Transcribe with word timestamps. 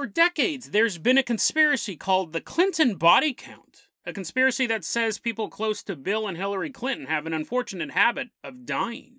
For 0.00 0.06
decades, 0.06 0.70
there's 0.70 0.96
been 0.96 1.18
a 1.18 1.22
conspiracy 1.22 1.94
called 1.94 2.32
the 2.32 2.40
Clinton 2.40 2.94
body 2.94 3.34
count, 3.34 3.88
a 4.06 4.14
conspiracy 4.14 4.66
that 4.66 4.82
says 4.82 5.18
people 5.18 5.50
close 5.50 5.82
to 5.82 5.94
Bill 5.94 6.26
and 6.26 6.38
Hillary 6.38 6.70
Clinton 6.70 7.06
have 7.06 7.26
an 7.26 7.34
unfortunate 7.34 7.90
habit 7.90 8.30
of 8.42 8.64
dying. 8.64 9.18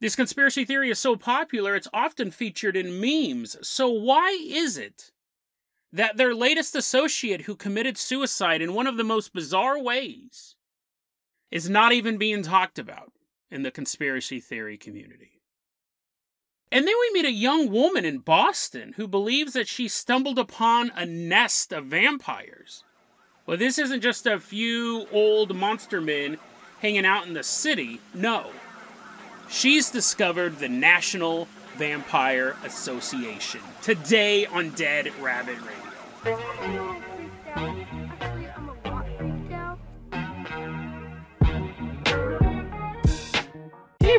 This 0.00 0.14
conspiracy 0.14 0.64
theory 0.64 0.88
is 0.88 1.00
so 1.00 1.16
popular, 1.16 1.74
it's 1.74 1.88
often 1.92 2.30
featured 2.30 2.76
in 2.76 3.00
memes. 3.00 3.56
So, 3.66 3.88
why 3.88 4.38
is 4.40 4.78
it 4.78 5.10
that 5.92 6.16
their 6.16 6.32
latest 6.32 6.76
associate 6.76 7.40
who 7.40 7.56
committed 7.56 7.98
suicide 7.98 8.62
in 8.62 8.72
one 8.72 8.86
of 8.86 8.96
the 8.96 9.02
most 9.02 9.32
bizarre 9.32 9.82
ways 9.82 10.54
is 11.50 11.68
not 11.68 11.90
even 11.90 12.18
being 12.18 12.44
talked 12.44 12.78
about 12.78 13.10
in 13.50 13.64
the 13.64 13.72
conspiracy 13.72 14.38
theory 14.38 14.78
community? 14.78 15.33
And 16.72 16.86
then 16.86 16.94
we 17.00 17.12
meet 17.12 17.28
a 17.28 17.32
young 17.32 17.70
woman 17.70 18.04
in 18.04 18.18
Boston 18.18 18.94
who 18.96 19.06
believes 19.06 19.52
that 19.52 19.68
she 19.68 19.86
stumbled 19.86 20.38
upon 20.38 20.90
a 20.96 21.06
nest 21.06 21.72
of 21.72 21.86
vampires. 21.86 22.84
Well, 23.46 23.56
this 23.56 23.78
isn't 23.78 24.00
just 24.00 24.26
a 24.26 24.40
few 24.40 25.06
old 25.12 25.54
monster 25.54 26.00
men 26.00 26.38
hanging 26.80 27.06
out 27.06 27.26
in 27.26 27.34
the 27.34 27.42
city. 27.42 28.00
No. 28.12 28.50
She's 29.48 29.90
discovered 29.90 30.58
the 30.58 30.68
National 30.68 31.46
Vampire 31.76 32.56
Association 32.64 33.60
today 33.82 34.46
on 34.46 34.70
Dead 34.70 35.12
Rabbit 35.20 35.58
Radio. 36.24 36.44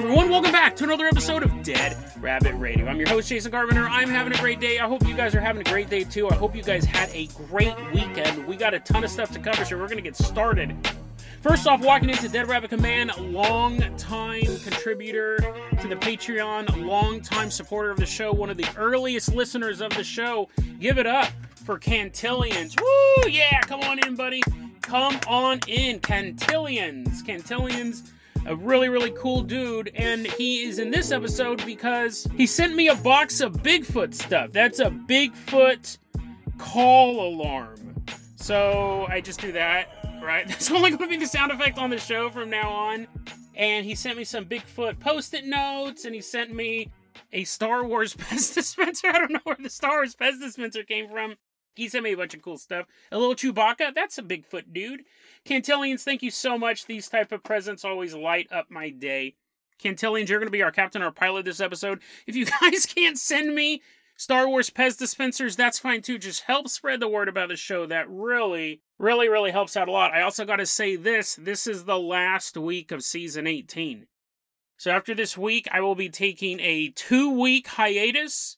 Everyone, 0.06 0.30
welcome 0.30 0.52
back 0.52 0.76
to 0.76 0.84
another 0.84 1.08
episode 1.08 1.42
of 1.42 1.64
Dead 1.64 1.98
Rabbit 2.20 2.54
Radio. 2.58 2.86
I'm 2.86 2.98
your 2.98 3.10
host, 3.10 3.28
Jason 3.28 3.52
Carpenter. 3.52 3.88
I'm 3.88 4.08
having 4.08 4.34
a 4.34 4.38
great 4.38 4.60
day. 4.60 4.78
I 4.78 4.88
hope 4.88 5.04
you 5.08 5.16
guys 5.16 5.34
are 5.34 5.42
having 5.42 5.62
a 5.62 5.70
great 5.72 5.90
day 5.90 6.04
too. 6.04 6.30
I 6.30 6.36
hope 6.36 6.56
you 6.56 6.62
guys 6.62 6.86
had 6.86 7.10
a 7.10 7.26
great 7.48 7.76
weekend. 7.92 8.46
We 8.46 8.56
got 8.56 8.76
a 8.76 8.80
ton 8.80 9.04
of 9.04 9.10
stuff 9.10 9.32
to 9.32 9.40
cover, 9.40 9.66
so 9.66 9.76
we're 9.76 9.88
going 9.88 9.98
to 9.98 10.04
get 10.04 10.16
started. 10.16 10.76
First 11.42 11.66
off, 11.66 11.82
walking 11.82 12.12
into 12.12 12.30
Dead 12.30 12.48
Rabbit 12.48 12.70
Command, 12.70 13.18
long 13.18 13.80
time 13.98 14.44
contributor 14.44 15.38
to 15.82 15.88
the 15.88 15.96
Patreon, 15.96 16.86
long 16.86 17.20
time 17.20 17.50
supporter 17.50 17.90
of 17.90 17.98
the 17.98 18.06
show, 18.06 18.32
one 18.32 18.52
of 18.52 18.58
the 18.58 18.70
earliest 18.78 19.34
listeners 19.34 19.82
of 19.82 19.92
the 19.96 20.04
show. 20.04 20.50
Give 20.80 21.00
it 21.00 21.08
up 21.08 21.30
for 21.66 21.80
Cantillions. 21.80 22.80
Woo! 22.80 23.32
Yeah, 23.32 23.60
come 23.62 23.82
on 23.82 23.98
in, 24.06 24.14
buddy. 24.14 24.44
Come 24.84 25.20
on 25.28 25.62
in, 25.68 26.00
Cantillions. 26.00 27.24
Cantillions 27.24 28.12
a 28.46 28.56
really, 28.56 28.90
really 28.90 29.12
cool 29.12 29.42
dude, 29.42 29.92
and 29.96 30.26
he 30.26 30.64
is 30.64 30.80
in 30.80 30.92
this 30.92 31.12
episode 31.12 31.66
because 31.66 32.28
he 32.36 32.46
sent 32.46 32.76
me 32.76 32.88
a 32.88 32.96
box 32.96 33.42
of 33.42 33.54
Bigfoot 33.64 34.14
stuff. 34.14 34.52
That's 34.52 34.80
a 34.80 34.90
Bigfoot 34.90 35.98
call 36.58 37.28
alarm. 37.28 37.96
So 38.36 39.08
I 39.10 39.22
just 39.22 39.42
do 39.42 39.52
that, 39.54 39.88
right? 40.22 40.48
That's 40.48 40.70
only 40.72 40.92
going 40.92 41.02
to 41.02 41.08
be 41.08 41.18
the 41.18 41.28
sound 41.28 41.52
effect 41.52 41.78
on 41.78 41.90
the 41.90 41.98
show 41.98 42.30
from 42.30 42.50
now 42.50 42.70
on. 42.70 43.08
And 43.56 43.86
he 43.86 43.96
sent 43.96 44.18
me 44.18 44.24
some 44.24 44.46
Bigfoot 44.46 45.00
post 45.00 45.34
it 45.34 45.46
notes, 45.46 46.06
and 46.06 46.14
he 46.14 46.22
sent 46.22 46.54
me 46.54 46.92
a 47.34 47.44
Star 47.44 47.84
Wars 47.84 48.14
Pez 48.16 48.54
dispenser. 48.54 49.08
I 49.08 49.20
don't 49.20 49.32
know 49.32 49.40
where 49.44 49.58
the 49.60 49.70
Star 49.70 49.98
Wars 49.98 50.16
Pez 50.16 50.40
dispenser 50.40 50.84
came 50.84 51.10
from. 51.10 51.36
He 51.76 51.90
sent 51.90 52.04
me 52.04 52.14
a 52.14 52.18
bunch 52.18 52.34
of 52.34 52.42
cool 52.42 52.58
stuff. 52.58 52.86
A 53.12 53.18
little 53.18 53.36
Chewbacca, 53.36 53.94
that's 53.94 54.18
a 54.18 54.24
Bigfoot 54.24 54.74
dude. 54.74 55.04
Cantillians, 55.46 56.04
thank 56.04 56.24
you 56.24 56.32
so 56.32 56.58
much. 56.58 56.86
These 56.86 57.10
type 57.10 57.32
of 57.32 57.44
presents 57.44 57.86
always 57.86 58.14
light 58.14 58.48
up 58.52 58.72
my 58.72 58.90
day. 58.90 59.36
Cantillians, 59.82 60.30
you're 60.30 60.40
going 60.40 60.48
to 60.48 60.52
be 60.52 60.64
our 60.64 60.72
captain 60.72 61.02
or 61.02 61.12
pilot 61.12 61.46
this 61.46 61.60
episode. 61.60 62.00
If 62.26 62.36
you 62.36 62.46
guys 62.62 62.86
can't 62.86 63.18
send 63.18 63.54
me 63.54 63.82
Star 64.18 64.48
Wars 64.48 64.70
Pez 64.70 64.98
dispensers, 64.98 65.56
that's 65.56 65.80
fine 65.80 66.02
too. 66.02 66.18
Just 66.18 66.44
help 66.44 66.70
spread 66.70 67.00
the 67.00 67.08
word 67.08 67.28
about 67.28 67.50
the 67.50 67.56
show. 67.56 67.86
That 67.86 68.10
really, 68.10 68.82
really, 68.98 69.28
really 69.28 69.52
helps 69.52 69.76
out 69.76 69.90
a 69.90 69.92
lot. 69.92 70.14
I 70.14 70.22
also 70.22 70.46
got 70.46 70.58
to 70.58 70.66
say 70.66 70.96
this 70.96 71.36
this 71.36 71.68
is 71.68 71.84
the 71.84 72.00
last 72.00 72.58
week 72.58 72.92
of 72.92 73.04
season 73.04 73.48
18. 73.48 74.08
So 74.78 74.92
after 74.92 75.14
this 75.14 75.38
week, 75.38 75.68
I 75.72 75.82
will 75.82 75.96
be 75.96 76.10
taking 76.10 76.60
a 76.60 76.90
two 76.90 77.30
week 77.30 77.68
hiatus. 77.68 78.58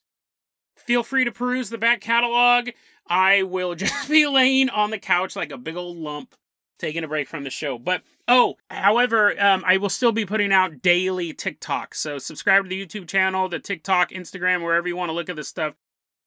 Feel 0.76 1.02
free 1.02 1.24
to 1.24 1.32
peruse 1.32 1.70
the 1.70 1.78
back 1.78 2.00
catalog. 2.00 2.70
I 3.08 3.42
will 3.42 3.74
just 3.76 4.08
be 4.08 4.26
laying 4.26 4.68
on 4.70 4.90
the 4.90 4.98
couch 4.98 5.36
like 5.36 5.52
a 5.52 5.58
big 5.58 5.76
old 5.76 5.96
lump, 5.96 6.34
taking 6.78 7.04
a 7.04 7.08
break 7.08 7.28
from 7.28 7.44
the 7.44 7.50
show. 7.50 7.78
But 7.78 8.02
oh, 8.26 8.56
however, 8.70 9.40
um, 9.40 9.64
I 9.66 9.76
will 9.76 9.88
still 9.88 10.12
be 10.12 10.26
putting 10.26 10.52
out 10.52 10.82
daily 10.82 11.32
TikTok. 11.32 11.94
So 11.94 12.18
subscribe 12.18 12.64
to 12.64 12.68
the 12.68 12.86
YouTube 12.86 13.08
channel, 13.08 13.48
the 13.48 13.58
TikTok, 13.58 14.10
Instagram, 14.10 14.62
wherever 14.62 14.88
you 14.88 14.96
want 14.96 15.08
to 15.10 15.14
look 15.14 15.28
at 15.28 15.36
this 15.36 15.48
stuff. 15.48 15.74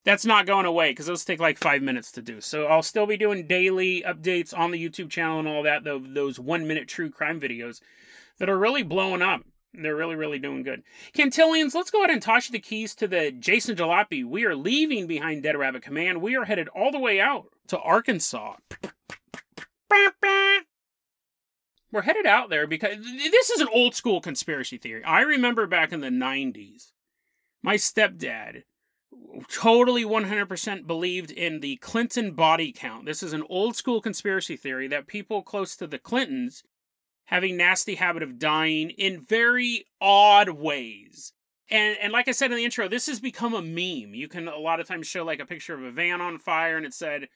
That's 0.04 0.26
not 0.26 0.48
going 0.48 0.66
away 0.66 0.92
because 0.92 1.06
those 1.06 1.24
take 1.24 1.40
like 1.40 1.60
five 1.60 1.84
minutes 1.84 2.12
to 2.14 2.24
do. 2.24 2.42
So 2.42 2.66
I'll 2.66 2.82
still 2.82 3.06
be 3.06 3.18
doing 3.18 3.46
daily 3.46 4.02
updates 4.02 4.58
on 4.58 4.72
the 4.72 4.84
YouTube 4.84 5.12
channel 5.12 5.38
and 5.38 5.48
all 5.48 5.62
that. 5.62 5.84
Those 5.84 6.40
one 6.40 6.68
minute 6.68 6.88
true 6.88 7.12
crime 7.12 7.40
videos 7.40 7.82
that 8.40 8.50
are 8.50 8.58
really 8.58 8.82
blowing 8.82 9.22
up. 9.22 9.44
They're 9.74 9.96
really, 9.96 10.16
really 10.16 10.40
doing 10.40 10.64
good. 10.64 10.84
Cantillians, 11.14 11.74
let's 11.74 11.92
go 11.92 12.00
ahead 12.00 12.10
and 12.10 12.22
toss 12.22 12.50
you 12.50 12.54
the 12.54 12.60
keys 12.60 12.94
to 12.96 13.08
the 13.08 13.32
Jason 13.32 13.76
Jalopy. 13.76 14.26
We 14.26 14.44
are 14.46 14.56
leaving 14.56 15.08
behind 15.08 15.44
Dead 15.44 15.58
Rabbit 15.58 15.82
Command. 15.82 16.22
We 16.22 16.36
are 16.36 16.44
headed 16.44 16.68
all 16.70 16.92
the 16.92 17.00
way 17.00 17.22
out 17.22 17.48
to 17.68 17.80
Arkansas. 17.80 18.56
We're 21.92 22.02
headed 22.04 22.26
out 22.26 22.50
there 22.50 22.68
because 22.68 22.98
this 23.02 23.50
is 23.50 23.62
an 23.62 23.68
old 23.74 23.96
school 23.96 24.22
conspiracy 24.22 24.78
theory. 24.78 25.04
I 25.04 25.22
remember 25.22 25.68
back 25.68 25.92
in 25.92 26.02
the 26.02 26.10
90s, 26.10 26.92
my 27.62 27.76
stepdad 27.76 28.64
totally 29.50 30.04
100% 30.04 30.88
believed 30.88 31.32
in 31.32 31.60
the 31.60 31.78
Clinton 31.78 32.32
body 32.32 32.72
count. 32.72 33.06
This 33.06 33.24
is 33.24 33.34
an 33.34 33.44
old 33.50 33.76
school 33.76 34.02
conspiracy 34.02 34.56
theory 34.56 34.88
that 34.88 35.08
people 35.08 35.42
close 35.42 35.76
to 35.78 35.88
the 35.88 36.00
Clintons 36.00 36.64
having 37.32 37.56
nasty 37.56 37.96
habit 37.96 38.22
of 38.22 38.38
dying 38.38 38.90
in 38.92 39.22
very 39.22 39.86
odd 40.02 40.50
ways. 40.50 41.32
And 41.70 41.98
and 42.02 42.12
like 42.12 42.28
I 42.28 42.32
said 42.32 42.52
in 42.52 42.58
the 42.58 42.66
intro, 42.66 42.88
this 42.90 43.08
has 43.08 43.22
become 43.22 43.54
a 43.54 43.62
meme. 43.62 44.14
You 44.14 44.28
can 44.28 44.48
a 44.50 44.58
lot 44.58 44.82
of 44.82 44.88
times 44.88 45.08
show 45.08 45.24
like 45.24 45.40
a 45.40 45.46
picture 45.46 45.74
of 45.74 45.84
a 45.84 45.92
van 45.92 46.20
on 46.20 46.38
fire 46.38 46.76
and 46.76 46.86
it 46.86 46.94
said 46.94 47.30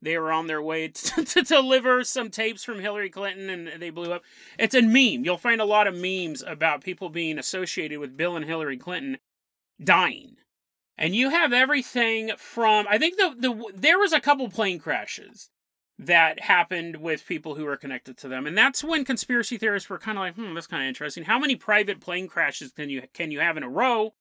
they 0.00 0.16
were 0.18 0.30
on 0.30 0.46
their 0.46 0.62
way 0.62 0.88
to, 0.94 1.24
to 1.24 1.42
deliver 1.42 2.04
some 2.04 2.30
tapes 2.30 2.62
from 2.62 2.78
Hillary 2.78 3.08
Clinton 3.08 3.48
and 3.48 3.82
they 3.82 3.90
blew 3.90 4.12
up. 4.12 4.22
It's 4.58 4.74
a 4.74 4.82
meme. 4.82 5.24
You'll 5.24 5.38
find 5.38 5.60
a 5.60 5.64
lot 5.64 5.86
of 5.86 5.96
memes 5.96 6.44
about 6.46 6.84
people 6.84 7.08
being 7.08 7.38
associated 7.38 7.98
with 7.98 8.16
Bill 8.16 8.36
and 8.36 8.44
Hillary 8.44 8.76
Clinton 8.76 9.16
dying. 9.82 10.36
And 10.98 11.16
you 11.16 11.30
have 11.30 11.52
everything 11.54 12.32
from 12.36 12.86
I 12.90 12.98
think 12.98 13.16
the 13.16 13.34
the 13.38 13.72
there 13.74 13.98
was 13.98 14.12
a 14.12 14.20
couple 14.20 14.50
plane 14.50 14.78
crashes 14.78 15.48
that 15.98 16.40
happened 16.40 16.96
with 16.96 17.26
people 17.26 17.56
who 17.56 17.64
were 17.64 17.76
connected 17.76 18.16
to 18.18 18.28
them. 18.28 18.46
And 18.46 18.56
that's 18.56 18.84
when 18.84 19.04
conspiracy 19.04 19.58
theorists 19.58 19.90
were 19.90 19.98
kind 19.98 20.16
of 20.16 20.22
like, 20.22 20.34
hmm, 20.34 20.54
that's 20.54 20.68
kind 20.68 20.82
of 20.82 20.88
interesting. 20.88 21.24
How 21.24 21.38
many 21.38 21.56
private 21.56 22.00
plane 22.00 22.28
crashes 22.28 22.72
can 22.72 22.88
you 22.88 23.02
can 23.12 23.30
you 23.30 23.40
have 23.40 23.56
in 23.56 23.64
a 23.64 23.68
row 23.68 24.14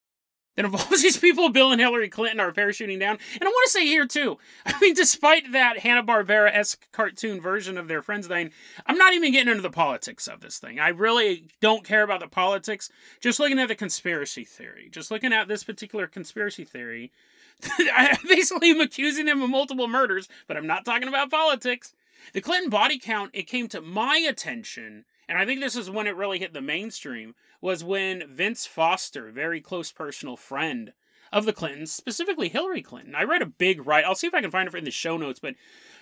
that 0.55 0.65
involves 0.65 1.01
these 1.03 1.17
people, 1.17 1.49
Bill 1.49 1.71
and 1.71 1.79
Hillary 1.79 2.09
Clinton, 2.09 2.39
are 2.39 2.51
parachuting 2.51 2.99
down? 2.99 3.19
And 3.33 3.43
I 3.43 3.47
want 3.47 3.65
to 3.65 3.71
say 3.71 3.85
here 3.85 4.07
too, 4.07 4.39
I 4.65 4.73
mean, 4.81 4.95
despite 4.95 5.51
that 5.51 5.79
Hanna-Barbera 5.79 6.49
esque 6.51 6.91
cartoon 6.91 7.39
version 7.39 7.77
of 7.77 7.87
their 7.87 8.01
friends 8.01 8.27
dying, 8.27 8.51
I'm 8.87 8.97
not 8.97 9.13
even 9.13 9.31
getting 9.31 9.51
into 9.51 9.61
the 9.61 9.69
politics 9.69 10.27
of 10.27 10.41
this 10.41 10.57
thing. 10.57 10.79
I 10.79 10.89
really 10.89 11.45
don't 11.61 11.83
care 11.83 12.01
about 12.01 12.21
the 12.21 12.27
politics. 12.27 12.89
Just 13.21 13.39
looking 13.39 13.59
at 13.59 13.67
the 13.67 13.75
conspiracy 13.75 14.45
theory, 14.45 14.89
just 14.91 15.11
looking 15.11 15.31
at 15.31 15.47
this 15.47 15.63
particular 15.63 16.07
conspiracy 16.07 16.65
theory 16.65 17.11
I 17.63 18.17
basically 18.27 18.71
am 18.71 18.81
accusing 18.81 19.25
them 19.25 19.41
of 19.41 19.49
multiple 19.49 19.87
murders, 19.87 20.27
but 20.47 20.57
I'm 20.57 20.67
not 20.67 20.85
talking 20.85 21.07
about 21.07 21.31
politics. 21.31 21.93
The 22.33 22.41
Clinton 22.41 22.69
body 22.69 22.99
count, 22.99 23.31
it 23.33 23.47
came 23.47 23.67
to 23.69 23.81
my 23.81 24.17
attention, 24.17 25.05
and 25.27 25.37
I 25.37 25.45
think 25.45 25.59
this 25.59 25.75
is 25.75 25.89
when 25.89 26.07
it 26.07 26.15
really 26.15 26.39
hit 26.39 26.53
the 26.53 26.61
mainstream, 26.61 27.35
was 27.61 27.83
when 27.83 28.27
Vince 28.27 28.65
Foster, 28.65 29.31
very 29.31 29.61
close 29.61 29.91
personal 29.91 30.37
friend 30.37 30.93
of 31.31 31.45
the 31.45 31.53
Clintons, 31.53 31.91
specifically 31.91 32.49
Hillary 32.49 32.81
Clinton. 32.81 33.15
I 33.15 33.23
read 33.23 33.41
a 33.41 33.47
big 33.47 33.85
write. 33.85 34.05
I'll 34.05 34.15
see 34.15 34.27
if 34.27 34.33
I 34.33 34.41
can 34.41 34.51
find 34.51 34.67
it 34.67 34.75
in 34.75 34.85
the 34.85 34.91
show 34.91 35.17
notes, 35.17 35.39
but 35.39 35.55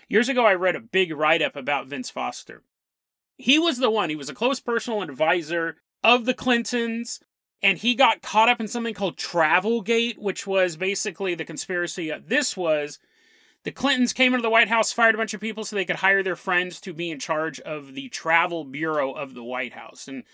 years 0.08 0.30
ago 0.30 0.46
I 0.46 0.54
read 0.54 0.75
a 0.75 0.81
big 0.81 1.12
write 1.13 1.42
up 1.42 1.56
about 1.56 1.88
Vince 1.88 2.10
Foster. 2.10 2.62
He 3.38 3.60
was 3.60 3.80
the 3.80 3.90
one. 3.90 4.10
He 4.10 4.16
was 4.16 4.30
a 4.30 4.36
close 4.36 4.60
personal 4.60 5.01
advisor 5.01 5.78
of 6.04 6.25
the 6.25 6.34
Clintons 6.34 7.19
and 7.66 7.80
he 7.80 7.96
got 7.96 8.22
caught 8.22 8.48
up 8.48 8.62
in 8.62 8.68
something 8.68 8.94
called 8.94 9.18
Travelgate, 9.18 10.20
which 10.20 10.46
was 10.46 10.78
basically 10.78 11.34
the 11.34 11.44
conspiracy. 11.44 12.14
This 12.28 12.56
was 12.56 13.00
the 13.64 13.72
Clintons 13.72 14.14
came 14.14 14.36
into 14.36 14.44
the 14.44 14.52
White 14.52 14.68
House, 14.68 14.94
fired 14.94 15.16
a 15.16 15.18
bunch 15.18 15.34
of 15.34 15.42
people 15.42 15.66
so 15.66 15.76
they 15.76 15.84
could 15.84 15.96
hire 15.96 16.22
their 16.22 16.36
friends 16.36 16.80
to 16.82 16.94
be 16.94 17.10
in 17.10 17.18
charge 17.18 17.60
of 17.62 17.96
the 17.96 18.10
travel 18.10 18.66
bureau 18.66 19.12
of 19.12 19.34
the 19.34 19.44
White 19.44 19.74
House. 19.74 20.08
And 20.08 20.26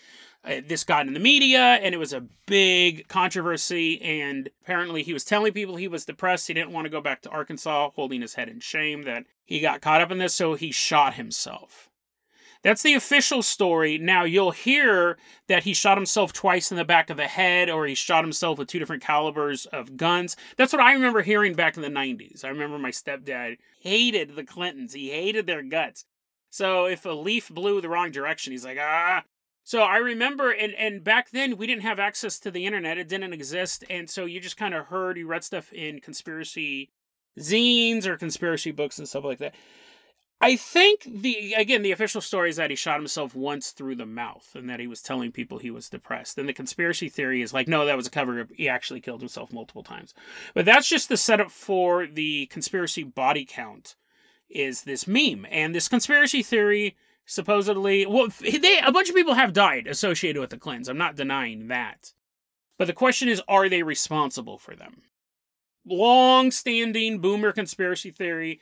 uh, 0.44 0.60
this 0.62 0.84
got 0.84 1.06
in 1.06 1.14
the 1.14 1.20
media, 1.20 1.58
and 1.58 1.94
it 1.94 1.98
was 1.98 2.12
a 2.12 2.26
big 2.44 3.08
controversy. 3.08 4.02
And 4.02 4.50
apparently, 4.62 5.02
he 5.02 5.14
was 5.14 5.24
telling 5.24 5.54
people 5.54 5.76
he 5.76 5.88
was 5.88 6.04
depressed. 6.04 6.48
He 6.48 6.54
didn't 6.54 6.72
want 6.72 6.84
to 6.84 6.90
go 6.90 7.00
back 7.00 7.22
to 7.22 7.30
Arkansas, 7.30 7.92
holding 7.94 8.20
his 8.20 8.34
head 8.34 8.50
in 8.50 8.60
shame 8.60 9.04
that 9.04 9.24
he 9.42 9.58
got 9.60 9.80
caught 9.80 10.02
up 10.02 10.10
in 10.10 10.18
this, 10.18 10.34
so 10.34 10.52
he 10.52 10.70
shot 10.70 11.14
himself. 11.14 11.88
That's 12.62 12.82
the 12.82 12.94
official 12.94 13.42
story. 13.42 13.98
Now 13.98 14.24
you'll 14.24 14.52
hear 14.52 15.18
that 15.48 15.64
he 15.64 15.74
shot 15.74 15.98
himself 15.98 16.32
twice 16.32 16.70
in 16.70 16.76
the 16.76 16.84
back 16.84 17.10
of 17.10 17.16
the 17.16 17.26
head, 17.26 17.68
or 17.68 17.86
he 17.86 17.94
shot 17.94 18.24
himself 18.24 18.58
with 18.58 18.68
two 18.68 18.78
different 18.78 19.02
calibers 19.02 19.66
of 19.66 19.96
guns. 19.96 20.36
That's 20.56 20.72
what 20.72 20.82
I 20.82 20.92
remember 20.92 21.22
hearing 21.22 21.54
back 21.54 21.76
in 21.76 21.82
the 21.82 21.88
90s. 21.88 22.44
I 22.44 22.48
remember 22.48 22.78
my 22.78 22.90
stepdad 22.90 23.58
hated 23.80 24.36
the 24.36 24.44
Clintons, 24.44 24.92
he 24.92 25.10
hated 25.10 25.46
their 25.46 25.62
guts. 25.62 26.04
So 26.50 26.84
if 26.84 27.04
a 27.04 27.10
leaf 27.10 27.48
blew 27.48 27.80
the 27.80 27.88
wrong 27.88 28.10
direction, 28.10 28.52
he's 28.52 28.64
like, 28.64 28.78
ah. 28.80 29.24
So 29.64 29.82
I 29.82 29.96
remember, 29.96 30.50
and, 30.50 30.74
and 30.74 31.02
back 31.02 31.30
then 31.30 31.56
we 31.56 31.66
didn't 31.66 31.82
have 31.82 31.98
access 31.98 32.38
to 32.40 32.50
the 32.50 32.66
internet, 32.66 32.98
it 32.98 33.08
didn't 33.08 33.32
exist. 33.32 33.84
And 33.88 34.08
so 34.08 34.24
you 34.24 34.38
just 34.38 34.56
kind 34.56 34.74
of 34.74 34.86
heard, 34.86 35.16
you 35.16 35.26
read 35.26 35.44
stuff 35.44 35.72
in 35.72 36.00
conspiracy 36.00 36.90
zines 37.38 38.06
or 38.06 38.16
conspiracy 38.16 38.70
books 38.70 38.98
and 38.98 39.08
stuff 39.08 39.24
like 39.24 39.38
that. 39.38 39.54
I 40.42 40.56
think 40.56 41.06
the 41.08 41.54
again 41.54 41.82
the 41.82 41.92
official 41.92 42.20
story 42.20 42.50
is 42.50 42.56
that 42.56 42.70
he 42.70 42.74
shot 42.74 42.98
himself 42.98 43.32
once 43.32 43.70
through 43.70 43.94
the 43.94 44.04
mouth 44.04 44.50
and 44.56 44.68
that 44.68 44.80
he 44.80 44.88
was 44.88 45.00
telling 45.00 45.30
people 45.30 45.58
he 45.58 45.70
was 45.70 45.88
depressed. 45.88 46.36
And 46.36 46.48
the 46.48 46.52
conspiracy 46.52 47.08
theory 47.08 47.42
is 47.42 47.54
like 47.54 47.68
no 47.68 47.86
that 47.86 47.96
was 47.96 48.08
a 48.08 48.10
cover 48.10 48.40
up. 48.40 48.48
He 48.52 48.68
actually 48.68 49.00
killed 49.00 49.20
himself 49.20 49.52
multiple 49.52 49.84
times. 49.84 50.14
But 50.52 50.64
that's 50.64 50.88
just 50.88 51.08
the 51.08 51.16
setup 51.16 51.52
for 51.52 52.08
the 52.08 52.46
conspiracy 52.46 53.04
body 53.04 53.46
count 53.48 53.94
is 54.50 54.82
this 54.82 55.06
meme 55.06 55.46
and 55.48 55.72
this 55.72 55.88
conspiracy 55.88 56.42
theory 56.42 56.96
supposedly 57.24 58.04
well 58.04 58.26
they 58.40 58.80
a 58.80 58.90
bunch 58.90 59.08
of 59.08 59.14
people 59.14 59.34
have 59.34 59.52
died 59.52 59.86
associated 59.86 60.40
with 60.40 60.50
the 60.50 60.58
Clintons. 60.58 60.88
I'm 60.88 60.98
not 60.98 61.14
denying 61.14 61.68
that. 61.68 62.14
But 62.78 62.86
the 62.88 62.92
question 62.92 63.28
is 63.28 63.40
are 63.46 63.68
they 63.68 63.84
responsible 63.84 64.58
for 64.58 64.74
them? 64.74 65.02
Long 65.86 66.50
standing 66.50 67.20
boomer 67.20 67.52
conspiracy 67.52 68.10
theory 68.10 68.60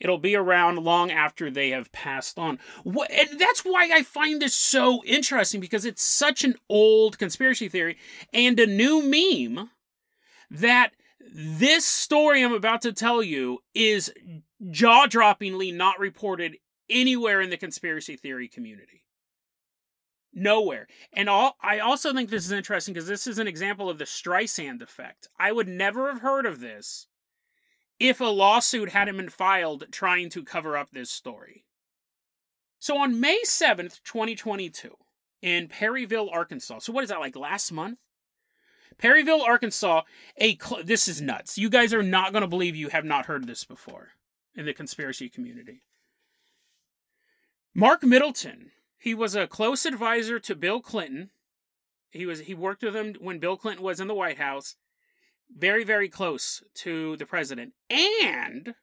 It'll 0.00 0.18
be 0.18 0.34
around 0.34 0.78
long 0.78 1.10
after 1.10 1.50
they 1.50 1.70
have 1.70 1.92
passed 1.92 2.38
on. 2.38 2.58
And 2.84 3.38
that's 3.38 3.60
why 3.60 3.90
I 3.92 4.02
find 4.02 4.40
this 4.40 4.54
so 4.54 5.04
interesting 5.04 5.60
because 5.60 5.84
it's 5.84 6.02
such 6.02 6.42
an 6.42 6.56
old 6.68 7.18
conspiracy 7.18 7.68
theory 7.68 7.98
and 8.32 8.58
a 8.58 8.66
new 8.66 9.02
meme 9.02 9.70
that 10.50 10.92
this 11.32 11.84
story 11.84 12.42
I'm 12.42 12.54
about 12.54 12.82
to 12.82 12.92
tell 12.92 13.22
you 13.22 13.58
is 13.74 14.12
jaw 14.70 15.06
droppingly 15.06 15.72
not 15.72 16.00
reported 16.00 16.56
anywhere 16.88 17.40
in 17.40 17.50
the 17.50 17.56
conspiracy 17.56 18.16
theory 18.16 18.48
community. 18.48 19.04
Nowhere. 20.32 20.86
And 21.12 21.28
all, 21.28 21.56
I 21.60 21.80
also 21.80 22.12
think 22.14 22.30
this 22.30 22.46
is 22.46 22.52
interesting 22.52 22.94
because 22.94 23.08
this 23.08 23.26
is 23.26 23.38
an 23.38 23.48
example 23.48 23.90
of 23.90 23.98
the 23.98 24.04
Streisand 24.04 24.80
effect. 24.80 25.28
I 25.38 25.52
would 25.52 25.68
never 25.68 26.10
have 26.10 26.22
heard 26.22 26.46
of 26.46 26.60
this 26.60 27.06
if 28.00 28.18
a 28.20 28.24
lawsuit 28.24 28.88
hadn't 28.88 29.18
been 29.18 29.28
filed 29.28 29.84
trying 29.92 30.30
to 30.30 30.42
cover 30.42 30.76
up 30.76 30.90
this 30.90 31.10
story. 31.10 31.66
So 32.78 32.96
on 32.96 33.20
May 33.20 33.42
7th, 33.44 34.02
2022, 34.04 34.96
in 35.42 35.68
Perryville, 35.68 36.30
Arkansas. 36.30 36.80
So 36.80 36.92
what 36.92 37.04
is 37.04 37.10
that 37.10 37.20
like 37.20 37.36
last 37.36 37.70
month? 37.70 37.98
Perryville, 38.98 39.42
Arkansas, 39.42 40.02
a 40.38 40.56
cl- 40.56 40.82
this 40.82 41.08
is 41.08 41.20
nuts. 41.20 41.58
You 41.58 41.70
guys 41.70 41.94
are 41.94 42.02
not 42.02 42.32
going 42.32 42.42
to 42.42 42.48
believe 42.48 42.74
you 42.74 42.88
have 42.88 43.04
not 43.04 43.26
heard 43.26 43.46
this 43.46 43.64
before 43.64 44.08
in 44.54 44.66
the 44.66 44.74
conspiracy 44.74 45.28
community. 45.28 45.82
Mark 47.74 48.02
Middleton, 48.02 48.72
he 48.98 49.14
was 49.14 49.34
a 49.34 49.46
close 49.46 49.86
advisor 49.86 50.38
to 50.40 50.54
Bill 50.54 50.80
Clinton. 50.80 51.30
He 52.10 52.26
was 52.26 52.40
he 52.40 52.54
worked 52.54 52.82
with 52.82 52.96
him 52.96 53.14
when 53.20 53.38
Bill 53.38 53.56
Clinton 53.56 53.84
was 53.84 54.00
in 54.00 54.08
the 54.08 54.14
White 54.14 54.38
House 54.38 54.76
very, 55.56 55.84
very 55.84 56.08
close 56.08 56.62
to 56.74 57.16
the 57.16 57.26
president, 57.26 57.72
and 57.88 58.74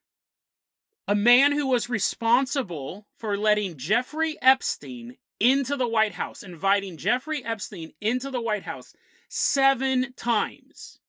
a 1.08 1.16
man 1.16 1.54
who 1.54 1.68
was 1.68 1.90
responsible 1.90 3.08
for 3.18 3.38
letting 3.38 3.78
Jeffrey 3.78 4.38
Epstein 4.42 5.18
into 5.40 5.78
the 5.78 5.88
White 5.88 6.14
House, 6.14 6.44
inviting 6.44 6.98
Jeffrey 6.98 7.44
Epstein 7.46 7.94
into 8.02 8.30
the 8.30 8.42
White 8.42 8.64
House 8.64 8.94
seven 9.30 10.14
times. 10.16 11.00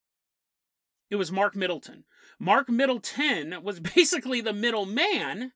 It 1.11 1.17
was 1.17 1.33
Mark 1.33 1.57
Middleton. 1.57 2.05
Mark 2.39 2.69
Middleton 2.69 3.63
was 3.63 3.81
basically 3.95 4.41
the 4.41 4.53
middleman 4.53 5.53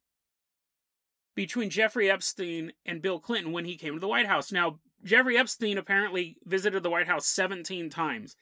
between 1.34 1.70
Jeffrey 1.70 2.10
Epstein 2.10 2.72
and 2.84 3.00
Bill 3.00 3.18
Clinton 3.18 3.52
when 3.52 3.64
he 3.64 3.76
came 3.76 3.94
to 3.94 4.00
the 4.00 4.08
White 4.08 4.26
House. 4.26 4.52
Now, 4.52 4.80
Jeffrey 5.02 5.36
Epstein 5.36 5.78
apparently 5.78 6.36
visited 6.44 6.82
the 6.82 6.90
White 6.90 7.06
House 7.06 7.26
17 7.26 7.90
times. 7.90 8.36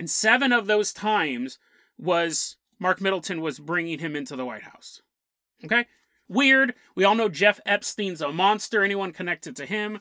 And 0.00 0.08
seven 0.08 0.50
of 0.50 0.66
those 0.66 0.94
times 0.94 1.58
was 1.98 2.56
Mark 2.78 3.02
Middleton 3.02 3.42
was 3.42 3.58
bringing 3.58 3.98
him 3.98 4.16
into 4.16 4.34
the 4.34 4.46
White 4.46 4.62
House. 4.62 5.02
Okay? 5.62 5.84
Weird. 6.26 6.72
We 6.94 7.04
all 7.04 7.14
know 7.14 7.28
Jeff 7.28 7.60
Epstein's 7.66 8.22
a 8.22 8.32
monster. 8.32 8.82
Anyone 8.82 9.12
connected 9.12 9.54
to 9.56 9.66
him. 9.66 10.00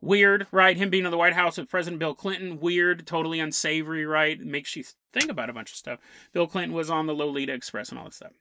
Weird, 0.00 0.46
right? 0.52 0.76
Him 0.76 0.90
being 0.90 1.04
in 1.04 1.10
the 1.10 1.18
White 1.18 1.32
House 1.32 1.58
with 1.58 1.68
President 1.68 1.98
Bill 1.98 2.14
Clinton. 2.14 2.60
Weird, 2.60 3.04
totally 3.04 3.40
unsavory, 3.40 4.06
right? 4.06 4.38
makes 4.38 4.76
you 4.76 4.84
think 5.12 5.28
about 5.28 5.50
a 5.50 5.52
bunch 5.52 5.72
of 5.72 5.76
stuff. 5.76 5.98
Bill 6.32 6.46
Clinton 6.46 6.72
was 6.72 6.88
on 6.88 7.08
the 7.08 7.12
Lolita 7.12 7.52
Express 7.52 7.88
and 7.88 7.98
all 7.98 8.04
that 8.04 8.14
stuff. 8.14 8.34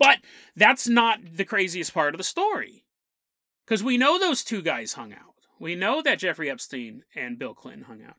But 0.00 0.18
that's 0.56 0.88
not 0.88 1.20
the 1.36 1.44
craziest 1.44 1.94
part 1.94 2.14
of 2.14 2.18
the 2.18 2.24
story. 2.24 2.84
Because 3.64 3.84
we 3.84 3.96
know 3.96 4.18
those 4.18 4.42
two 4.42 4.60
guys 4.60 4.94
hung 4.94 5.12
out. 5.12 5.36
We 5.60 5.76
know 5.76 6.02
that 6.02 6.18
Jeffrey 6.18 6.50
Epstein 6.50 7.04
and 7.14 7.38
Bill 7.38 7.54
Clinton 7.54 7.84
hung 7.84 8.02
out. 8.02 8.16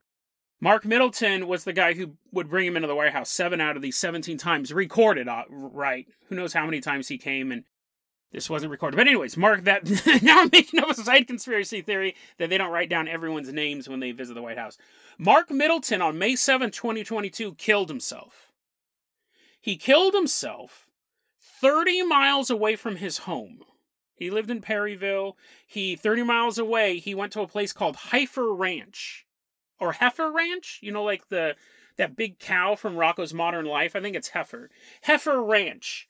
Mark 0.63 0.85
Middleton 0.85 1.47
was 1.47 1.63
the 1.63 1.73
guy 1.73 1.93
who 1.93 2.11
would 2.31 2.47
bring 2.47 2.67
him 2.67 2.75
into 2.75 2.87
the 2.87 2.95
White 2.95 3.13
House 3.13 3.31
seven 3.31 3.59
out 3.59 3.75
of 3.75 3.81
these 3.81 3.97
17 3.97 4.37
times, 4.37 4.71
recorded, 4.71 5.27
uh, 5.27 5.43
right? 5.49 6.07
Who 6.27 6.35
knows 6.35 6.53
how 6.53 6.65
many 6.65 6.79
times 6.79 7.07
he 7.07 7.17
came 7.17 7.51
and 7.51 7.63
this 8.31 8.49
wasn't 8.49 8.71
recorded. 8.71 8.95
But, 8.95 9.07
anyways, 9.07 9.35
Mark, 9.35 9.63
that 9.63 9.89
now 10.21 10.41
I'm 10.41 10.49
making 10.51 10.79
up 10.79 10.91
a 10.91 10.93
side 10.93 11.27
conspiracy 11.27 11.81
theory 11.81 12.15
that 12.37 12.51
they 12.51 12.59
don't 12.59 12.71
write 12.71 12.89
down 12.89 13.07
everyone's 13.07 13.51
names 13.51 13.89
when 13.89 13.99
they 13.99 14.11
visit 14.11 14.35
the 14.35 14.41
White 14.41 14.59
House. 14.59 14.77
Mark 15.17 15.49
Middleton 15.49 16.01
on 16.01 16.19
May 16.19 16.35
7, 16.35 16.69
2022, 16.69 17.55
killed 17.55 17.89
himself. 17.89 18.51
He 19.59 19.77
killed 19.77 20.13
himself 20.13 20.87
30 21.39 22.03
miles 22.03 22.51
away 22.51 22.75
from 22.75 22.97
his 22.97 23.19
home. 23.19 23.63
He 24.15 24.29
lived 24.29 24.51
in 24.51 24.61
Perryville. 24.61 25.35
He 25.65 25.95
30 25.95 26.21
miles 26.23 26.59
away, 26.59 26.99
he 26.99 27.15
went 27.15 27.33
to 27.33 27.41
a 27.41 27.47
place 27.47 27.73
called 27.73 27.95
Heifer 27.95 28.53
Ranch 28.53 29.25
or 29.81 29.93
Heifer 29.93 30.31
Ranch. 30.31 30.79
You 30.81 30.93
know, 30.93 31.03
like 31.03 31.27
the 31.27 31.55
that 31.97 32.15
big 32.15 32.39
cow 32.39 32.75
from 32.75 32.95
Rocko's 32.95 33.33
Modern 33.33 33.65
Life. 33.65 33.95
I 33.95 34.01
think 34.01 34.15
it's 34.15 34.29
Heifer. 34.29 34.69
Heifer 35.03 35.43
Ranch. 35.43 36.07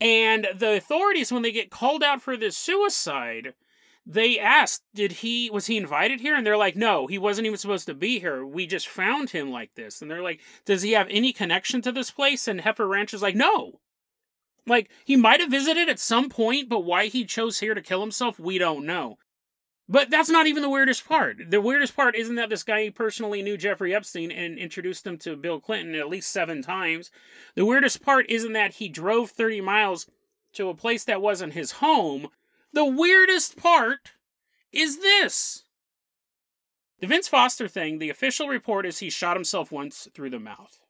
And 0.00 0.48
the 0.54 0.72
authorities, 0.72 1.30
when 1.30 1.42
they 1.42 1.52
get 1.52 1.70
called 1.70 2.02
out 2.02 2.20
for 2.20 2.36
this 2.36 2.56
suicide, 2.56 3.54
they 4.04 4.38
asked, 4.38 4.82
"Did 4.92 5.12
he 5.12 5.48
was 5.50 5.66
he 5.66 5.76
invited 5.76 6.20
here?" 6.20 6.34
And 6.34 6.44
they're 6.44 6.56
like, 6.56 6.76
"No, 6.76 7.06
he 7.06 7.18
wasn't 7.18 7.46
even 7.46 7.58
supposed 7.58 7.86
to 7.86 7.94
be 7.94 8.18
here. 8.18 8.44
We 8.44 8.66
just 8.66 8.88
found 8.88 9.30
him 9.30 9.50
like 9.50 9.74
this." 9.74 10.02
And 10.02 10.10
they're 10.10 10.22
like, 10.22 10.40
"Does 10.64 10.82
he 10.82 10.92
have 10.92 11.06
any 11.10 11.32
connection 11.32 11.80
to 11.82 11.92
this 11.92 12.10
place?" 12.10 12.48
And 12.48 12.62
Heifer 12.62 12.88
Ranch 12.88 13.14
is 13.14 13.22
like, 13.22 13.36
"No." 13.36 13.80
Like 14.66 14.90
he 15.04 15.16
might 15.16 15.40
have 15.40 15.50
visited 15.50 15.88
at 15.88 15.98
some 15.98 16.28
point, 16.28 16.68
but 16.68 16.80
why 16.80 17.06
he 17.06 17.24
chose 17.24 17.60
here 17.60 17.74
to 17.74 17.82
kill 17.82 18.00
himself, 18.00 18.38
we 18.38 18.58
don't 18.58 18.86
know. 18.86 19.18
But 19.88 20.08
that's 20.08 20.30
not 20.30 20.46
even 20.46 20.62
the 20.62 20.70
weirdest 20.70 21.06
part. 21.06 21.36
The 21.50 21.60
weirdest 21.60 21.94
part 21.94 22.16
isn't 22.16 22.36
that 22.36 22.48
this 22.48 22.62
guy 22.62 22.88
personally 22.88 23.42
knew 23.42 23.58
Jeffrey 23.58 23.94
Epstein 23.94 24.30
and 24.30 24.58
introduced 24.58 25.06
him 25.06 25.18
to 25.18 25.36
Bill 25.36 25.60
Clinton 25.60 25.94
at 25.94 26.08
least 26.08 26.30
seven 26.30 26.62
times. 26.62 27.10
The 27.54 27.66
weirdest 27.66 28.02
part 28.02 28.24
isn't 28.30 28.54
that 28.54 28.74
he 28.74 28.88
drove 28.88 29.30
30 29.30 29.60
miles 29.60 30.06
to 30.54 30.70
a 30.70 30.74
place 30.74 31.04
that 31.04 31.20
wasn't 31.20 31.52
his 31.52 31.72
home. 31.72 32.28
The 32.72 32.84
weirdest 32.84 33.56
part 33.58 34.12
is 34.72 35.00
this. 35.00 35.64
The 37.00 37.06
Vince 37.06 37.28
Foster 37.28 37.68
thing, 37.68 37.98
the 37.98 38.08
official 38.08 38.48
report 38.48 38.86
is 38.86 39.00
he 39.00 39.10
shot 39.10 39.36
himself 39.36 39.70
once 39.70 40.08
through 40.14 40.30
the 40.30 40.40
mouth. 40.40 40.80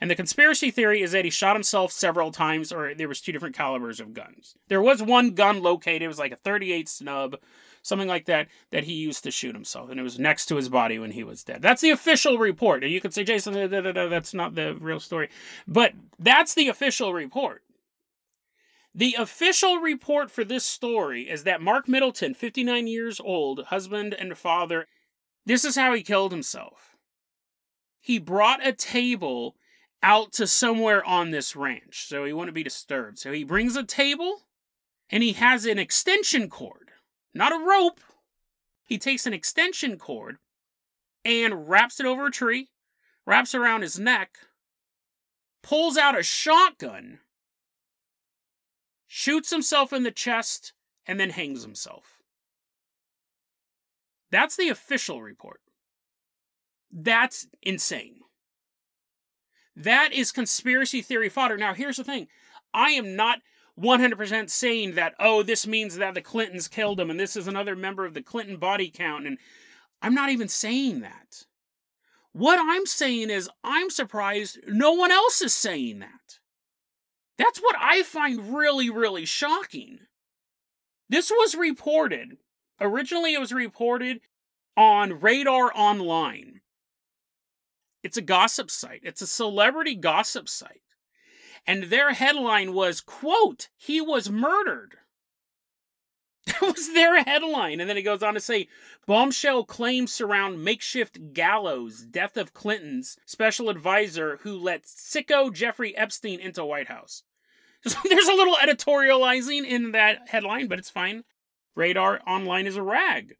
And 0.00 0.10
the 0.10 0.16
conspiracy 0.16 0.70
theory 0.70 1.02
is 1.02 1.12
that 1.12 1.24
he 1.24 1.30
shot 1.30 1.56
himself 1.56 1.92
several 1.92 2.32
times, 2.32 2.72
or 2.72 2.94
there 2.94 3.08
was 3.08 3.20
two 3.20 3.32
different 3.32 3.56
calibers 3.56 4.00
of 4.00 4.14
guns. 4.14 4.56
There 4.68 4.82
was 4.82 5.02
one 5.02 5.34
gun 5.34 5.62
located, 5.62 6.02
it 6.02 6.08
was 6.08 6.18
like 6.18 6.32
a 6.32 6.36
38 6.36 6.88
snub 6.88 7.36
something 7.82 8.08
like 8.08 8.26
that, 8.26 8.48
that 8.70 8.84
he 8.84 8.94
used 8.94 9.24
to 9.24 9.30
shoot 9.30 9.54
himself, 9.54 9.90
and 9.90 9.98
it 9.98 10.02
was 10.02 10.18
next 10.18 10.46
to 10.46 10.56
his 10.56 10.68
body 10.68 10.98
when 10.98 11.12
he 11.12 11.24
was 11.24 11.44
dead. 11.44 11.62
That's 11.62 11.82
the 11.82 11.90
official 11.90 12.38
report. 12.38 12.82
And 12.82 12.92
you 12.92 13.00
could 13.00 13.14
say, 13.14 13.24
Jason, 13.24 13.54
that's 13.70 14.34
not 14.34 14.54
the 14.54 14.74
real 14.74 15.00
story, 15.00 15.28
but 15.66 15.92
that's 16.18 16.54
the 16.54 16.68
official 16.68 17.12
report. 17.12 17.62
The 18.94 19.14
official 19.18 19.76
report 19.76 20.30
for 20.30 20.44
this 20.44 20.64
story 20.64 21.28
is 21.28 21.44
that 21.44 21.62
Mark 21.62 21.88
Middleton, 21.88 22.34
59 22.34 22.86
years 22.86 23.20
old, 23.20 23.64
husband 23.66 24.14
and 24.14 24.36
father, 24.36 24.86
this 25.46 25.64
is 25.64 25.76
how 25.76 25.94
he 25.94 26.02
killed 26.02 26.32
himself. 26.32 26.96
He 28.00 28.18
brought 28.18 28.66
a 28.66 28.72
table 28.72 29.54
out 30.02 30.32
to 30.32 30.46
somewhere 30.46 31.04
on 31.04 31.30
this 31.30 31.54
ranch 31.56 32.06
so 32.08 32.24
he 32.24 32.32
wouldn't 32.32 32.54
be 32.54 32.62
disturbed. 32.62 33.18
So 33.18 33.32
he 33.32 33.44
brings 33.44 33.76
a 33.76 33.84
table 33.84 34.42
and 35.10 35.22
he 35.22 35.32
has 35.32 35.64
an 35.64 35.78
extension 35.78 36.48
cord 36.48 36.87
not 37.34 37.52
a 37.52 37.64
rope. 37.64 38.00
He 38.84 38.98
takes 38.98 39.26
an 39.26 39.34
extension 39.34 39.98
cord 39.98 40.38
and 41.24 41.68
wraps 41.68 42.00
it 42.00 42.06
over 42.06 42.26
a 42.26 42.30
tree, 42.30 42.68
wraps 43.26 43.54
around 43.54 43.82
his 43.82 43.98
neck, 43.98 44.38
pulls 45.62 45.96
out 45.96 46.18
a 46.18 46.22
shotgun, 46.22 47.18
shoots 49.06 49.50
himself 49.50 49.92
in 49.92 50.04
the 50.04 50.10
chest, 50.10 50.72
and 51.06 51.20
then 51.20 51.30
hangs 51.30 51.62
himself. 51.62 52.18
That's 54.30 54.56
the 54.56 54.68
official 54.68 55.22
report. 55.22 55.60
That's 56.90 57.46
insane. 57.62 58.20
That 59.76 60.12
is 60.12 60.32
conspiracy 60.32 61.02
theory 61.02 61.28
fodder. 61.28 61.56
Now, 61.56 61.74
here's 61.74 61.98
the 61.98 62.04
thing 62.04 62.28
I 62.74 62.90
am 62.90 63.14
not 63.14 63.40
100% 63.78 64.50
saying 64.50 64.94
that, 64.94 65.14
oh, 65.20 65.42
this 65.42 65.66
means 65.66 65.96
that 65.96 66.14
the 66.14 66.20
Clintons 66.20 66.68
killed 66.68 66.98
him 66.98 67.10
and 67.10 67.20
this 67.20 67.36
is 67.36 67.46
another 67.46 67.76
member 67.76 68.04
of 68.04 68.14
the 68.14 68.22
Clinton 68.22 68.56
body 68.56 68.90
count. 68.90 69.26
And 69.26 69.38
I'm 70.02 70.14
not 70.14 70.30
even 70.30 70.48
saying 70.48 71.00
that. 71.00 71.44
What 72.32 72.58
I'm 72.60 72.86
saying 72.86 73.30
is, 73.30 73.48
I'm 73.64 73.90
surprised 73.90 74.58
no 74.66 74.92
one 74.92 75.10
else 75.10 75.40
is 75.42 75.54
saying 75.54 76.00
that. 76.00 76.38
That's 77.36 77.60
what 77.60 77.76
I 77.78 78.02
find 78.02 78.54
really, 78.54 78.90
really 78.90 79.24
shocking. 79.24 80.00
This 81.08 81.30
was 81.30 81.54
reported. 81.54 82.36
Originally, 82.80 83.34
it 83.34 83.40
was 83.40 83.52
reported 83.52 84.20
on 84.76 85.20
Radar 85.20 85.72
Online. 85.74 86.60
It's 88.02 88.16
a 88.16 88.22
gossip 88.22 88.70
site, 88.70 89.00
it's 89.02 89.22
a 89.22 89.26
celebrity 89.26 89.94
gossip 89.94 90.48
site. 90.48 90.82
And 91.66 91.84
their 91.84 92.12
headline 92.12 92.72
was, 92.72 93.00
quote, 93.00 93.68
he 93.76 94.00
was 94.00 94.30
murdered. 94.30 94.96
That 96.46 96.62
was 96.62 96.94
their 96.94 97.22
headline. 97.22 97.78
And 97.78 97.90
then 97.90 97.98
it 97.98 98.02
goes 98.02 98.22
on 98.22 98.32
to 98.32 98.40
say 98.40 98.68
bombshell 99.06 99.64
claims 99.64 100.12
surround 100.12 100.64
makeshift 100.64 101.34
gallows, 101.34 102.06
death 102.10 102.38
of 102.38 102.54
Clinton's 102.54 103.18
special 103.26 103.68
advisor 103.68 104.38
who 104.42 104.56
let 104.56 104.84
sicko 104.84 105.52
Jeffrey 105.52 105.94
Epstein 105.94 106.40
into 106.40 106.64
White 106.64 106.88
House. 106.88 107.22
So 107.86 107.96
there's 108.08 108.26
a 108.26 108.34
little 108.34 108.56
editorializing 108.56 109.64
in 109.64 109.92
that 109.92 110.28
headline, 110.30 110.66
but 110.66 110.80
it's 110.80 110.90
fine. 110.90 111.22
Radar 111.76 112.20
Online 112.26 112.66
is 112.66 112.76
a 112.76 112.82
rag. 112.82 113.36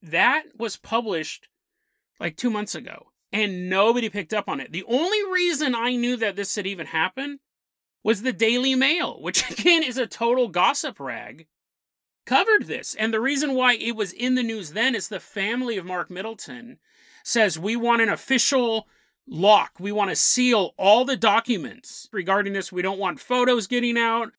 That 0.00 0.44
was 0.56 0.76
published 0.76 1.48
like 2.20 2.36
two 2.36 2.48
months 2.48 2.76
ago 2.76 3.09
and 3.32 3.68
nobody 3.68 4.08
picked 4.08 4.34
up 4.34 4.48
on 4.48 4.60
it. 4.60 4.72
The 4.72 4.84
only 4.88 5.24
reason 5.30 5.74
I 5.74 5.96
knew 5.96 6.16
that 6.16 6.36
this 6.36 6.54
had 6.54 6.66
even 6.66 6.86
happened 6.86 7.40
was 8.02 8.22
the 8.22 8.32
Daily 8.32 8.74
Mail, 8.74 9.20
which 9.20 9.48
again 9.58 9.82
is 9.82 9.98
a 9.98 10.06
total 10.06 10.48
gossip 10.48 10.98
rag, 10.98 11.46
covered 12.26 12.66
this. 12.66 12.94
And 12.94 13.12
the 13.12 13.20
reason 13.20 13.54
why 13.54 13.74
it 13.74 13.96
was 13.96 14.12
in 14.12 14.34
the 14.34 14.42
news 14.42 14.72
then 14.72 14.94
is 14.94 15.08
the 15.08 15.20
family 15.20 15.76
of 15.76 15.84
Mark 15.84 16.10
Middleton 16.10 16.78
says 17.24 17.58
we 17.58 17.76
want 17.76 18.02
an 18.02 18.08
official 18.08 18.88
lock. 19.26 19.72
We 19.78 19.92
want 19.92 20.10
to 20.10 20.16
seal 20.16 20.74
all 20.76 21.04
the 21.04 21.16
documents 21.16 22.08
regarding 22.12 22.52
this. 22.52 22.72
We 22.72 22.82
don't 22.82 22.98
want 22.98 23.20
photos 23.20 23.66
getting 23.66 23.98
out. 23.98 24.32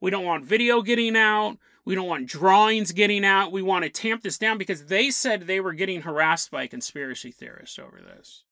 We 0.00 0.10
don't 0.10 0.24
want 0.24 0.44
video 0.44 0.80
getting 0.82 1.16
out. 1.16 1.58
We 1.90 1.96
don't 1.96 2.06
want 2.06 2.28
drawings 2.28 2.92
getting 2.92 3.24
out. 3.24 3.50
We 3.50 3.62
want 3.62 3.82
to 3.82 3.90
tamp 3.90 4.22
this 4.22 4.38
down 4.38 4.58
because 4.58 4.86
they 4.86 5.10
said 5.10 5.40
they 5.40 5.58
were 5.58 5.72
getting 5.72 6.02
harassed 6.02 6.52
by 6.52 6.68
conspiracy 6.68 7.32
theorists 7.32 7.80
over 7.80 8.00
this. 8.00 8.44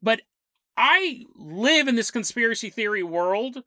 But 0.00 0.20
I 0.76 1.24
live 1.34 1.88
in 1.88 1.96
this 1.96 2.12
conspiracy 2.12 2.70
theory 2.70 3.02
world. 3.02 3.64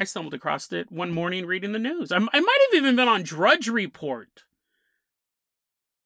I 0.00 0.04
stumbled 0.04 0.32
across 0.32 0.72
it 0.72 0.90
one 0.90 1.10
morning 1.10 1.44
reading 1.44 1.72
the 1.72 1.78
news. 1.78 2.10
I, 2.12 2.16
I 2.16 2.40
might 2.40 2.58
have 2.70 2.78
even 2.78 2.96
been 2.96 3.08
on 3.08 3.24
Drudge 3.24 3.68
Report, 3.68 4.44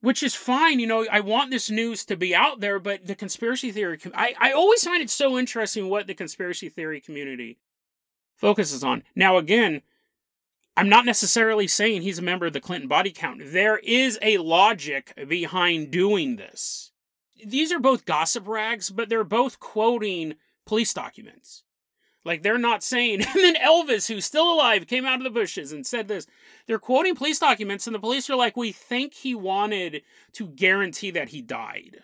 which 0.00 0.24
is 0.24 0.34
fine. 0.34 0.80
You 0.80 0.88
know, 0.88 1.06
I 1.08 1.20
want 1.20 1.52
this 1.52 1.70
news 1.70 2.04
to 2.06 2.16
be 2.16 2.34
out 2.34 2.58
there, 2.58 2.80
but 2.80 3.06
the 3.06 3.14
conspiracy 3.14 3.70
theory, 3.70 4.00
I, 4.12 4.34
I 4.40 4.50
always 4.50 4.82
find 4.82 5.00
it 5.00 5.08
so 5.08 5.38
interesting 5.38 5.88
what 5.88 6.08
the 6.08 6.14
conspiracy 6.14 6.68
theory 6.68 7.00
community 7.00 7.60
focuses 8.34 8.82
on. 8.82 9.04
Now, 9.14 9.36
again, 9.36 9.82
I'm 10.76 10.88
not 10.88 11.04
necessarily 11.04 11.66
saying 11.66 12.02
he's 12.02 12.18
a 12.18 12.22
member 12.22 12.46
of 12.46 12.54
the 12.54 12.60
Clinton 12.60 12.88
body 12.88 13.10
count. 13.10 13.42
There 13.44 13.78
is 13.78 14.18
a 14.22 14.38
logic 14.38 15.12
behind 15.28 15.90
doing 15.90 16.36
this. 16.36 16.92
These 17.44 17.72
are 17.72 17.78
both 17.78 18.06
gossip 18.06 18.48
rags, 18.48 18.88
but 18.88 19.08
they're 19.08 19.24
both 19.24 19.60
quoting 19.60 20.36
police 20.64 20.94
documents. 20.94 21.64
Like 22.24 22.42
they're 22.42 22.56
not 22.56 22.82
saying, 22.82 23.22
and 23.26 23.34
then 23.34 23.56
Elvis, 23.56 24.08
who's 24.08 24.24
still 24.24 24.50
alive, 24.50 24.86
came 24.86 25.04
out 25.04 25.18
of 25.18 25.24
the 25.24 25.30
bushes 25.30 25.72
and 25.72 25.86
said 25.86 26.08
this. 26.08 26.26
They're 26.66 26.78
quoting 26.78 27.16
police 27.16 27.38
documents, 27.38 27.86
and 27.86 27.94
the 27.94 28.00
police 28.00 28.30
are 28.30 28.36
like, 28.36 28.56
we 28.56 28.72
think 28.72 29.12
he 29.12 29.34
wanted 29.34 30.02
to 30.32 30.46
guarantee 30.46 31.10
that 31.10 31.30
he 31.30 31.42
died. 31.42 31.98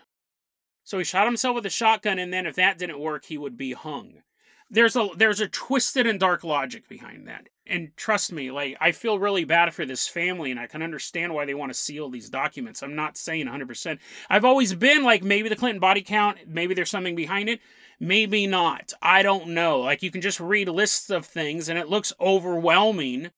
So 0.83 0.97
he 0.97 1.03
shot 1.03 1.25
himself 1.25 1.55
with 1.55 1.65
a 1.65 1.71
shotgun, 1.71 2.19
and 2.19 2.31
then 2.31 2.45
if 2.45 2.55
that 2.55 2.77
didn't 2.77 2.99
work, 2.99 3.25
he 3.25 3.37
would 3.37 3.57
be 3.57 3.73
hung 3.73 4.21
there's 4.69 4.95
a 4.95 5.09
there's 5.15 5.39
a 5.39 5.47
twisted 5.47 6.05
and 6.05 6.19
dark 6.19 6.43
logic 6.43 6.87
behind 6.87 7.27
that. 7.27 7.49
And 7.65 7.95
trust 7.95 8.31
me, 8.31 8.51
like 8.51 8.77
I 8.79 8.91
feel 8.91 9.19
really 9.19 9.43
bad 9.43 9.73
for 9.73 9.85
this 9.85 10.07
family 10.07 10.51
and 10.51 10.59
I 10.59 10.67
can 10.67 10.81
understand 10.81 11.33
why 11.33 11.45
they 11.45 11.53
want 11.53 11.71
to 11.71 11.77
seal 11.77 12.09
these 12.09 12.29
documents. 12.29 12.81
I'm 12.81 12.95
not 12.95 13.17
saying 13.17 13.45
100%. 13.45 13.99
I've 14.29 14.45
always 14.45 14.73
been 14.73 15.03
like 15.03 15.23
maybe 15.23 15.49
the 15.49 15.55
Clinton 15.55 15.79
body 15.79 16.01
count, 16.01 16.39
maybe 16.47 16.73
there's 16.73 16.89
something 16.89 17.15
behind 17.15 17.49
it, 17.49 17.59
maybe 17.99 18.47
not. 18.47 18.93
I 19.01 19.21
don't 19.23 19.49
know. 19.49 19.79
Like 19.81 20.01
you 20.01 20.11
can 20.11 20.21
just 20.21 20.39
read 20.39 20.67
lists 20.69 21.09
of 21.09 21.25
things 21.25 21.69
and 21.69 21.77
it 21.77 21.89
looks 21.89 22.13
overwhelming 22.19 23.31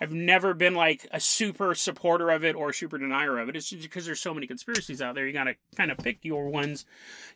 I've 0.00 0.12
never 0.12 0.54
been 0.54 0.74
like 0.74 1.06
a 1.10 1.20
super 1.20 1.74
supporter 1.74 2.30
of 2.30 2.44
it 2.44 2.54
or 2.54 2.70
a 2.70 2.74
super 2.74 2.98
denier 2.98 3.38
of 3.38 3.48
it. 3.48 3.56
It's 3.56 3.70
just 3.70 3.82
because 3.82 4.06
there's 4.06 4.20
so 4.20 4.34
many 4.34 4.46
conspiracies 4.46 5.02
out 5.02 5.14
there. 5.14 5.26
You 5.26 5.32
gotta 5.32 5.56
kind 5.76 5.90
of 5.90 5.98
pick 5.98 6.24
your 6.24 6.48
ones 6.48 6.84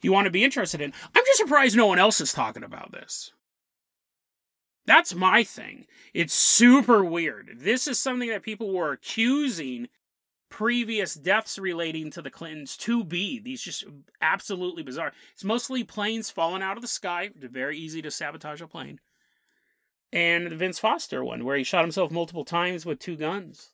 you 0.01 0.13
want 0.13 0.27
to 0.27 0.31
be 0.31 0.45
interested 0.45 0.81
in. 0.81 0.93
I'm 1.15 1.25
just 1.27 1.39
surprised 1.39 1.77
no 1.77 1.87
one 1.87 1.99
else 1.99 2.21
is 2.21 2.33
talking 2.33 2.63
about 2.63 2.93
this. 2.93 3.33
That's 4.87 5.15
my 5.15 5.45
thing. 5.45 5.87
It's 6.13 6.35
super 6.35 7.05
weird. 7.05 7.51
This 7.57 7.87
is 7.87 7.99
something 7.99 8.29
that 8.31 8.43
people 8.43 8.73
were 8.73 8.93
accusing 8.93 9.89
previous 10.49 11.15
deaths 11.15 11.59
relating 11.59 12.11
to 12.11 12.21
the 12.21 12.31
Clintons 12.31 12.77
to 12.77 13.05
be. 13.05 13.39
These 13.39 13.63
just 13.63 13.85
absolutely 14.21 14.83
bizarre. 14.83 15.13
It's 15.33 15.45
mostly 15.45 15.83
planes 15.85 16.31
falling 16.31 16.63
out 16.63 16.77
of 16.77 16.83
the 16.83 16.89
sky. 16.89 17.31
It's 17.35 17.53
very 17.53 17.79
easy 17.79 18.03
to 18.03 18.11
sabotage 18.11 18.61
a 18.61 18.67
plane 18.67 19.01
and 20.13 20.49
the 20.49 20.57
Vince 20.57 20.79
Foster 20.79 21.25
one, 21.25 21.45
where 21.45 21.57
he 21.57 21.65
shot 21.65 21.83
himself 21.83 22.11
multiple 22.11 22.45
times 22.45 22.85
with 22.85 22.99
two 22.99 23.17
guns, 23.17 23.71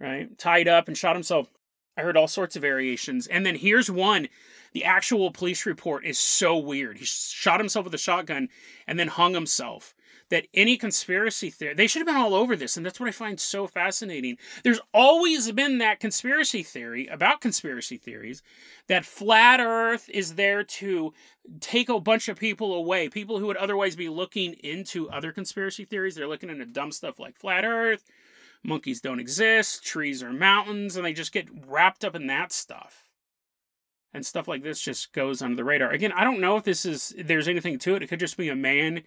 right? 0.00 0.36
Tied 0.38 0.68
up 0.68 0.88
and 0.88 0.96
shot 0.96 1.16
himself. 1.16 1.48
I 1.96 2.02
heard 2.02 2.16
all 2.16 2.26
sorts 2.26 2.56
of 2.56 2.62
variations. 2.62 3.26
And 3.26 3.46
then 3.46 3.54
here's 3.54 3.90
one. 3.90 4.28
The 4.72 4.84
actual 4.84 5.30
police 5.30 5.64
report 5.66 6.04
is 6.04 6.18
so 6.18 6.56
weird. 6.56 6.98
He 6.98 7.04
shot 7.04 7.60
himself 7.60 7.84
with 7.84 7.94
a 7.94 7.98
shotgun 7.98 8.48
and 8.86 8.98
then 8.98 9.08
hung 9.08 9.34
himself 9.34 9.94
that 10.30 10.46
any 10.54 10.76
conspiracy 10.76 11.50
theory, 11.50 11.74
they 11.74 11.86
should 11.86 12.00
have 12.00 12.06
been 12.06 12.16
all 12.16 12.34
over 12.34 12.56
this. 12.56 12.76
And 12.76 12.84
that's 12.84 12.98
what 12.98 13.08
I 13.08 13.12
find 13.12 13.38
so 13.38 13.66
fascinating. 13.66 14.36
There's 14.62 14.80
always 14.92 15.50
been 15.52 15.78
that 15.78 16.00
conspiracy 16.00 16.62
theory 16.62 17.06
about 17.06 17.40
conspiracy 17.40 17.96
theories 17.96 18.42
that 18.88 19.04
flat 19.04 19.60
earth 19.60 20.08
is 20.08 20.34
there 20.34 20.64
to 20.64 21.12
take 21.60 21.88
a 21.88 22.00
bunch 22.00 22.28
of 22.28 22.38
people 22.38 22.74
away, 22.74 23.08
people 23.08 23.38
who 23.38 23.46
would 23.46 23.56
otherwise 23.56 23.96
be 23.96 24.08
looking 24.08 24.54
into 24.54 25.10
other 25.10 25.32
conspiracy 25.32 25.84
theories. 25.84 26.14
They're 26.14 26.26
looking 26.26 26.50
into 26.50 26.66
dumb 26.66 26.92
stuff 26.92 27.18
like 27.18 27.36
flat 27.36 27.64
earth, 27.64 28.04
monkeys 28.62 29.00
don't 29.00 29.20
exist, 29.20 29.84
trees 29.84 30.22
are 30.22 30.32
mountains, 30.32 30.96
and 30.96 31.04
they 31.04 31.12
just 31.12 31.32
get 31.32 31.48
wrapped 31.66 32.04
up 32.04 32.14
in 32.14 32.26
that 32.28 32.52
stuff 32.52 33.04
and 34.14 34.24
stuff 34.24 34.46
like 34.48 34.62
this 34.62 34.80
just 34.80 35.12
goes 35.12 35.42
under 35.42 35.56
the 35.56 35.64
radar. 35.64 35.90
Again, 35.90 36.12
I 36.12 36.24
don't 36.24 36.40
know 36.40 36.56
if 36.56 36.64
this 36.64 36.86
is 36.86 37.12
there's 37.18 37.48
anything 37.48 37.78
to 37.80 37.96
it. 37.96 38.02
It 38.02 38.06
could 38.06 38.20
just 38.20 38.36
be 38.36 38.48
a 38.48 38.56
man 38.56 39.02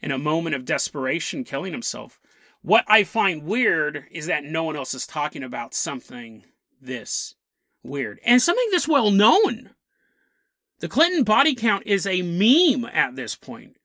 in 0.00 0.10
a 0.10 0.18
moment 0.18 0.54
of 0.54 0.64
desperation 0.64 1.44
killing 1.44 1.72
himself. 1.72 2.20
What 2.62 2.84
I 2.88 3.04
find 3.04 3.44
weird 3.44 4.04
is 4.10 4.26
that 4.26 4.44
no 4.44 4.64
one 4.64 4.76
else 4.76 4.94
is 4.94 5.06
talking 5.06 5.42
about 5.42 5.74
something 5.74 6.44
this 6.80 7.34
weird 7.82 8.18
and 8.24 8.42
something 8.42 8.68
this 8.70 8.88
well 8.88 9.10
known. 9.10 9.70
The 10.80 10.88
Clinton 10.88 11.22
body 11.22 11.54
count 11.54 11.84
is 11.86 12.06
a 12.06 12.22
meme 12.22 12.84
at 12.92 13.16
this 13.16 13.34
point. 13.34 13.76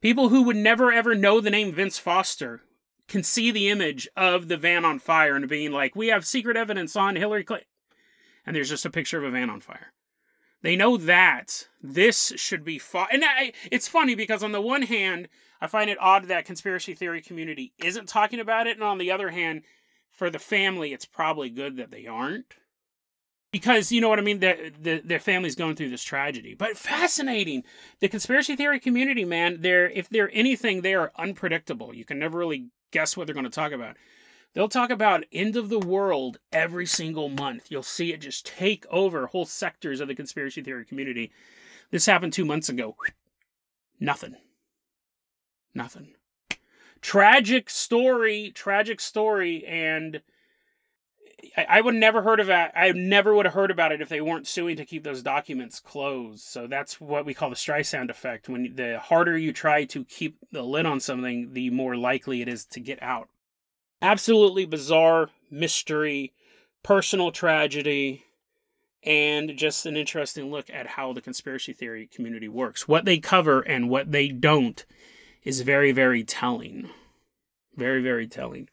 People 0.00 0.28
who 0.28 0.42
would 0.42 0.56
never 0.56 0.92
ever 0.92 1.14
know 1.14 1.40
the 1.40 1.50
name 1.50 1.72
Vince 1.72 1.98
Foster 1.98 2.62
can 3.08 3.22
see 3.22 3.50
the 3.50 3.68
image 3.68 4.08
of 4.16 4.48
the 4.48 4.56
van 4.56 4.84
on 4.84 4.98
fire 4.98 5.34
and 5.34 5.48
being 5.48 5.72
like, 5.72 5.96
we 5.96 6.08
have 6.08 6.26
secret 6.26 6.56
evidence 6.56 6.96
on 6.96 7.16
Hillary 7.16 7.44
Clinton. 7.44 7.68
And 8.46 8.54
there's 8.56 8.70
just 8.70 8.86
a 8.86 8.90
picture 8.90 9.18
of 9.18 9.24
a 9.24 9.30
van 9.30 9.50
on 9.50 9.60
fire. 9.60 9.92
They 10.62 10.76
know 10.76 10.96
that 10.96 11.68
this 11.82 12.32
should 12.36 12.64
be 12.64 12.78
fought. 12.78 13.12
And 13.12 13.24
I, 13.24 13.52
it's 13.70 13.88
funny 13.88 14.14
because 14.14 14.42
on 14.42 14.52
the 14.52 14.60
one 14.60 14.82
hand, 14.82 15.28
I 15.60 15.66
find 15.66 15.90
it 15.90 15.98
odd 16.00 16.26
that 16.26 16.44
conspiracy 16.44 16.94
theory 16.94 17.20
community 17.20 17.72
isn't 17.82 18.08
talking 18.08 18.40
about 18.40 18.66
it, 18.66 18.76
and 18.76 18.84
on 18.84 18.98
the 18.98 19.10
other 19.10 19.30
hand, 19.30 19.62
for 20.10 20.30
the 20.30 20.38
family, 20.38 20.92
it's 20.92 21.04
probably 21.04 21.50
good 21.50 21.76
that 21.76 21.90
they 21.90 22.06
aren't. 22.06 22.54
Because 23.50 23.92
you 23.92 24.00
know 24.00 24.08
what 24.08 24.18
I 24.18 24.22
mean, 24.22 24.38
their 24.38 24.70
the, 24.80 25.02
their 25.04 25.18
family's 25.18 25.54
going 25.54 25.76
through 25.76 25.90
this 25.90 26.02
tragedy. 26.02 26.54
But 26.54 26.78
fascinating, 26.78 27.64
the 28.00 28.08
conspiracy 28.08 28.56
theory 28.56 28.80
community, 28.80 29.24
man. 29.24 29.58
They're 29.60 29.90
if 29.90 30.08
they're 30.08 30.30
anything, 30.32 30.80
they 30.80 30.94
are 30.94 31.12
unpredictable. 31.16 31.94
You 31.94 32.04
can 32.04 32.18
never 32.18 32.38
really 32.38 32.68
guess 32.92 33.16
what 33.16 33.26
they're 33.26 33.34
going 33.34 33.44
to 33.44 33.50
talk 33.50 33.72
about. 33.72 33.96
They'll 34.54 34.68
talk 34.68 34.90
about 34.90 35.24
end 35.32 35.56
of 35.56 35.70
the 35.70 35.78
world 35.78 36.38
every 36.52 36.84
single 36.86 37.28
month. 37.28 37.70
You'll 37.70 37.82
see 37.82 38.12
it 38.12 38.20
just 38.20 38.46
take 38.46 38.84
over 38.90 39.26
whole 39.26 39.46
sectors 39.46 40.00
of 40.00 40.08
the 40.08 40.14
conspiracy 40.14 40.62
theory 40.62 40.84
community. 40.84 41.32
This 41.90 42.06
happened 42.06 42.32
two 42.32 42.44
months 42.44 42.68
ago. 42.68 42.96
Nothing. 43.98 44.36
Nothing. 45.74 46.14
Tragic 47.00 47.70
story, 47.70 48.52
tragic 48.54 49.00
story, 49.00 49.64
and 49.66 50.20
I, 51.56 51.66
I 51.68 51.80
would 51.80 51.94
never 51.94 52.22
heard 52.22 52.38
of 52.38 52.46
that. 52.46 52.72
I 52.76 52.92
never 52.92 53.34
would 53.34 53.46
have 53.46 53.54
heard 53.54 53.70
about 53.70 53.90
it 53.90 54.00
if 54.00 54.08
they 54.08 54.20
weren't 54.20 54.46
suing 54.46 54.76
to 54.76 54.84
keep 54.84 55.02
those 55.02 55.22
documents 55.22 55.80
closed. 55.80 56.44
So 56.44 56.66
that's 56.66 57.00
what 57.00 57.24
we 57.24 57.34
call 57.34 57.50
the 57.50 57.56
Streisand 57.56 58.10
effect. 58.10 58.48
When 58.48 58.74
the 58.76 58.98
harder 58.98 59.36
you 59.36 59.52
try 59.52 59.84
to 59.86 60.04
keep 60.04 60.36
the 60.52 60.62
lid 60.62 60.86
on 60.86 61.00
something, 61.00 61.54
the 61.54 61.70
more 61.70 61.96
likely 61.96 62.42
it 62.42 62.48
is 62.48 62.64
to 62.66 62.80
get 62.80 63.02
out. 63.02 63.28
Absolutely 64.02 64.66
bizarre 64.66 65.30
mystery, 65.48 66.32
personal 66.82 67.30
tragedy, 67.30 68.24
and 69.04 69.56
just 69.56 69.86
an 69.86 69.96
interesting 69.96 70.50
look 70.50 70.68
at 70.70 70.88
how 70.88 71.12
the 71.12 71.20
conspiracy 71.20 71.72
theory 71.72 72.08
community 72.08 72.48
works. 72.48 72.88
What 72.88 73.04
they 73.04 73.18
cover 73.18 73.60
and 73.60 73.88
what 73.88 74.10
they 74.10 74.28
don't 74.28 74.84
is 75.44 75.60
very, 75.60 75.92
very 75.92 76.24
telling. 76.24 76.90
Very, 77.76 78.02
very 78.02 78.26
telling. 78.26 78.68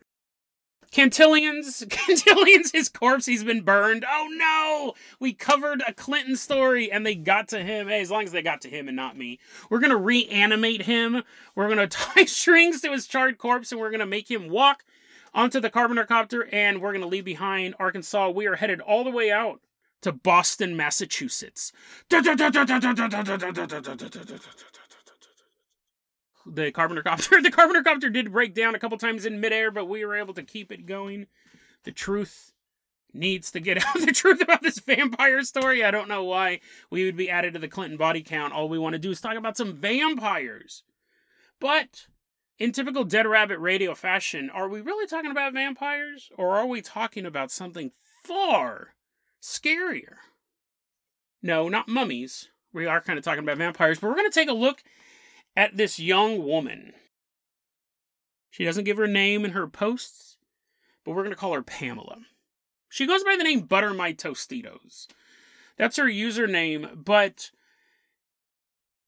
Cantillion's 0.91 1.85
Cantillion's 1.89 2.71
his 2.71 2.89
corpse, 2.89 3.27
he's 3.27 3.43
been 3.43 3.61
burned. 3.61 4.03
Oh 4.09 4.27
no! 4.31 4.93
We 5.19 5.33
covered 5.33 5.83
a 5.87 5.93
Clinton 5.93 6.35
story 6.35 6.91
and 6.91 7.05
they 7.05 7.13
got 7.13 7.47
to 7.49 7.59
him. 7.61 7.87
Hey, 7.87 8.01
as 8.01 8.09
long 8.09 8.23
as 8.23 8.31
they 8.31 8.41
got 8.41 8.61
to 8.61 8.69
him 8.69 8.87
and 8.87 8.97
not 8.97 9.15
me. 9.15 9.39
We're 9.69 9.79
gonna 9.79 9.95
reanimate 9.95 10.83
him. 10.83 11.23
We're 11.53 11.69
gonna 11.69 11.87
tie 11.87 12.25
strings 12.25 12.81
to 12.81 12.91
his 12.91 13.05
charred 13.05 13.37
corpse 13.37 13.71
and 13.71 13.79
we're 13.79 13.91
gonna 13.91 14.07
make 14.07 14.31
him 14.31 14.49
walk 14.49 14.83
onto 15.39 15.59
the 15.59 15.69
carpenter 15.69 16.05
copter 16.05 16.47
and 16.51 16.81
we're 16.81 16.91
gonna 16.91 17.07
leave 17.07 17.25
behind 17.25 17.75
Arkansas. 17.79 18.29
We 18.29 18.45
are 18.47 18.55
headed 18.57 18.81
all 18.81 19.03
the 19.03 19.09
way 19.09 19.31
out 19.31 19.61
to 20.01 20.11
Boston, 20.11 20.75
Massachusetts 20.75 21.71
the 26.45 26.71
carpenter 26.71 27.03
copter. 27.03 27.41
The 27.41 27.51
carpenter 27.51 27.83
copter 27.83 28.09
did 28.09 28.31
break 28.31 28.53
down 28.53 28.75
a 28.75 28.79
couple 28.79 28.97
times 28.97 29.25
in 29.25 29.39
midair, 29.39 29.71
but 29.71 29.85
we 29.85 30.03
were 30.03 30.15
able 30.15 30.33
to 30.33 30.43
keep 30.43 30.71
it 30.71 30.85
going. 30.85 31.27
The 31.83 31.91
truth 31.91 32.53
needs 33.13 33.51
to 33.51 33.59
get 33.59 33.85
out. 33.85 33.99
The 33.99 34.11
truth 34.11 34.41
about 34.41 34.61
this 34.61 34.79
vampire 34.79 35.43
story. 35.43 35.83
I 35.83 35.91
don't 35.91 36.09
know 36.09 36.23
why 36.23 36.59
we 36.89 37.05
would 37.05 37.15
be 37.15 37.29
added 37.29 37.53
to 37.53 37.59
the 37.59 37.67
Clinton 37.67 37.97
body 37.97 38.21
count. 38.21 38.53
All 38.53 38.69
we 38.69 38.79
want 38.79 38.93
to 38.93 38.99
do 38.99 39.11
is 39.11 39.21
talk 39.21 39.37
about 39.37 39.57
some 39.57 39.73
vampires. 39.73 40.83
But 41.59 42.07
in 42.59 42.73
typical 42.73 43.05
Dead 43.05 43.25
Rabbit 43.25 43.57
radio 43.59 43.95
fashion, 43.95 44.49
are 44.49 44.67
we 44.67 44.81
really 44.81 45.07
talking 45.07 45.31
about 45.31 45.53
vampires? 45.53 46.29
Or 46.37 46.57
are 46.57 46.65
we 46.65 46.81
talking 46.81 47.25
about 47.25 47.51
something 47.51 47.91
far 48.23 48.95
scarier? 49.41 50.17
No, 51.41 51.69
not 51.69 51.87
mummies. 51.87 52.49
We 52.73 52.85
are 52.85 53.01
kind 53.01 53.17
of 53.17 53.23
talking 53.23 53.43
about 53.43 53.57
vampires, 53.57 53.99
but 53.99 54.09
we're 54.09 54.15
going 54.15 54.29
to 54.29 54.39
take 54.39 54.49
a 54.49 54.53
look 54.53 54.83
at 55.55 55.77
this 55.77 55.99
young 55.99 56.43
woman. 56.43 56.93
She 58.51 58.65
doesn't 58.65 58.83
give 58.83 58.97
her 58.97 59.07
name 59.07 59.45
in 59.45 59.51
her 59.51 59.67
posts, 59.67 60.37
but 61.05 61.11
we're 61.11 61.23
going 61.23 61.33
to 61.33 61.39
call 61.39 61.53
her 61.53 61.63
Pamela. 61.63 62.17
She 62.89 63.07
goes 63.07 63.23
by 63.23 63.35
the 63.37 63.43
name 63.43 63.61
Butter 63.61 63.93
My 63.93 64.11
Tostitos. 64.11 65.07
That's 65.77 65.97
her 65.97 66.05
username, 66.05 67.05
but 67.05 67.51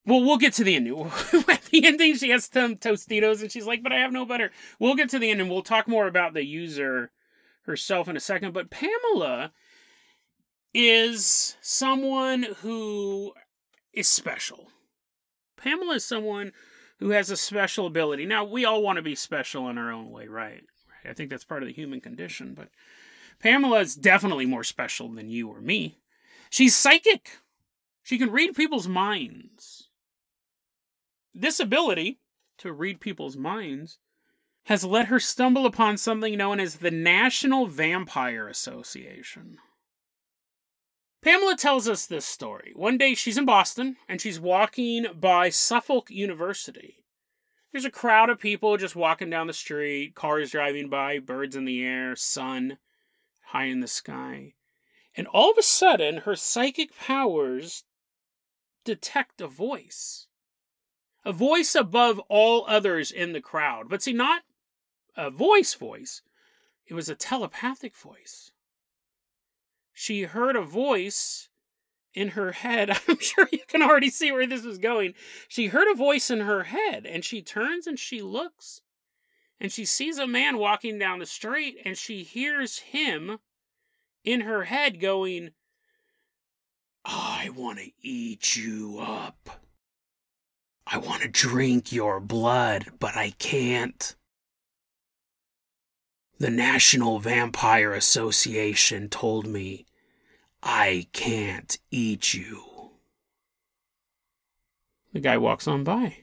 well, 0.06 0.24
we'll 0.24 0.38
get 0.38 0.54
to 0.54 0.64
the 0.64 0.76
end. 0.76 0.88
The 1.72 1.84
ending, 1.86 2.16
she 2.16 2.30
has 2.30 2.46
some 2.46 2.76
Tostitos, 2.76 3.42
and 3.42 3.52
she's 3.52 3.66
like, 3.66 3.84
"But 3.84 3.94
I 3.94 4.00
have 4.00 4.12
no 4.12 4.26
butter." 4.26 4.52
We'll 4.80 4.96
get 4.96 5.10
to 5.10 5.20
the 5.20 5.32
end, 5.32 5.42
and 5.42 5.50
we'll 5.50 5.64
talk 5.64 5.88
more 5.88 6.08
about 6.08 6.34
the 6.34 6.46
user 6.46 7.12
herself 7.64 8.08
in 8.08 8.18
a 8.18 8.22
second. 8.22 8.54
But 8.54 8.70
Pamela 8.70 9.52
is 10.74 11.58
someone 11.62 12.44
who 12.62 13.34
is 13.94 14.08
special. 14.08 14.70
Pamela 15.58 15.96
is 15.96 16.06
someone 16.06 16.54
who 17.00 17.10
has 17.10 17.30
a 17.30 17.38
special 17.38 17.88
ability. 17.88 18.26
Now, 18.26 18.44
we 18.44 18.66
all 18.66 18.82
want 18.82 18.98
to 18.98 19.02
be 19.02 19.16
special 19.16 19.70
in 19.70 19.78
our 19.78 19.92
own 19.92 20.12
way, 20.12 20.28
right? 20.28 20.64
I 21.04 21.14
think 21.14 21.30
that's 21.30 21.44
part 21.44 21.64
of 21.64 21.68
the 21.68 21.74
human 21.74 22.00
condition, 22.00 22.54
but 22.54 22.70
Pamela 23.40 23.80
is 23.80 23.96
definitely 23.96 24.46
more 24.46 24.64
special 24.64 25.10
than 25.10 25.30
you 25.30 25.50
or 25.50 25.62
me. 25.62 25.98
She's 26.50 26.76
psychic. 26.76 27.40
She 28.04 28.18
can 28.18 28.32
read 28.32 28.56
people's 28.56 28.88
minds. 28.88 29.81
This 31.34 31.60
ability 31.60 32.20
to 32.58 32.74
read 32.74 33.00
people's 33.00 33.38
minds 33.38 34.00
has 34.66 34.84
let 34.84 35.08
her 35.08 35.20
stumble 35.20 35.66
upon 35.66 35.98
something 35.98 36.38
known 36.38 36.60
as 36.60 36.76
the 36.76 36.92
National 36.92 37.68
Vampire 37.68 38.48
Association. 38.48 39.58
Pamela 41.24 41.56
tells 41.56 41.88
us 41.88 42.06
this 42.06 42.26
story. 42.26 42.74
One 42.76 42.98
day 42.98 43.14
she's 43.14 43.38
in 43.38 43.46
Boston 43.46 43.98
and 44.10 44.20
she's 44.20 44.40
walking 44.40 45.06
by 45.20 45.50
Suffolk 45.50 46.10
University. 46.10 47.04
There's 47.72 47.86
a 47.86 47.92
crowd 47.92 48.30
of 48.30 48.40
people 48.40 48.76
just 48.78 48.96
walking 48.96 49.30
down 49.30 49.48
the 49.48 49.54
street, 49.54 50.16
cars 50.16 50.52
driving 50.52 50.90
by, 50.90 51.20
birds 51.20 51.56
in 51.56 51.66
the 51.66 51.84
air, 51.84 52.16
sun 52.16 52.80
high 53.46 53.66
in 53.66 53.80
the 53.80 53.88
sky. 53.88 54.54
And 55.16 55.28
all 55.28 55.52
of 55.52 55.58
a 55.58 55.64
sudden, 55.64 56.18
her 56.18 56.36
psychic 56.36 56.98
powers 56.98 57.84
detect 58.84 59.42
a 59.42 59.48
voice. 59.48 60.28
A 61.24 61.32
voice 61.32 61.76
above 61.76 62.20
all 62.30 62.66
others 62.68 63.12
in 63.12 63.34
the 63.34 63.42
crowd. 63.42 63.90
But 63.90 64.02
see, 64.02 64.14
not 64.14 64.42
a 65.16 65.30
voice 65.30 65.74
voice, 65.74 66.22
it 66.88 66.94
was 66.94 67.10
a 67.10 67.16
telepathic 67.16 67.96
voice 67.96 68.52
she 70.02 70.24
heard 70.24 70.56
a 70.56 70.64
voice 70.64 71.50
in 72.14 72.30
her 72.30 72.54
head. 72.54 72.90
I'm 73.08 73.20
sure 73.20 73.48
you 73.52 73.60
can 73.68 73.82
already 73.84 74.10
see 74.10 74.32
where 74.32 74.48
this 74.48 74.66
is 74.66 74.78
going. 74.78 75.14
She 75.48 75.68
heard 75.68 75.92
a 75.92 75.96
voice 75.96 76.32
in 76.32 76.42
her 76.42 76.64
head, 76.64 77.06
and 77.06 77.24
she 77.24 77.42
turns 77.42 77.88
and 77.88 78.00
she 78.00 78.22
looks, 78.22 78.82
and 79.60 79.72
she 79.72 79.86
sees 79.86 80.18
a 80.18 80.28
man 80.28 80.58
walking 80.58 80.98
down 80.98 81.20
the 81.20 81.26
street, 81.26 81.78
and 81.86 81.98
she 81.98 82.24
hears 82.24 82.80
him 82.80 83.40
in 84.24 84.42
her 84.42 84.64
head 84.64 85.00
going, 85.00 85.52
I 87.06 87.52
want 87.56 87.80
to 87.80 87.92
eat 88.02 88.56
you 88.56 89.00
up. 89.00 89.50
I 90.92 90.98
want 90.98 91.22
to 91.22 91.30
drink 91.30 91.94
your 91.94 92.20
blood, 92.20 92.88
but 93.00 93.16
I 93.16 93.30
can't. 93.40 94.14
The 96.38 96.50
National 96.50 97.20
Vampire 97.20 97.94
Association 97.94 99.08
told 99.08 99.48
me 99.48 99.86
I 100.62 101.08
can't 101.14 101.78
eat 101.92 102.34
you. 102.34 102.64
The 105.14 105.22
guy 105.22 105.38
walks 105.38 105.66
on 105.66 105.86
by. 105.86 106.18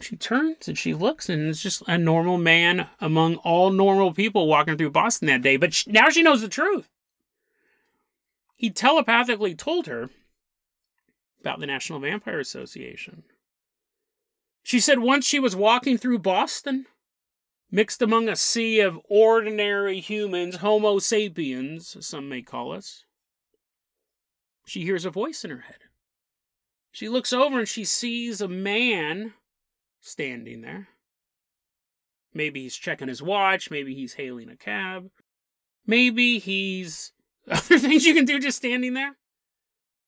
She 0.00 0.16
turns 0.16 0.66
and 0.66 0.78
she 0.78 0.94
looks, 0.94 1.28
and 1.28 1.48
it's 1.48 1.62
just 1.62 1.82
a 1.86 1.98
normal 1.98 2.38
man 2.38 2.88
among 2.98 3.36
all 3.36 3.70
normal 3.70 4.12
people 4.12 4.46
walking 4.46 4.78
through 4.78 4.90
Boston 4.90 5.26
that 5.26 5.42
day. 5.42 5.56
But 5.56 5.74
she, 5.74 5.90
now 5.90 6.08
she 6.08 6.22
knows 6.22 6.40
the 6.40 6.48
truth. 6.48 6.88
He 8.56 8.70
telepathically 8.70 9.54
told 9.54 9.86
her 9.86 10.08
about 11.44 11.60
the 11.60 11.66
National 11.66 12.00
Vampire 12.00 12.40
Association. 12.40 13.22
She 14.62 14.80
said 14.80 15.00
once 15.00 15.26
she 15.26 15.38
was 15.38 15.54
walking 15.54 15.98
through 15.98 16.20
Boston, 16.20 16.86
mixed 17.70 18.00
among 18.00 18.30
a 18.30 18.36
sea 18.36 18.80
of 18.80 18.98
ordinary 19.10 20.00
humans, 20.00 20.56
Homo 20.56 20.98
sapiens, 20.98 21.98
some 22.00 22.30
may 22.30 22.40
call 22.40 22.72
us. 22.72 23.04
She 24.66 24.84
hears 24.84 25.04
a 25.04 25.10
voice 25.10 25.44
in 25.44 25.50
her 25.50 25.64
head. 25.66 25.80
She 26.90 27.10
looks 27.10 27.30
over 27.30 27.58
and 27.58 27.68
she 27.68 27.84
sees 27.84 28.40
a 28.40 28.48
man 28.48 29.34
standing 30.00 30.62
there. 30.62 30.88
Maybe 32.32 32.62
he's 32.62 32.76
checking 32.76 33.08
his 33.08 33.22
watch, 33.22 33.70
maybe 33.70 33.94
he's 33.94 34.14
hailing 34.14 34.48
a 34.48 34.56
cab, 34.56 35.10
maybe 35.86 36.38
he's 36.38 37.12
other 37.50 37.78
things 37.78 38.06
you 38.06 38.14
can 38.14 38.24
do 38.24 38.40
just 38.40 38.56
standing 38.56 38.94
there. 38.94 39.18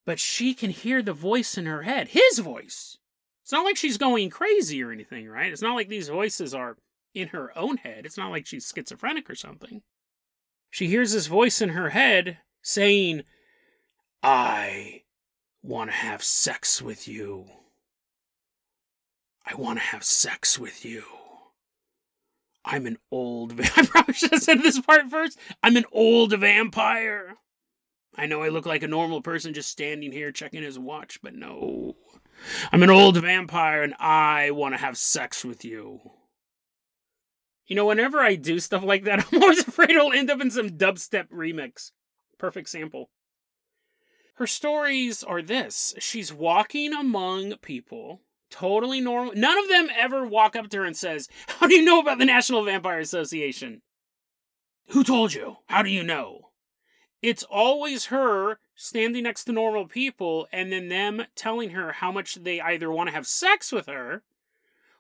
But 0.07 0.21
she 0.21 0.55
can 0.55 0.71
hear 0.71 1.03
the 1.03 1.12
voice 1.12 1.59
in 1.59 1.66
her 1.66 1.83
head, 1.83 2.09
his 2.09 2.38
voice. 2.38 2.97
It's 3.42 3.53
not 3.53 3.64
like 3.64 3.77
she's 3.77 3.99
going 3.99 4.31
crazy 4.31 4.83
or 4.83 4.92
anything, 4.92 5.29
right? 5.29 5.53
It's 5.53 5.62
not 5.62 5.75
like 5.75 5.88
these 5.88 6.09
voices 6.09 6.55
are 6.55 6.77
in 7.14 7.29
her 7.29 7.57
own 7.59 7.79
head. 7.79 8.07
It's 8.07 8.16
not 8.16 8.31
like 8.31 8.47
she's 8.47 8.73
schizophrenic 8.75 9.29
or 9.29 9.35
something. 9.35 9.83
She 10.71 10.87
hears 10.87 11.12
this 11.12 11.27
voice 11.27 11.61
in 11.61 11.71
her 11.71 11.90
head 11.90 12.38
saying, 12.62 13.23
I 14.23 15.03
want 15.62 15.90
to 15.90 15.97
have 15.97 16.23
sex 16.23 16.81
with 16.81 17.09
you. 17.09 17.47
I 19.45 19.55
want 19.55 19.79
to 19.79 19.85
have 19.85 20.05
sex 20.05 20.59
with 20.59 20.85
you. 20.85 21.05
I'm 22.64 22.87
an 22.87 22.99
old. 23.12 23.53
Va- 23.53 23.71
I 23.77 23.87
probably 23.87 24.14
should 24.14 24.33
have 24.33 24.42
said 24.42 24.62
this 24.62 24.81
part 24.81 25.09
first. 25.09 25.38
I'm 25.62 25.77
an 25.77 25.85
old 25.92 26.37
vampire. 26.38 27.37
I 28.16 28.26
know 28.26 28.42
I 28.42 28.48
look 28.48 28.66
like 28.66 28.83
a 28.83 28.88
normal 28.88 29.20
person 29.20 29.55
just 29.55 29.70
standing 29.70 30.12
here 30.12 30.33
checking 30.33 30.62
his 30.62 30.79
watch, 30.79 31.20
but 31.22 31.35
no. 31.35 31.96
I'm 32.72 32.83
an 32.83 32.90
old 32.90 33.16
vampire 33.18 33.83
and 33.83 33.94
I 33.98 34.50
want 34.50 34.74
to 34.74 34.81
have 34.81 34.96
sex 34.96 35.44
with 35.44 35.64
you. 35.64 36.00
You 37.66 37.76
know, 37.76 37.87
whenever 37.87 38.20
I 38.20 38.37
do 38.37 38.59
stuff 38.59 38.83
like 38.83 39.05
that, 39.05 39.26
I'm 39.33 39.42
always 39.42 39.66
afraid 39.66 39.90
it'll 39.90 40.12
end 40.12 40.31
up 40.31 40.40
in 40.40 40.50
some 40.50 40.70
dubstep 40.70 41.29
remix. 41.29 41.90
Perfect 42.38 42.68
sample. 42.68 43.11
Her 44.37 44.46
stories 44.46 45.22
are 45.22 45.40
this 45.40 45.94
she's 45.98 46.33
walking 46.33 46.92
among 46.92 47.57
people, 47.57 48.20
totally 48.50 49.00
normal. 49.00 49.33
None 49.35 49.59
of 49.59 49.68
them 49.68 49.88
ever 49.96 50.26
walk 50.26 50.55
up 50.55 50.68
to 50.70 50.79
her 50.79 50.85
and 50.85 50.96
says, 50.96 51.29
How 51.48 51.66
do 51.66 51.74
you 51.74 51.83
know 51.83 52.00
about 52.00 52.18
the 52.18 52.26
National 52.26 52.64
Vampire 52.64 52.98
Association? 52.98 53.81
Who 54.88 55.02
told 55.02 55.33
you? 55.33 55.57
How 55.68 55.83
do 55.83 55.90
you 55.90 56.02
know? 56.02 56.46
It's 57.22 57.42
always 57.44 58.07
her 58.07 58.59
standing 58.74 59.24
next 59.24 59.44
to 59.44 59.52
normal 59.52 59.87
people 59.87 60.46
and 60.52 60.70
then 60.70 60.88
them 60.88 61.24
telling 61.35 61.70
her 61.70 61.92
how 61.92 62.12
much 62.12 62.35
they 62.37 62.61
either 62.61 62.90
want 62.90 63.09
to 63.09 63.14
have 63.14 63.26
sex 63.26 63.72
with 63.72 63.87
her 63.87 64.22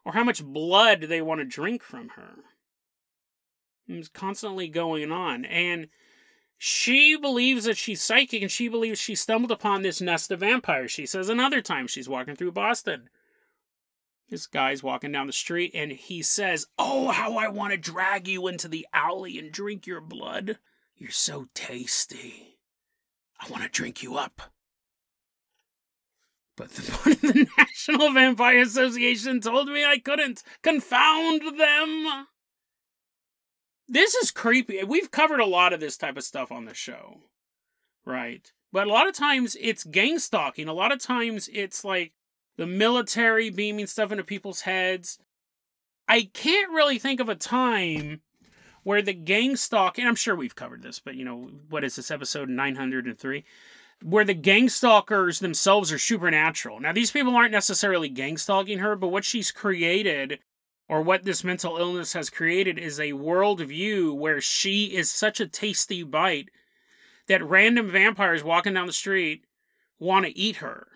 or 0.04 0.12
how 0.12 0.24
much 0.24 0.44
blood 0.44 1.02
they 1.02 1.20
want 1.20 1.40
to 1.40 1.44
drink 1.44 1.82
from 1.82 2.10
her. 2.10 2.36
It's 3.88 4.08
constantly 4.08 4.68
going 4.68 5.12
on. 5.12 5.44
And 5.44 5.88
she 6.58 7.16
believes 7.16 7.64
that 7.64 7.76
she's 7.76 8.02
psychic 8.02 8.42
and 8.42 8.50
she 8.50 8.68
believes 8.68 8.98
she 8.98 9.14
stumbled 9.14 9.52
upon 9.52 9.82
this 9.82 10.00
nest 10.00 10.30
of 10.30 10.40
vampires. 10.40 10.90
She 10.90 11.06
says 11.06 11.28
another 11.28 11.60
time 11.60 11.86
she's 11.86 12.08
walking 12.08 12.34
through 12.34 12.52
Boston. 12.52 13.10
This 14.28 14.46
guy's 14.46 14.82
walking 14.82 15.12
down 15.12 15.28
the 15.28 15.32
street 15.32 15.72
and 15.74 15.92
he 15.92 16.22
says, 16.22 16.66
Oh, 16.78 17.08
how 17.08 17.36
I 17.36 17.48
want 17.48 17.72
to 17.72 17.76
drag 17.76 18.26
you 18.26 18.48
into 18.48 18.68
the 18.68 18.86
alley 18.92 19.38
and 19.38 19.52
drink 19.52 19.86
your 19.86 20.00
blood. 20.00 20.58
You're 20.96 21.10
so 21.10 21.46
tasty. 21.54 22.58
I 23.40 23.50
want 23.50 23.62
to 23.62 23.68
drink 23.68 24.02
you 24.02 24.16
up. 24.16 24.42
But 26.56 26.70
the, 26.70 26.82
the 27.22 27.46
National 27.58 28.12
Vampire 28.12 28.62
Association 28.62 29.40
told 29.40 29.68
me 29.68 29.84
I 29.84 29.98
couldn't. 29.98 30.42
Confound 30.62 31.58
them! 31.58 32.26
This 33.88 34.14
is 34.14 34.30
creepy. 34.30 34.82
We've 34.82 35.10
covered 35.10 35.40
a 35.40 35.46
lot 35.46 35.72
of 35.72 35.80
this 35.80 35.96
type 35.96 36.16
of 36.16 36.24
stuff 36.24 36.50
on 36.50 36.64
the 36.64 36.74
show, 36.74 37.20
right? 38.04 38.50
But 38.72 38.88
a 38.88 38.90
lot 38.90 39.08
of 39.08 39.14
times 39.14 39.56
it's 39.60 39.84
gang 39.84 40.18
stalking. 40.18 40.66
A 40.66 40.72
lot 40.72 40.92
of 40.92 41.00
times 41.00 41.48
it's 41.52 41.84
like 41.84 42.12
the 42.56 42.66
military 42.66 43.50
beaming 43.50 43.86
stuff 43.86 44.10
into 44.10 44.24
people's 44.24 44.62
heads. 44.62 45.18
I 46.08 46.30
can't 46.32 46.72
really 46.72 46.98
think 46.98 47.20
of 47.20 47.28
a 47.28 47.36
time 47.36 48.22
where 48.86 49.02
the 49.02 49.12
gang 49.12 49.56
stalk, 49.56 49.98
and 49.98 50.06
I'm 50.06 50.14
sure 50.14 50.36
we've 50.36 50.54
covered 50.54 50.80
this, 50.80 51.00
but 51.00 51.16
you 51.16 51.24
know, 51.24 51.50
what 51.70 51.82
is 51.82 51.96
this 51.96 52.08
episode 52.08 52.48
903? 52.48 53.44
Where 54.00 54.24
the 54.24 54.32
gang 54.32 54.68
stalkers 54.68 55.40
themselves 55.40 55.90
are 55.90 55.98
supernatural. 55.98 56.78
Now, 56.78 56.92
these 56.92 57.10
people 57.10 57.34
aren't 57.34 57.50
necessarily 57.50 58.08
gang 58.08 58.36
stalking 58.36 58.78
her, 58.78 58.94
but 58.94 59.08
what 59.08 59.24
she's 59.24 59.50
created 59.50 60.38
or 60.88 61.02
what 61.02 61.24
this 61.24 61.42
mental 61.42 61.78
illness 61.78 62.12
has 62.12 62.30
created 62.30 62.78
is 62.78 63.00
a 63.00 63.10
worldview 63.10 64.14
where 64.16 64.40
she 64.40 64.94
is 64.94 65.10
such 65.10 65.40
a 65.40 65.48
tasty 65.48 66.04
bite 66.04 66.50
that 67.26 67.44
random 67.44 67.90
vampires 67.90 68.44
walking 68.44 68.74
down 68.74 68.86
the 68.86 68.92
street 68.92 69.46
want 69.98 70.26
to 70.26 70.38
eat 70.38 70.56
her. 70.56 70.86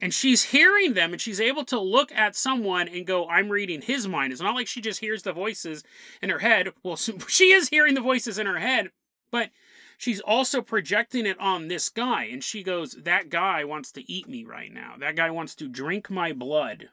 And 0.00 0.14
she's 0.14 0.44
hearing 0.44 0.94
them 0.94 1.12
and 1.12 1.20
she's 1.20 1.40
able 1.40 1.64
to 1.66 1.78
look 1.78 2.10
at 2.12 2.34
someone 2.34 2.88
and 2.88 3.06
go, 3.06 3.28
I'm 3.28 3.50
reading 3.50 3.82
his 3.82 4.08
mind. 4.08 4.32
It's 4.32 4.40
not 4.40 4.54
like 4.54 4.66
she 4.66 4.80
just 4.80 5.00
hears 5.00 5.22
the 5.22 5.32
voices 5.32 5.84
in 6.22 6.30
her 6.30 6.38
head. 6.38 6.68
Well, 6.82 6.96
she 7.28 7.52
is 7.52 7.68
hearing 7.68 7.94
the 7.94 8.00
voices 8.00 8.38
in 8.38 8.46
her 8.46 8.58
head, 8.58 8.90
but 9.30 9.50
she's 9.98 10.20
also 10.20 10.62
projecting 10.62 11.26
it 11.26 11.38
on 11.38 11.68
this 11.68 11.90
guy. 11.90 12.24
And 12.24 12.42
she 12.42 12.62
goes, 12.62 12.92
That 12.92 13.28
guy 13.28 13.64
wants 13.64 13.92
to 13.92 14.10
eat 14.10 14.28
me 14.28 14.44
right 14.44 14.72
now. 14.72 14.94
That 14.98 15.16
guy 15.16 15.30
wants 15.30 15.54
to 15.56 15.68
drink 15.68 16.08
my 16.08 16.32
blood. 16.32 16.88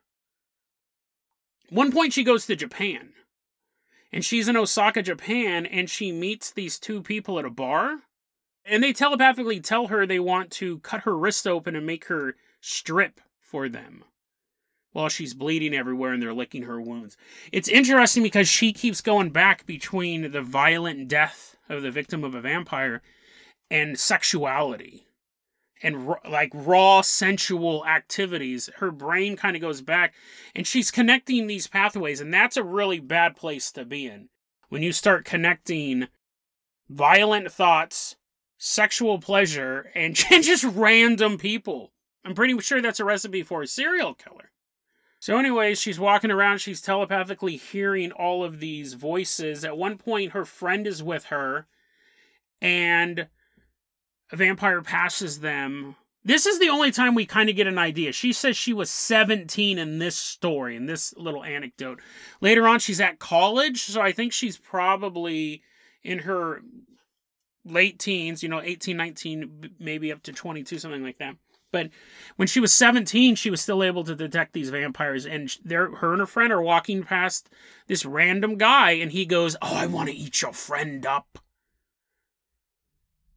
One 1.70 1.92
point, 1.92 2.14
she 2.14 2.24
goes 2.24 2.46
to 2.46 2.56
Japan. 2.56 3.14
And 4.12 4.24
she's 4.24 4.48
in 4.48 4.56
Osaka, 4.56 5.02
Japan, 5.02 5.66
and 5.66 5.90
she 5.90 6.12
meets 6.12 6.52
these 6.52 6.80
two 6.80 7.02
people 7.02 7.40
at 7.40 7.46
a 7.46 7.50
bar. 7.50 8.00
And 8.66 8.84
they 8.84 8.94
telepathically 8.94 9.60
tell 9.60 9.88
her 9.88 10.06
they 10.06 10.20
want 10.20 10.52
to 10.52 10.80
cut 10.80 11.02
her 11.02 11.18
wrist 11.18 11.46
open 11.48 11.76
and 11.76 11.86
make 11.86 12.06
her 12.06 12.36
strip 12.60 13.22
for 13.40 13.70
them 13.70 14.04
while 14.98 15.10
she's 15.10 15.34
bleeding 15.34 15.76
everywhere 15.76 16.14
and 16.14 16.22
they're 16.22 16.34
licking 16.34 16.64
her 16.64 16.82
wounds. 16.82 17.16
It's 17.52 17.68
interesting 17.68 18.24
because 18.24 18.48
she 18.48 18.74
keeps 18.74 19.00
going 19.00 19.30
back 19.30 19.66
between 19.66 20.32
the 20.32 20.42
violent 20.42 21.08
death 21.08 21.56
of 21.70 21.84
the 21.84 21.92
victim 21.92 22.24
of 22.24 22.34
a 22.34 22.42
vampire 22.42 23.02
and 23.70 24.00
sexuality 24.00 25.06
and 25.84 26.16
like 26.28 26.50
raw 26.54 27.02
sensual 27.02 27.86
activities. 27.86 28.70
Her 28.78 28.92
brain 28.92 29.36
kind 29.36 29.56
of 29.56 29.62
goes 29.62 29.82
back 29.82 30.16
and 30.56 30.66
she's 30.66 30.90
connecting 30.90 31.46
these 31.46 31.68
pathways 31.68 32.20
and 32.20 32.34
that's 32.34 32.58
a 32.58 32.64
really 32.64 33.00
bad 33.00 33.36
place 33.36 33.72
to 33.74 33.86
be 33.86 34.08
in. 34.08 34.30
When 34.70 34.82
you 34.82 34.92
start 34.92 35.26
connecting 35.26 36.08
violent 36.90 37.52
thoughts 37.52 38.16
sexual 38.58 39.20
pleasure 39.20 39.92
and 39.94 40.16
just 40.42 40.64
random 40.64 41.38
people 41.38 41.92
i'm 42.28 42.36
pretty 42.36 42.58
sure 42.60 42.82
that's 42.82 43.00
a 43.00 43.06
recipe 43.06 43.42
for 43.42 43.62
a 43.62 43.68
serial 43.68 44.14
killer 44.14 44.52
so 45.20 45.38
anyways 45.38 45.80
she's 45.80 46.00
walking 46.00 46.32
around 46.32 46.60
she's 46.60 46.82
telepathically 46.82 47.56
hearing 47.56 48.12
all 48.12 48.44
of 48.44 48.60
these 48.60 48.94
voices 48.94 49.64
at 49.64 49.78
one 49.78 49.98
point 49.98 50.34
her 50.34 50.46
friend 50.46 50.86
is 50.86 51.02
with 51.02 51.26
her 51.26 51.66
and 52.62 53.28
a 54.32 54.36
vampire 54.36 54.82
passes 54.82 55.40
them. 55.40 55.96
This 56.24 56.46
is 56.46 56.60
the 56.60 56.70
only 56.70 56.92
time 56.92 57.16
we 57.16 57.26
kind 57.26 57.50
of 57.50 57.56
get 57.56 57.68
an 57.68 57.78
idea. 57.78 58.12
She 58.12 58.34
says 58.34 58.58
she 58.58 58.74
was 58.74 58.90
17 58.90 59.78
in 59.78 60.00
this 60.00 60.18
story, 60.18 60.76
in 60.76 60.86
this 60.86 61.14
little 61.16 61.44
anecdote. 61.44 62.02
Later 62.42 62.68
on, 62.68 62.80
she's 62.80 63.00
at 63.00 63.20
college, 63.20 63.84
so 63.84 64.02
I 64.02 64.12
think 64.12 64.34
she's 64.34 64.58
probably 64.58 65.64
in 66.04 66.20
her 66.20 66.62
late 67.64 67.98
teens, 67.98 68.44
you 68.44 68.50
know, 68.50 68.62
18, 68.62 68.98
19, 68.98 69.76
maybe 69.80 70.12
up 70.12 70.22
to 70.24 70.34
22, 70.34 70.80
something 70.80 71.04
like 71.04 71.20
that. 71.20 71.36
But 71.72 71.90
when 72.38 72.48
she 72.48 72.60
was 72.60 72.72
17, 72.74 73.36
she 73.36 73.50
was 73.50 73.62
still 73.62 73.84
able 73.84 74.04
to 74.06 74.16
detect 74.16 74.54
these 74.54 74.70
vampires. 74.70 75.26
And 75.26 75.56
her 75.70 76.12
and 76.12 76.20
her 76.20 76.26
friend 76.26 76.52
are 76.54 76.62
walking 76.62 77.04
past 77.04 77.50
this 77.88 78.06
random 78.06 78.58
guy, 78.58 78.92
and 78.92 79.12
he 79.12 79.26
goes, 79.26 79.56
Oh, 79.62 79.76
I 79.76 79.86
want 79.86 80.10
to 80.10 80.16
eat 80.16 80.42
your 80.42 80.54
friend 80.54 81.06
up. 81.06 81.40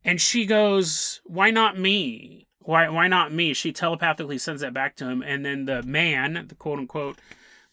And 0.05 0.21
she 0.21 0.47
goes, 0.47 1.21
Why 1.25 1.51
not 1.51 1.79
me? 1.79 2.47
Why 2.61 2.89
why 2.89 3.09
not 3.09 3.33
me? 3.33 3.53
She 3.55 3.73
telepathically 3.73 4.39
sends 4.39 4.63
that 4.63 4.75
back 4.75 4.95
to 4.97 5.09
him, 5.09 5.23
and 5.23 5.45
then 5.45 5.65
the 5.65 5.83
man, 5.83 6.47
the 6.49 6.55
quote 6.55 6.79
unquote, 6.79 7.19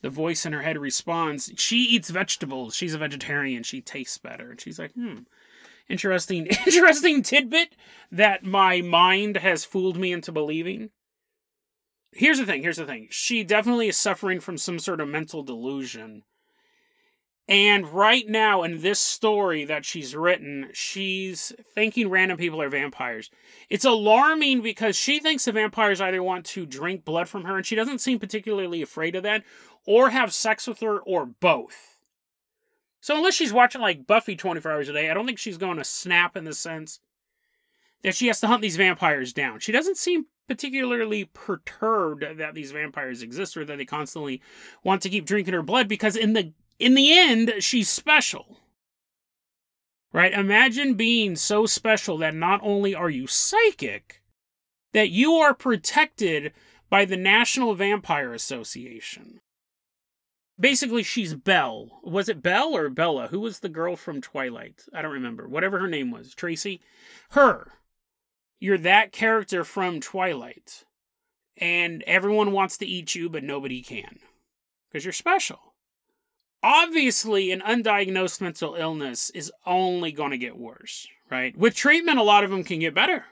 the 0.01 0.09
voice 0.09 0.45
in 0.45 0.53
her 0.53 0.61
head 0.61 0.77
responds, 0.77 1.51
She 1.57 1.77
eats 1.77 2.09
vegetables. 2.09 2.75
She's 2.75 2.93
a 2.93 2.99
vegetarian. 2.99 3.63
She 3.63 3.81
tastes 3.81 4.17
better. 4.17 4.51
And 4.51 4.61
she's 4.61 4.79
like, 4.79 4.93
hmm. 4.93 5.19
Interesting 5.89 6.47
interesting 6.65 7.23
tidbit 7.23 7.75
that 8.11 8.43
my 8.43 8.81
mind 8.81 9.37
has 9.37 9.65
fooled 9.65 9.97
me 9.97 10.11
into 10.11 10.31
believing. 10.31 10.89
Here's 12.11 12.39
the 12.39 12.45
thing, 12.45 12.63
here's 12.63 12.77
the 12.77 12.85
thing. 12.85 13.07
She 13.11 13.43
definitely 13.43 13.89
is 13.89 13.97
suffering 13.97 14.39
from 14.39 14.57
some 14.57 14.79
sort 14.79 15.01
of 15.01 15.07
mental 15.07 15.43
delusion 15.43 16.23
and 17.49 17.87
right 17.87 18.27
now, 18.27 18.63
in 18.63 18.81
this 18.81 18.99
story 18.99 19.63
that 19.65 19.85
she's 19.85 20.15
written, 20.15 20.69
she's 20.73 21.53
thinking 21.73 22.09
random 22.09 22.37
people 22.37 22.61
are 22.61 22.69
vampires. 22.69 23.31
It's 23.69 23.85
alarming 23.85 24.61
because 24.61 24.97
she 24.97 25.19
thinks 25.19 25.45
the 25.45 25.53
vampires 25.53 26.01
either 26.01 26.21
want 26.21 26.45
to 26.47 26.65
drink 26.65 27.05
blood 27.05 27.29
from 27.29 27.45
her, 27.45 27.55
and 27.55 27.65
she 27.65 27.75
doesn't 27.75 28.01
seem 28.01 28.19
particularly 28.19 28.81
afraid 28.81 29.15
of 29.15 29.23
that, 29.23 29.43
or 29.85 30.09
have 30.09 30.33
sex 30.33 30.67
with 30.67 30.81
her, 30.81 30.99
or 30.99 31.25
both. 31.25 31.96
So, 33.07 33.15
unless 33.15 33.35
she's 33.35 33.53
watching 33.53 33.79
like 33.79 34.05
Buffy 34.05 34.35
24 34.35 34.69
hours 34.69 34.89
a 34.89 34.91
day, 34.91 35.09
I 35.09 35.13
don't 35.13 35.25
think 35.25 35.39
she's 35.39 35.57
going 35.57 35.77
to 35.77 35.85
snap 35.85 36.35
in 36.35 36.43
the 36.43 36.51
sense 36.51 36.99
that 38.03 38.15
she 38.15 38.27
has 38.27 38.41
to 38.41 38.47
hunt 38.47 38.61
these 38.61 38.75
vampires 38.75 39.31
down. 39.31 39.61
She 39.61 39.71
doesn't 39.71 39.95
seem 39.95 40.25
particularly 40.45 41.23
perturbed 41.23 42.25
that 42.37 42.53
these 42.53 42.73
vampires 42.73 43.21
exist 43.21 43.55
or 43.55 43.63
that 43.63 43.77
they 43.77 43.85
constantly 43.85 44.41
want 44.83 45.01
to 45.03 45.09
keep 45.09 45.25
drinking 45.25 45.53
her 45.53 45.63
blood 45.63 45.87
because 45.87 46.17
in 46.17 46.33
the 46.33 46.51
in 46.79 46.95
the 46.95 47.17
end, 47.17 47.53
she's 47.59 47.87
special. 47.87 48.57
Right? 50.11 50.33
Imagine 50.33 50.95
being 50.95 51.37
so 51.37 51.65
special 51.65 52.17
that 52.17 52.35
not 52.35 52.59
only 52.61 52.93
are 52.93 53.09
you 53.09 53.25
psychic, 53.25 54.21
that 54.91 55.11
you 55.11 55.35
are 55.35 55.53
protected 55.53 56.51
by 56.89 57.05
the 57.05 57.15
National 57.15 57.73
Vampire 57.73 58.33
Association. 58.33 59.39
Basically, 60.59 61.03
she's 61.03 61.35
Belle. 61.35 61.99
Was 62.03 62.29
it 62.29 62.41
Belle 62.41 62.75
or 62.75 62.89
Bella? 62.89 63.27
Who 63.27 63.39
was 63.39 63.59
the 63.59 63.69
girl 63.69 63.95
from 63.95 64.21
Twilight? 64.21 64.85
I 64.93 65.01
don't 65.01 65.13
remember. 65.13 65.47
Whatever 65.47 65.79
her 65.79 65.87
name 65.87 66.11
was. 66.11 66.33
Tracy? 66.33 66.81
Her. 67.29 67.73
You're 68.59 68.79
that 68.79 69.11
character 69.11 69.63
from 69.63 69.99
Twilight. 69.99 70.85
And 71.57 72.03
everyone 72.07 72.51
wants 72.51 72.77
to 72.79 72.85
eat 72.85 73.13
you, 73.15 73.29
but 73.29 73.43
nobody 73.43 73.81
can. 73.81 74.19
Because 74.89 75.05
you're 75.05 75.13
special 75.13 75.67
obviously 76.63 77.51
an 77.51 77.61
undiagnosed 77.61 78.41
mental 78.41 78.75
illness 78.75 79.29
is 79.31 79.51
only 79.65 80.11
going 80.11 80.31
to 80.31 80.37
get 80.37 80.57
worse, 80.57 81.07
right? 81.29 81.57
With 81.57 81.75
treatment, 81.75 82.19
a 82.19 82.23
lot 82.23 82.43
of 82.43 82.49
them 82.49 82.63
can 82.63 82.79
get 82.79 82.93
better. 82.93 83.25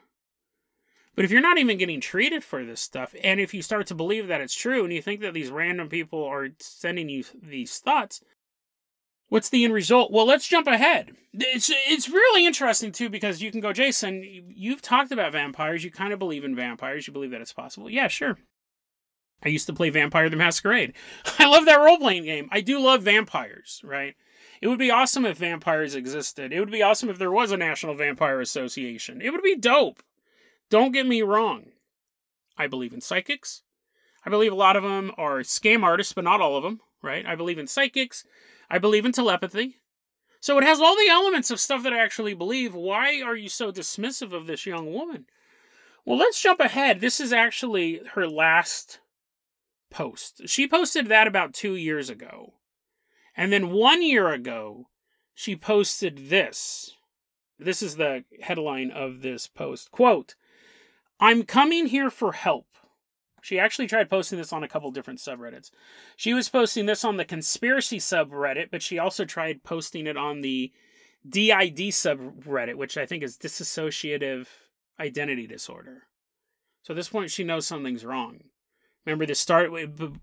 But 1.15 1.25
if 1.25 1.31
you're 1.31 1.41
not 1.41 1.57
even 1.57 1.77
getting 1.77 2.01
treated 2.01 2.43
for 2.43 2.63
this 2.63 2.81
stuff, 2.81 3.15
and 3.23 3.39
if 3.39 3.53
you 3.53 3.61
start 3.61 3.87
to 3.87 3.95
believe 3.95 4.27
that 4.27 4.41
it's 4.41 4.53
true, 4.53 4.83
and 4.83 4.93
you 4.93 5.01
think 5.01 5.21
that 5.21 5.33
these 5.33 5.49
random 5.49 5.87
people 5.87 6.23
are 6.23 6.49
sending 6.59 7.07
you 7.09 7.23
these 7.41 7.79
thoughts, 7.79 8.21
what's 9.29 9.49
the 9.49 9.63
end 9.63 9.73
result? 9.73 10.11
Well, 10.11 10.27
let's 10.27 10.47
jump 10.47 10.67
ahead. 10.67 11.11
It's 11.33 11.71
it's 11.87 12.09
really 12.09 12.45
interesting 12.45 12.91
too 12.91 13.09
because 13.09 13.41
you 13.41 13.51
can 13.51 13.61
go, 13.61 13.73
Jason. 13.73 14.23
You've 14.23 14.81
talked 14.81 15.11
about 15.11 15.31
vampires. 15.31 15.83
You 15.83 15.91
kind 15.91 16.13
of 16.13 16.19
believe 16.19 16.43
in 16.43 16.55
vampires. 16.55 17.07
You 17.07 17.13
believe 17.13 17.31
that 17.31 17.41
it's 17.41 17.53
possible. 17.53 17.89
Yeah, 17.89 18.07
sure. 18.07 18.37
I 19.43 19.49
used 19.49 19.67
to 19.67 19.73
play 19.73 19.89
Vampire 19.89 20.29
the 20.29 20.37
Masquerade. 20.37 20.93
I 21.39 21.45
love 21.45 21.65
that 21.65 21.79
role 21.79 21.97
playing 21.97 22.23
game. 22.23 22.49
I 22.51 22.61
do 22.61 22.79
love 22.79 23.03
vampires, 23.03 23.81
right? 23.83 24.15
It 24.61 24.67
would 24.67 24.79
be 24.79 24.91
awesome 24.91 25.25
if 25.25 25.37
vampires 25.37 25.95
existed. 25.95 26.51
It 26.51 26.59
would 26.59 26.71
be 26.71 26.81
awesome 26.81 27.09
if 27.09 27.19
there 27.19 27.31
was 27.31 27.51
a 27.51 27.57
National 27.57 27.93
Vampire 27.93 28.39
Association. 28.39 29.21
It 29.21 29.31
would 29.31 29.43
be 29.43 29.55
dope. 29.55 30.01
Don't 30.75 30.91
get 30.91 31.07
me 31.07 31.21
wrong. 31.21 31.67
I 32.57 32.67
believe 32.67 32.91
in 32.91 32.99
psychics. 32.99 33.61
I 34.25 34.29
believe 34.29 34.51
a 34.51 34.55
lot 34.55 34.75
of 34.75 34.83
them 34.83 35.09
are 35.17 35.39
scam 35.39 35.83
artists, 35.83 36.11
but 36.11 36.25
not 36.25 36.41
all 36.41 36.57
of 36.57 36.63
them, 36.63 36.81
right? 37.01 37.25
I 37.25 37.33
believe 37.33 37.57
in 37.57 37.65
psychics. 37.65 38.25
I 38.69 38.77
believe 38.77 39.05
in 39.05 39.13
telepathy. 39.13 39.77
So 40.41 40.57
it 40.57 40.65
has 40.65 40.81
all 40.81 40.97
the 40.97 41.07
elements 41.09 41.49
of 41.49 41.61
stuff 41.61 41.81
that 41.83 41.93
I 41.93 41.99
actually 41.99 42.33
believe. 42.33 42.75
Why 42.75 43.21
are 43.21 43.37
you 43.37 43.47
so 43.47 43.71
dismissive 43.71 44.33
of 44.33 44.47
this 44.47 44.65
young 44.65 44.91
woman? 44.91 45.27
Well, 46.03 46.17
let's 46.17 46.41
jump 46.41 46.59
ahead. 46.59 46.99
This 46.99 47.21
is 47.21 47.31
actually 47.31 48.01
her 48.15 48.27
last 48.27 48.99
post. 49.89 50.41
She 50.45 50.67
posted 50.67 51.07
that 51.07 51.25
about 51.25 51.53
two 51.53 51.75
years 51.75 52.09
ago. 52.09 52.55
And 53.33 53.53
then 53.53 53.71
one 53.71 54.03
year 54.03 54.29
ago, 54.29 54.89
she 55.33 55.55
posted 55.55 56.27
this. 56.27 56.91
This 57.57 57.81
is 57.81 57.95
the 57.95 58.25
headline 58.41 58.91
of 58.91 59.21
this 59.21 59.47
post. 59.47 59.89
Quote, 59.91 60.35
I'm 61.19 61.43
coming 61.43 61.87
here 61.87 62.09
for 62.09 62.33
help. 62.33 62.67
She 63.41 63.59
actually 63.59 63.87
tried 63.87 64.09
posting 64.09 64.39
this 64.39 64.51
on 64.51 64.63
a 64.63 64.67
couple 64.67 64.89
different 64.91 65.19
subreddits. 65.19 65.69
She 66.15 66.33
was 66.33 66.49
posting 66.49 66.87
this 66.87 67.05
on 67.05 67.17
the 67.17 67.25
conspiracy 67.25 67.99
subreddit, 67.99 68.71
but 68.71 68.81
she 68.81 68.97
also 68.97 69.23
tried 69.23 69.63
posting 69.63 70.07
it 70.07 70.17
on 70.17 70.41
the 70.41 70.71
DID 71.27 71.77
subreddit, 71.77 72.75
which 72.75 72.97
I 72.97 73.05
think 73.05 73.23
is 73.23 73.37
dissociative 73.37 74.47
identity 74.99 75.45
disorder. 75.45 76.03
So 76.81 76.93
at 76.93 76.97
this 76.97 77.09
point, 77.09 77.31
she 77.31 77.43
knows 77.43 77.67
something's 77.67 78.05
wrong. 78.05 78.45
Remember, 79.05 79.27
this 79.27 79.39
start 79.39 79.71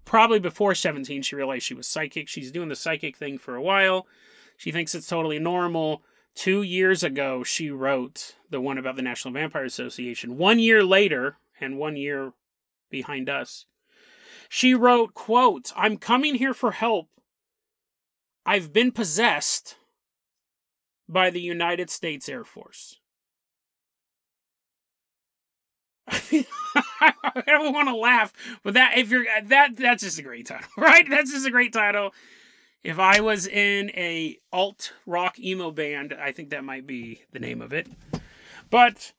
probably 0.05 0.40
before 0.40 0.74
17, 0.74 1.22
she 1.22 1.37
realized 1.37 1.64
she 1.64 1.74
was 1.74 1.87
psychic. 1.87 2.28
She's 2.28 2.50
doing 2.50 2.68
the 2.68 2.76
psychic 2.76 3.16
thing 3.16 3.38
for 3.38 3.55
a 3.55 3.62
while. 3.62 4.07
She 4.57 4.72
thinks 4.72 4.94
it's 4.94 5.07
totally 5.07 5.38
normal. 5.38 6.02
Two 6.35 6.62
years 6.62 7.03
ago, 7.03 7.45
she 7.45 7.71
wrote 7.71 8.37
the 8.51 8.61
one 8.61 8.79
about 8.79 8.97
the 8.97 9.03
National 9.03 9.35
Vampire 9.35 9.64
Association. 9.64 10.38
One 10.38 10.59
year 10.59 10.83
later, 10.83 11.37
and 11.61 11.79
one 11.79 11.97
year 11.97 12.33
behind 12.90 13.29
us, 13.29 13.66
she 14.49 14.75
wrote, 14.75 15.14
quote, 15.14 15.73
I'm 15.77 15.97
coming 15.97 16.35
here 16.37 16.55
for 16.55 16.73
help. 16.73 17.09
I've 18.45 18.73
been 18.73 18.92
possessed 18.92 19.77
by 21.09 21.31
the 21.31 21.40
United 21.40 21.90
States 21.90 22.29
Air 22.29 22.45
Force. 22.45 22.99
I 26.09 27.14
don't 27.47 27.73
want 27.73 27.88
to 27.88 27.97
laugh, 27.97 28.33
but 28.62 28.75
that 28.75 28.99
if 28.99 29.11
you're 29.11 29.25
that 29.45 29.77
that's 29.77 30.03
just 30.03 30.18
a 30.18 30.23
great 30.23 30.47
title, 30.47 30.68
right? 30.77 31.09
That's 31.09 31.33
just 31.33 31.47
a 31.47 31.51
great 31.51 31.73
title. 31.73 32.12
If 32.85 32.99
I 32.99 33.21
was 33.21 33.47
in 33.47 33.90
a 33.90 34.38
alt 34.53 34.92
rock 35.07 35.38
emo 35.38 35.71
band, 35.71 36.12
I 36.12 36.33
think 36.33 36.51
that 36.51 36.64
might 36.64 36.87
be 36.87 37.23
the 37.33 37.38
name 37.38 37.62
of 37.62 37.73
it. 37.73 37.87
But 38.71 39.12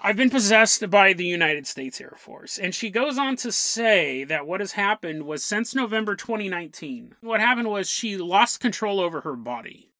I've 0.00 0.16
been 0.16 0.30
possessed 0.30 0.88
by 0.88 1.12
the 1.12 1.24
United 1.24 1.66
States 1.66 2.00
Air 2.00 2.14
Force. 2.16 2.58
And 2.58 2.74
she 2.74 2.90
goes 2.90 3.18
on 3.18 3.34
to 3.36 3.50
say 3.50 4.22
that 4.24 4.46
what 4.46 4.60
has 4.60 4.72
happened 4.72 5.24
was 5.24 5.44
since 5.44 5.74
November 5.74 6.14
2019, 6.14 7.16
what 7.22 7.40
happened 7.40 7.68
was 7.68 7.88
she 7.88 8.16
lost 8.16 8.60
control 8.60 9.00
over 9.00 9.22
her 9.22 9.34
body. 9.34 9.90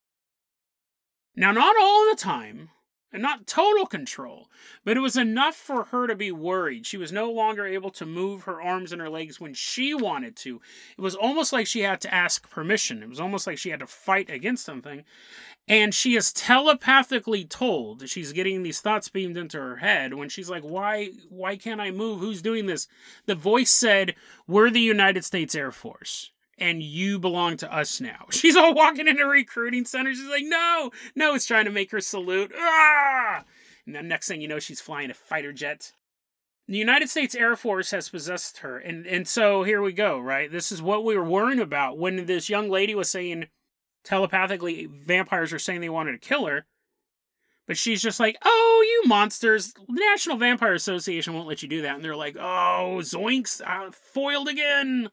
Now, 1.35 1.51
not 1.51 1.75
all 1.79 2.09
the 2.09 2.15
time, 2.15 2.69
and 3.11 3.21
not 3.21 3.47
total 3.47 3.85
control, 3.85 4.49
but 4.83 4.97
it 4.97 5.01
was 5.01 5.15
enough 5.15 5.55
for 5.55 5.85
her 5.85 6.07
to 6.07 6.15
be 6.15 6.31
worried. 6.31 6.85
She 6.85 6.97
was 6.97 7.11
no 7.11 7.31
longer 7.31 7.65
able 7.65 7.91
to 7.91 8.05
move 8.05 8.43
her 8.43 8.61
arms 8.61 8.91
and 8.91 9.01
her 9.01 9.09
legs 9.09 9.39
when 9.39 9.53
she 9.53 9.93
wanted 9.93 10.35
to. 10.37 10.61
It 10.97 11.01
was 11.01 11.15
almost 11.15 11.53
like 11.53 11.67
she 11.67 11.81
had 11.81 12.01
to 12.01 12.13
ask 12.13 12.49
permission. 12.49 13.01
It 13.01 13.09
was 13.09 13.19
almost 13.19 13.47
like 13.47 13.57
she 13.57 13.69
had 13.69 13.79
to 13.79 13.87
fight 13.87 14.29
against 14.29 14.65
something. 14.65 15.05
And 15.69 15.93
she 15.93 16.15
is 16.15 16.31
telepathically 16.31 17.43
told 17.43 18.07
she's 18.09 18.31
getting 18.31 18.63
these 18.63 18.79
thoughts 18.79 19.09
beamed 19.09 19.37
into 19.37 19.57
her 19.57 19.77
head 19.77 20.13
when 20.13 20.29
she's 20.29 20.49
like, 20.49 20.63
"Why 20.63 21.09
why 21.29 21.57
can't 21.57 21.81
I 21.81 21.91
move? 21.91 22.21
Who's 22.21 22.41
doing 22.41 22.67
this?" 22.67 22.87
The 23.25 23.35
voice 23.35 23.71
said, 23.71 24.15
"We're 24.47 24.69
the 24.69 24.79
United 24.79 25.25
States 25.25 25.55
Air 25.55 25.71
Force." 25.73 26.31
And 26.57 26.81
you 26.81 27.19
belong 27.19 27.57
to 27.57 27.73
us 27.73 28.01
now. 28.01 28.25
She's 28.31 28.55
all 28.55 28.73
walking 28.73 29.07
into 29.07 29.25
recruiting 29.25 29.85
center. 29.85 30.13
She's 30.13 30.29
like, 30.29 30.45
no, 30.45 30.91
no, 31.15 31.35
it's 31.35 31.45
trying 31.45 31.65
to 31.65 31.71
make 31.71 31.91
her 31.91 32.01
salute. 32.01 32.51
Ah! 32.57 33.43
And 33.85 33.95
the 33.95 34.01
next 34.01 34.27
thing 34.27 34.41
you 34.41 34.47
know, 34.47 34.59
she's 34.59 34.81
flying 34.81 35.09
a 35.09 35.13
fighter 35.13 35.53
jet. 35.53 35.93
The 36.67 36.77
United 36.77 37.09
States 37.09 37.33
Air 37.33 37.55
Force 37.55 37.91
has 37.91 38.09
possessed 38.09 38.57
her. 38.57 38.77
And, 38.77 39.07
and 39.07 39.25
so 39.25 39.63
here 39.63 39.81
we 39.81 39.93
go, 39.93 40.19
right? 40.19 40.51
This 40.51 40.73
is 40.73 40.81
what 40.81 41.05
we 41.05 41.15
were 41.15 41.23
worrying 41.23 41.61
about 41.61 41.97
when 41.97 42.25
this 42.25 42.49
young 42.49 42.69
lady 42.69 42.93
was 42.93 43.09
saying 43.09 43.47
telepathically 44.03 44.85
vampires 44.85 45.53
are 45.53 45.59
saying 45.59 45.79
they 45.79 45.87
wanted 45.87 46.11
to 46.11 46.27
kill 46.27 46.45
her. 46.47 46.65
But 47.67 47.77
she's 47.77 48.01
just 48.01 48.19
like, 48.19 48.37
oh, 48.43 48.85
you 48.85 49.09
monsters. 49.09 49.73
The 49.73 49.83
National 50.11 50.37
Vampire 50.37 50.73
Association 50.73 51.33
won't 51.33 51.47
let 51.47 51.61
you 51.61 51.69
do 51.69 51.81
that. 51.81 51.95
And 51.95 52.03
they're 52.03 52.15
like, 52.15 52.35
oh, 52.37 52.99
zoinks, 52.99 53.61
uh, 53.65 53.91
foiled 53.91 54.47
again. 54.49 55.09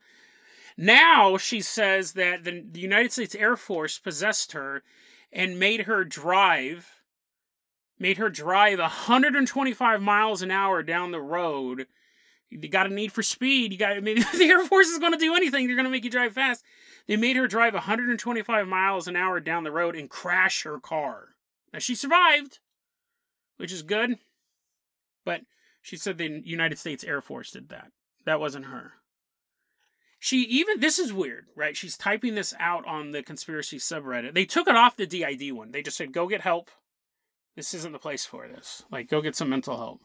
Now 0.77 1.37
she 1.37 1.61
says 1.61 2.13
that 2.13 2.45
the, 2.45 2.65
the 2.71 2.81
United 2.81 3.13
States 3.13 3.35
Air 3.35 3.57
Force 3.57 3.99
possessed 3.99 4.53
her 4.53 4.83
and 5.33 5.59
made 5.59 5.83
her 5.83 6.05
drive 6.05 7.03
made 7.99 8.19
her 8.19 8.29
drive 8.29 8.79
125 8.79 10.03
miles 10.03 10.43
an 10.43 10.51
hour 10.51 10.83
down 10.83 11.11
the 11.11 11.21
road. 11.21 11.87
You 12.51 12.69
got 12.69 12.87
a 12.87 12.95
need 12.95 13.13
for 13.13 13.23
speed. 13.23 13.73
You 13.73 13.79
got 13.79 13.95
the 14.05 14.49
Air 14.49 14.65
Force 14.65 14.89
is 14.89 14.99
going 14.99 15.13
to 15.13 15.19
do 15.19 15.35
anything. 15.35 15.67
They're 15.67 15.77
going 15.77 15.85
to 15.85 15.91
make 15.91 16.05
you 16.05 16.11
drive 16.11 16.35
fast. 16.35 16.65
They 17.07 17.17
made 17.17 17.37
her 17.37 17.47
drive 17.47 17.75
125 17.75 18.69
miles 18.69 19.09
an 19.09 19.17
hour 19.17 19.41
down 19.41 19.65
the 19.65 19.73
road 19.73 19.97
and 19.97 20.09
crash 20.09 20.63
her 20.65 20.79
car. 20.79 21.29
Now 21.73 21.79
she 21.79 21.95
survived, 21.95 22.61
which 23.57 23.73
is 23.73 23.83
good. 23.83 24.19
But 25.25 25.43
she 25.83 25.97
said 25.97 26.19
the 26.19 26.43
United 26.45 26.79
States 26.79 27.05
Air 27.05 27.21
Force 27.21 27.51
did 27.51 27.69
that. 27.71 27.91
That 28.25 28.41
wasn't 28.41 28.67
her. 28.67 28.95
She 30.25 30.39
even 30.45 30.81
this 30.81 30.99
is 30.99 31.13
weird, 31.13 31.49
right? 31.55 31.77
She's 31.77 31.99
typing 31.99 32.35
this 32.35 32.55
out 32.59 32.87
on 32.87 33.11
the 33.11 33.23
conspiracy 33.23 33.77
subreddit. 33.77 34.33
They 34.33 34.47
took 34.47 34.67
it 34.67 34.75
off 34.75 34.97
the 34.97 35.05
DID 35.05 35.53
one. 35.53 35.71
They 35.71 35.83
just 35.83 35.99
said, 35.99 36.15
"Go 36.15 36.27
get 36.29 36.41
help. 36.41 36.71
This 37.57 37.75
isn't 37.75 37.93
the 37.93 37.99
place 37.99 38.25
for 38.25 38.49
this. 38.49 38.85
Like, 38.91 39.11
go 39.11 39.21
get 39.21 39.37
some 39.37 39.51
mental 39.51 39.77
help." 39.77 40.01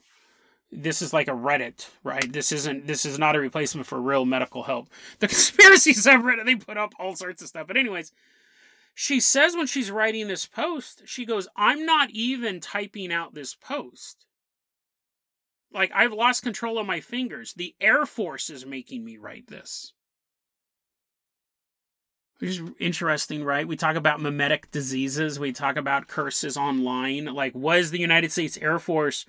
This 0.74 1.02
is 1.02 1.14
like 1.14 1.30
a 1.30 1.32
Reddit, 1.32 1.88
right? 2.04 2.34
This 2.34 2.52
isn't. 2.52 2.86
This 2.86 3.06
is 3.06 3.18
not 3.18 3.38
a 3.38 3.40
replacement 3.40 3.88
for 3.88 4.02
real 4.02 4.26
medical 4.26 4.64
help. 4.64 4.90
The 5.20 5.28
conspiracy 5.30 5.94
subreddit 5.94 6.44
they 6.44 6.56
put 6.56 6.76
up 6.76 6.94
all 7.00 7.16
sorts 7.16 7.42
of 7.42 7.48
stuff. 7.48 7.68
But 7.68 7.78
anyways, 7.78 8.12
she 8.94 9.22
says 9.22 9.56
when 9.56 9.68
she's 9.68 9.90
writing 9.90 10.28
this 10.28 10.46
post, 10.46 11.04
she 11.06 11.24
goes, 11.24 11.48
"I'm 11.56 11.86
not 11.86 12.10
even 12.10 12.60
typing 12.60 13.14
out 13.14 13.36
this 13.36 13.56
post." 13.56 14.26
Like, 15.72 15.92
I've 15.96 16.12
lost 16.12 16.44
control 16.44 16.78
of 16.78 16.86
my 16.86 17.00
fingers. 17.00 17.54
The 17.54 17.74
Air 17.80 18.06
Force 18.06 18.50
is 18.50 18.66
making 18.66 19.06
me 19.06 19.16
write 19.16 19.48
this. 19.48 19.94
Which 22.40 22.52
is 22.52 22.62
interesting, 22.80 23.44
right? 23.44 23.68
We 23.68 23.76
talk 23.76 23.96
about 23.96 24.22
mimetic 24.22 24.72
diseases. 24.72 25.40
We 25.40 25.52
talk 25.52 25.76
about 25.76 26.08
curses 26.08 26.56
online. 26.56 27.26
Like, 27.26 27.54
was 27.54 27.92
the 27.92 28.00
United 28.00 28.32
States 28.32 28.58
Air 28.62 28.80
Force 28.80 29.26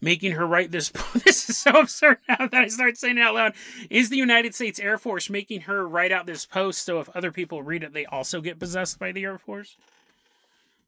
making 0.00 0.32
her 0.32 0.46
write 0.46 0.70
this? 0.70 0.90
this 1.24 1.50
is 1.50 1.58
so 1.58 1.72
absurd 1.72 2.18
now 2.28 2.46
that 2.46 2.54
I 2.64 2.68
start 2.68 2.96
saying 2.96 3.18
it 3.18 3.22
out 3.22 3.34
loud. 3.34 3.54
Is 3.90 4.08
the 4.08 4.16
United 4.16 4.54
States 4.54 4.78
Air 4.78 4.98
Force 4.98 5.28
making 5.28 5.62
her 5.62 5.86
write 5.86 6.12
out 6.12 6.26
this 6.26 6.46
post 6.46 6.82
so 6.82 7.00
if 7.00 7.08
other 7.08 7.32
people 7.32 7.62
read 7.62 7.82
it, 7.82 7.92
they 7.92 8.06
also 8.06 8.40
get 8.40 8.60
possessed 8.60 9.00
by 9.00 9.10
the 9.10 9.24
Air 9.24 9.38
Force? 9.38 9.76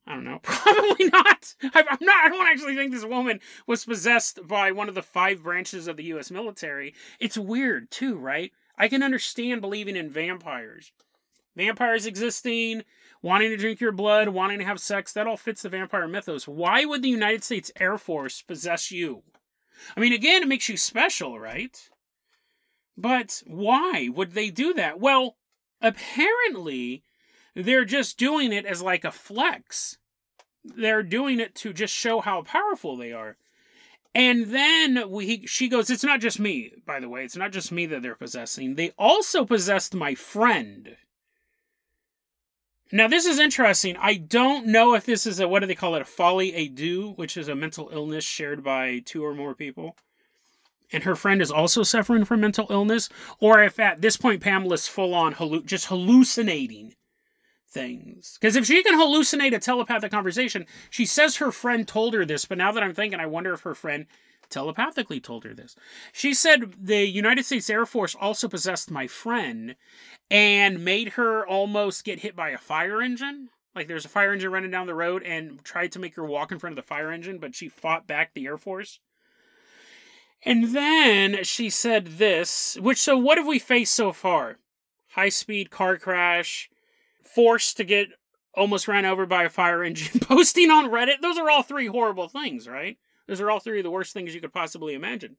I 0.07 0.15
don't 0.15 0.25
know. 0.25 0.39
Probably 0.45 1.07
not. 1.07 1.57
I'm 1.75 1.99
not. 2.01 2.25
I 2.25 2.29
don't 2.29 2.47
actually 2.47 2.77
think 2.77 2.93
this 2.93 3.05
woman 3.05 3.41
was 3.67 3.85
possessed 3.85 4.47
by 4.47 4.71
one 4.71 4.89
of 4.89 4.95
the 4.95 5.03
five 5.03 5.43
branches 5.43 5.89
of 5.89 5.97
the 5.97 6.05
U.S. 6.05 6.31
military. 6.31 6.95
It's 7.19 7.37
weird 7.37 7.91
too, 7.91 8.17
right? 8.17 8.53
I 8.79 8.87
can 8.87 9.03
understand 9.03 9.63
believing 9.63 9.97
in 9.97 10.11
vampires 10.11 10.93
vampires 11.57 12.07
existing, 12.07 12.83
wanting 13.23 13.51
to 13.51 13.57
drink 13.57 13.81
your 13.81 13.93
blood, 13.93 14.29
wanting 14.29 14.59
to 14.59 14.65
have 14.65 14.81
sex, 14.81 15.13
that 15.13 15.27
all 15.27 15.37
fits 15.37 15.63
the 15.63 15.69
vampire 15.69 16.07
mythos. 16.07 16.47
Why 16.47 16.85
would 16.85 17.03
the 17.03 17.09
United 17.09 17.43
States 17.43 17.73
Air 17.81 17.99
Force 17.99 18.43
possess 18.43 18.91
you? 18.91 19.23
I 19.97 20.01
mean, 20.01 20.13
again, 20.13 20.43
it 20.43 20.49
makes 20.49 20.69
you 20.69 20.77
special, 20.77 21.39
right? 21.39 21.89
But 22.97 23.43
why 23.47 24.09
would 24.13 24.33
they 24.33 24.51
do 24.51 24.73
that? 24.75 25.01
Well, 25.01 25.37
apparently, 25.83 27.03
they're 27.55 27.85
just 27.85 28.19
doing 28.19 28.53
it 28.53 28.65
as 28.65 28.83
like 28.83 29.05
a 29.05 29.11
flex. 29.11 29.99
They're 30.65 31.03
doing 31.03 31.41
it 31.41 31.55
to 31.57 31.73
just 31.73 31.95
show 31.95 32.21
how 32.21 32.43
powerful 32.43 32.97
they 32.97 33.13
are. 33.13 33.37
And 34.15 34.47
then 34.47 35.11
we, 35.11 35.47
she 35.47 35.69
goes, 35.69 35.91
It's 35.91 36.05
not 36.05 36.21
just 36.21 36.41
me, 36.41 36.73
by 36.87 37.01
the 37.01 37.09
way. 37.09 37.25
It's 37.25 37.37
not 37.37 37.53
just 37.53 37.71
me 37.71 37.85
that 37.87 38.03
they're 38.03 38.15
possessing. 38.15 38.75
They 38.75 38.93
also 38.99 39.45
possessed 39.45 39.95
my 39.95 40.15
friend. 40.15 40.97
Now, 42.93 43.09
this 43.09 43.27
is 43.27 43.41
interesting. 43.41 43.97
I 43.99 44.15
don't 44.15 44.67
know 44.67 44.95
if 44.95 45.05
this 45.05 45.27
is 45.27 45.41
a, 45.41 45.49
what 45.49 45.61
do 45.61 45.67
they 45.67 45.75
call 45.75 45.97
it, 45.97 46.03
a 46.03 46.05
folie 46.05 46.53
à 46.53 46.73
deux, 46.73 47.11
which 47.17 47.37
is 47.37 47.49
a 47.49 47.57
mental 47.57 47.89
illness 47.93 48.25
shared 48.25 48.63
by 48.63 49.01
two 49.05 49.25
or 49.25 49.35
more 49.35 49.55
people. 49.55 49.97
And 50.93 51.03
her 51.03 51.17
friend 51.17 51.43
is 51.43 51.51
also 51.51 51.83
suffering 51.83 52.25
from 52.25 52.41
mental 52.41 52.69
illness, 52.71 53.09
or 53.41 53.61
if 53.61 53.81
at 53.81 54.03
this 54.03 54.17
point 54.17 54.41
Pamela's 54.41 54.87
full 54.87 55.15
on 55.15 55.35
hallu- 55.35 55.67
just 55.67 55.87
hallucinating 55.87 56.95
things. 57.77 58.39
Because 58.41 58.57
if 58.57 58.65
she 58.65 58.83
can 58.83 58.99
hallucinate 58.99 59.55
a 59.55 59.59
telepathic 59.59 60.11
conversation, 60.11 60.65
she 60.89 61.05
says 61.05 61.37
her 61.37 61.53
friend 61.53 61.87
told 61.87 62.15
her 62.15 62.25
this, 62.25 62.47
but 62.47 62.57
now 62.57 62.73
that 62.73 62.83
I'm 62.83 62.95
thinking, 62.95 63.21
I 63.21 63.27
wonder 63.27 63.53
if 63.53 63.61
her 63.61 63.75
friend 63.75 64.07
telepathically 64.49 65.21
told 65.21 65.45
her 65.45 65.53
this. 65.53 65.77
She 66.13 66.33
said 66.33 66.75
the 66.81 67.07
United 67.07 67.45
States 67.45 67.69
Air 67.69 67.85
Force 67.85 68.15
also 68.15 68.49
possessed 68.49 68.91
my 68.91 69.07
friend 69.07 69.77
and 70.31 70.85
made 70.85 71.11
her 71.11 71.47
almost 71.47 72.05
get 72.05 72.21
hit 72.21 72.35
by 72.35 72.51
a 72.51 72.59
fire 72.59 73.03
engine. 73.03 73.51
Like 73.75 73.89
there's 73.89 74.07
a 74.07 74.09
fire 74.09 74.33
engine 74.33 74.53
running 74.53 74.71
down 74.71 74.87
the 74.87 74.95
road 74.95 75.23
and 75.23 75.63
tried 75.63 75.93
to 75.93 75.99
make 75.99 76.15
her 76.17 76.25
walk 76.25 76.51
in 76.51 76.59
front 76.59 76.73
of 76.79 76.83
the 76.83 76.89
fire 76.89 77.13
engine, 77.13 77.39
but 77.39 77.55
she 77.55 77.69
fought 77.69 78.07
back 78.07 78.33
the 78.33 78.47
Air 78.47 78.57
Force. 78.57 79.01
And 80.43 80.75
then 80.75 81.45
she 81.45 81.69
said 81.69 82.07
this, 82.07 82.79
which 82.81 82.99
so 82.99 83.19
what 83.19 83.37
have 83.37 83.47
we 83.47 83.59
faced 83.59 83.95
so 83.95 84.13
far? 84.13 84.59
High 85.11 85.29
speed 85.29 85.71
car 85.71 85.99
crash, 85.99 86.71
forced 87.27 87.77
to 87.77 87.85
get 87.85 88.09
almost 88.55 88.89
ran 88.89 89.05
over 89.05 89.27
by 89.27 89.45
a 89.45 89.51
fire 89.51 89.85
engine, 89.85 90.21
posting 90.21 90.71
on 90.71 90.91
Reddit. 90.91 91.21
Those 91.21 91.39
are 91.39 91.51
all 91.51 91.63
three 91.63 91.87
horrible 91.87 92.29
things, 92.29 92.67
right? 92.67 92.97
Those 93.27 93.41
are 93.41 93.51
all 93.51 93.61
three 93.61 93.79
of 93.79 93.85
the 93.85 93.91
worst 93.91 94.13
things 94.13 94.35
you 94.35 94.41
could 94.41 94.53
possibly 94.53 94.95
imagine. 94.95 95.37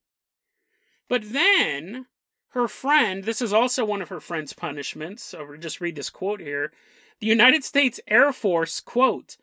But 1.09 1.31
then 1.31 2.05
her 2.49 2.67
friend, 2.67 3.23
this 3.23 3.41
is 3.41 3.53
also 3.53 3.85
one 3.85 4.01
of 4.01 4.09
her 4.09 4.19
friend's 4.19 4.53
punishments. 4.53 5.23
So 5.23 5.55
just 5.57 5.81
read 5.81 5.95
this 5.95 6.09
quote 6.09 6.41
here. 6.41 6.71
The 7.19 7.27
United 7.27 7.63
States 7.63 7.99
Air 8.07 8.31
Force, 8.31 8.79
quote, 8.79 9.37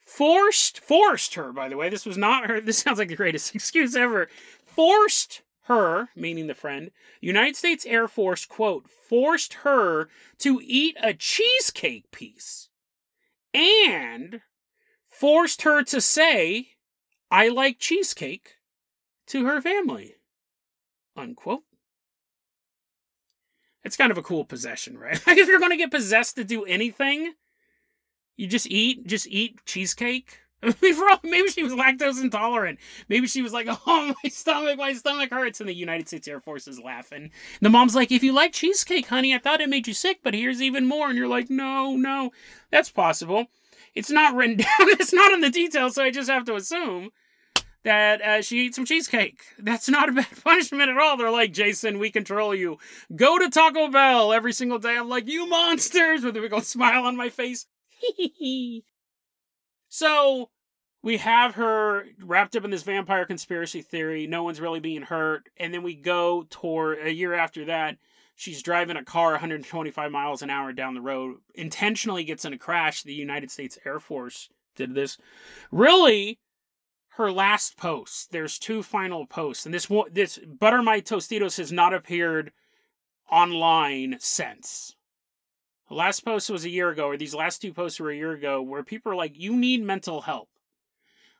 forced 0.00 0.80
forced 0.80 1.34
her, 1.34 1.52
by 1.52 1.68
the 1.68 1.76
way, 1.76 1.88
this 1.88 2.06
was 2.06 2.18
not 2.18 2.46
her, 2.46 2.60
this 2.62 2.78
sounds 2.78 2.98
like 2.98 3.08
the 3.08 3.16
greatest 3.16 3.54
excuse 3.54 3.94
ever. 3.94 4.28
Forced 4.64 5.42
her, 5.62 6.04
mm-hmm. 6.04 6.20
meaning 6.20 6.46
the 6.46 6.54
friend, 6.54 6.90
United 7.20 7.56
States 7.56 7.86
Air 7.86 8.08
Force, 8.08 8.44
quote, 8.44 8.88
forced 8.88 9.54
her 9.54 10.08
to 10.38 10.60
eat 10.62 10.96
a 11.02 11.14
cheesecake 11.14 12.10
piece 12.10 12.68
and 13.54 14.40
forced 15.08 15.62
her 15.62 15.82
to 15.84 16.00
say, 16.00 16.68
I 17.30 17.48
like 17.48 17.78
cheesecake 17.78 18.56
to 19.28 19.46
her 19.46 19.60
family. 19.60 20.16
Unquote. 21.16 21.62
It's 23.84 23.96
kind 23.96 24.12
of 24.12 24.18
a 24.18 24.22
cool 24.22 24.44
possession, 24.44 24.96
right? 24.96 25.20
if 25.26 25.48
you're 25.48 25.58
going 25.58 25.70
to 25.70 25.76
get 25.76 25.90
possessed 25.90 26.36
to 26.36 26.44
do 26.44 26.64
anything, 26.64 27.34
you 28.36 28.46
just 28.46 28.66
eat, 28.66 29.06
just 29.06 29.26
eat 29.28 29.64
cheesecake. 29.64 30.41
Maybe 31.22 31.48
she 31.48 31.62
was 31.64 31.72
lactose 31.72 32.22
intolerant. 32.22 32.78
Maybe 33.08 33.26
she 33.26 33.42
was 33.42 33.52
like, 33.52 33.66
"Oh, 33.86 34.14
my 34.22 34.30
stomach, 34.30 34.78
my 34.78 34.92
stomach 34.92 35.30
hurts," 35.30 35.60
and 35.60 35.68
the 35.68 35.74
United 35.74 36.08
States 36.08 36.28
Air 36.28 36.40
Force 36.40 36.68
is 36.68 36.78
laughing. 36.78 37.30
The 37.60 37.70
mom's 37.70 37.94
like, 37.94 38.12
"If 38.12 38.22
you 38.22 38.32
like 38.32 38.52
cheesecake, 38.52 39.08
honey, 39.08 39.34
I 39.34 39.38
thought 39.38 39.60
it 39.60 39.68
made 39.68 39.88
you 39.88 39.94
sick, 39.94 40.20
but 40.22 40.34
here's 40.34 40.62
even 40.62 40.86
more." 40.86 41.08
And 41.08 41.18
you're 41.18 41.28
like, 41.28 41.50
"No, 41.50 41.96
no, 41.96 42.30
that's 42.70 42.90
possible." 42.90 43.46
It's 43.94 44.10
not 44.10 44.34
written 44.34 44.56
down. 44.58 44.68
It's 44.80 45.12
not 45.12 45.32
in 45.32 45.40
the 45.40 45.50
details, 45.50 45.94
so 45.96 46.04
I 46.04 46.10
just 46.10 46.30
have 46.30 46.44
to 46.44 46.54
assume 46.54 47.10
that 47.84 48.22
uh, 48.22 48.42
she 48.42 48.64
ate 48.64 48.74
some 48.74 48.84
cheesecake. 48.84 49.40
That's 49.58 49.88
not 49.88 50.08
a 50.08 50.12
bad 50.12 50.28
punishment 50.44 50.90
at 50.90 50.98
all. 50.98 51.16
They're 51.16 51.30
like, 51.30 51.52
Jason, 51.52 51.98
we 51.98 52.10
control 52.10 52.54
you. 52.54 52.78
Go 53.14 53.38
to 53.38 53.50
Taco 53.50 53.88
Bell 53.88 54.32
every 54.32 54.52
single 54.52 54.78
day. 54.78 54.96
I'm 54.96 55.08
like, 55.08 55.28
you 55.28 55.46
monsters, 55.46 56.22
with 56.22 56.36
a 56.36 56.40
big 56.40 56.52
old 56.52 56.64
smile 56.64 57.04
on 57.04 57.16
my 57.16 57.28
face. 57.28 57.66
So 59.92 60.48
we 61.02 61.18
have 61.18 61.56
her 61.56 62.06
wrapped 62.24 62.56
up 62.56 62.64
in 62.64 62.70
this 62.70 62.82
vampire 62.82 63.26
conspiracy 63.26 63.82
theory. 63.82 64.26
No 64.26 64.42
one's 64.42 64.58
really 64.58 64.80
being 64.80 65.02
hurt. 65.02 65.50
And 65.58 65.74
then 65.74 65.82
we 65.82 65.94
go 65.94 66.46
toward 66.48 67.06
a 67.06 67.12
year 67.12 67.34
after 67.34 67.66
that. 67.66 67.98
She's 68.34 68.62
driving 68.62 68.96
a 68.96 69.04
car 69.04 69.32
125 69.32 70.10
miles 70.10 70.40
an 70.40 70.48
hour 70.48 70.72
down 70.72 70.94
the 70.94 71.02
road, 71.02 71.40
intentionally 71.54 72.24
gets 72.24 72.46
in 72.46 72.54
a 72.54 72.58
crash. 72.58 73.02
The 73.02 73.12
United 73.12 73.50
States 73.50 73.78
Air 73.84 74.00
Force 74.00 74.48
did 74.76 74.94
this. 74.94 75.18
Really, 75.70 76.38
her 77.16 77.30
last 77.30 77.76
post. 77.76 78.32
There's 78.32 78.58
two 78.58 78.82
final 78.82 79.26
posts, 79.26 79.66
and 79.66 79.74
this 79.74 79.88
this 80.10 80.38
Butter 80.38 80.80
My 80.80 81.02
Tostitos 81.02 81.58
has 81.58 81.70
not 81.70 81.92
appeared 81.92 82.50
online 83.30 84.16
since. 84.20 84.96
Last 85.92 86.20
post 86.20 86.48
was 86.50 86.64
a 86.64 86.70
year 86.70 86.88
ago, 86.88 87.06
or 87.06 87.16
these 87.16 87.34
last 87.34 87.60
two 87.60 87.72
posts 87.72 88.00
were 88.00 88.10
a 88.10 88.16
year 88.16 88.32
ago, 88.32 88.62
where 88.62 88.82
people 88.82 89.12
are 89.12 89.16
like, 89.16 89.38
"You 89.38 89.56
need 89.56 89.82
mental 89.82 90.22
help." 90.22 90.48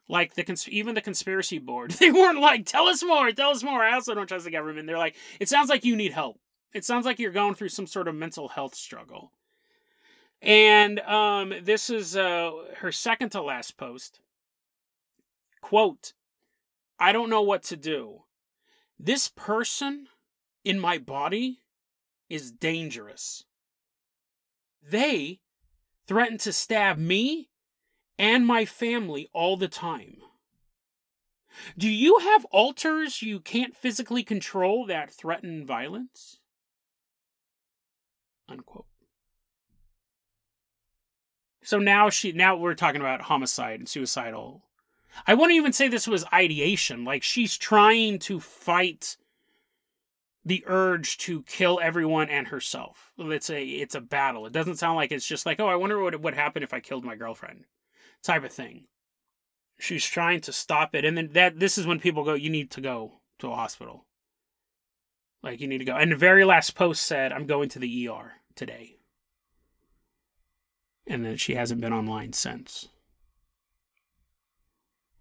Like 0.08 0.34
the 0.34 0.44
cons- 0.44 0.68
even 0.68 0.94
the 0.94 1.00
conspiracy 1.00 1.58
board, 1.58 1.90
they 2.00 2.10
weren't 2.10 2.40
like, 2.40 2.66
"Tell 2.66 2.86
us 2.86 3.02
more, 3.02 3.32
tell 3.32 3.50
us 3.50 3.62
more." 3.62 3.82
I 3.82 3.94
also 3.94 4.14
don't 4.14 4.26
trust 4.26 4.44
the 4.44 4.50
government. 4.50 4.86
They're 4.86 4.98
like, 4.98 5.16
"It 5.40 5.48
sounds 5.48 5.70
like 5.70 5.84
you 5.84 5.96
need 5.96 6.12
help. 6.12 6.38
It 6.74 6.84
sounds 6.84 7.06
like 7.06 7.18
you're 7.18 7.32
going 7.32 7.54
through 7.54 7.70
some 7.70 7.86
sort 7.86 8.08
of 8.08 8.14
mental 8.14 8.48
health 8.48 8.74
struggle." 8.74 9.32
And 10.42 10.98
um, 11.00 11.54
this 11.62 11.88
is 11.88 12.16
uh, 12.16 12.50
her 12.78 12.90
second 12.90 13.30
to 13.30 13.42
last 13.42 13.76
post 13.76 14.20
Quote, 15.62 16.12
I 16.98 17.12
don't 17.12 17.30
know 17.30 17.40
what 17.40 17.62
to 17.64 17.76
do. 17.76 18.24
This 18.98 19.28
person 19.28 20.08
in 20.64 20.78
my 20.78 20.98
body 20.98 21.60
is 22.28 22.50
dangerous. 22.50 23.44
They 24.82 25.40
threaten 26.06 26.38
to 26.38 26.52
stab 26.52 26.98
me 26.98 27.48
and 28.18 28.46
my 28.46 28.64
family 28.64 29.28
all 29.32 29.56
the 29.56 29.68
time. 29.68 30.18
Do 31.76 31.88
you 31.88 32.18
have 32.18 32.46
alters 32.46 33.22
you 33.22 33.40
can't 33.40 33.76
physically 33.76 34.22
control 34.22 34.86
that 34.86 35.12
threaten 35.12 35.66
violence? 35.66 36.38
Unquote. 38.48 38.86
So 41.62 41.78
now 41.78 42.10
she 42.10 42.32
now 42.32 42.56
we're 42.56 42.74
talking 42.74 43.00
about 43.00 43.22
homicide 43.22 43.78
and 43.78 43.88
suicidal 43.88 44.62
I 45.26 45.34
wouldn't 45.34 45.56
even 45.56 45.72
say 45.72 45.88
this 45.88 46.08
was 46.08 46.24
ideation. 46.32 47.04
Like 47.04 47.22
she's 47.22 47.56
trying 47.56 48.18
to 48.20 48.40
fight 48.40 49.16
the 50.44 50.64
urge 50.66 51.18
to 51.18 51.42
kill 51.42 51.80
everyone 51.82 52.28
and 52.28 52.48
herself. 52.48 53.12
It's 53.18 53.50
a 53.50 53.62
it's 53.62 53.94
a 53.94 54.00
battle. 54.00 54.46
It 54.46 54.52
doesn't 54.52 54.76
sound 54.76 54.96
like 54.96 55.12
it's 55.12 55.26
just 55.26 55.46
like, 55.46 55.60
oh, 55.60 55.68
I 55.68 55.76
wonder 55.76 56.00
what 56.00 56.20
would 56.20 56.34
happen 56.34 56.62
if 56.62 56.74
I 56.74 56.80
killed 56.80 57.04
my 57.04 57.16
girlfriend, 57.16 57.64
type 58.22 58.44
of 58.44 58.52
thing. 58.52 58.84
She's 59.78 60.04
trying 60.04 60.40
to 60.42 60.52
stop 60.52 60.94
it, 60.94 61.04
and 61.04 61.16
then 61.16 61.30
that 61.32 61.58
this 61.58 61.78
is 61.78 61.86
when 61.86 62.00
people 62.00 62.24
go, 62.24 62.34
you 62.34 62.50
need 62.50 62.70
to 62.72 62.80
go 62.80 63.20
to 63.38 63.50
a 63.50 63.56
hospital. 63.56 64.06
Like 65.42 65.60
you 65.60 65.66
need 65.66 65.78
to 65.78 65.84
go. 65.84 65.96
And 65.96 66.12
the 66.12 66.16
very 66.16 66.44
last 66.44 66.74
post 66.74 67.02
said, 67.02 67.32
I'm 67.32 67.46
going 67.46 67.68
to 67.70 67.78
the 67.78 68.08
ER 68.08 68.34
today. 68.54 68.96
And 71.06 71.24
then 71.24 71.36
she 71.36 71.56
hasn't 71.56 71.80
been 71.80 71.92
online 71.92 72.32
since 72.32 72.88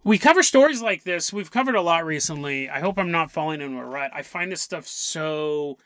we 0.03 0.17
cover 0.17 0.43
stories 0.43 0.81
like 0.81 1.03
this. 1.03 1.31
We've 1.31 1.51
covered 1.51 1.75
a 1.75 1.81
lot 1.81 2.05
recently. 2.05 2.69
I 2.69 2.79
hope 2.79 2.97
I'm 2.97 3.11
not 3.11 3.31
falling 3.31 3.61
into 3.61 3.77
a 3.77 3.85
rut. 3.85 4.11
I 4.13 4.23
find 4.23 4.51
this 4.51 4.61
stuff 4.61 4.87
so 4.87 5.77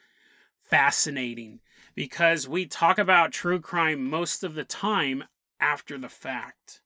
fascinating 0.63 1.59
because 1.95 2.47
we 2.47 2.65
talk 2.65 2.97
about 2.97 3.31
true 3.31 3.59
crime 3.59 4.09
most 4.09 4.43
of 4.43 4.55
the 4.55 4.63
time 4.63 5.25
after 5.59 5.97
the 5.97 6.09
fact. 6.09 6.81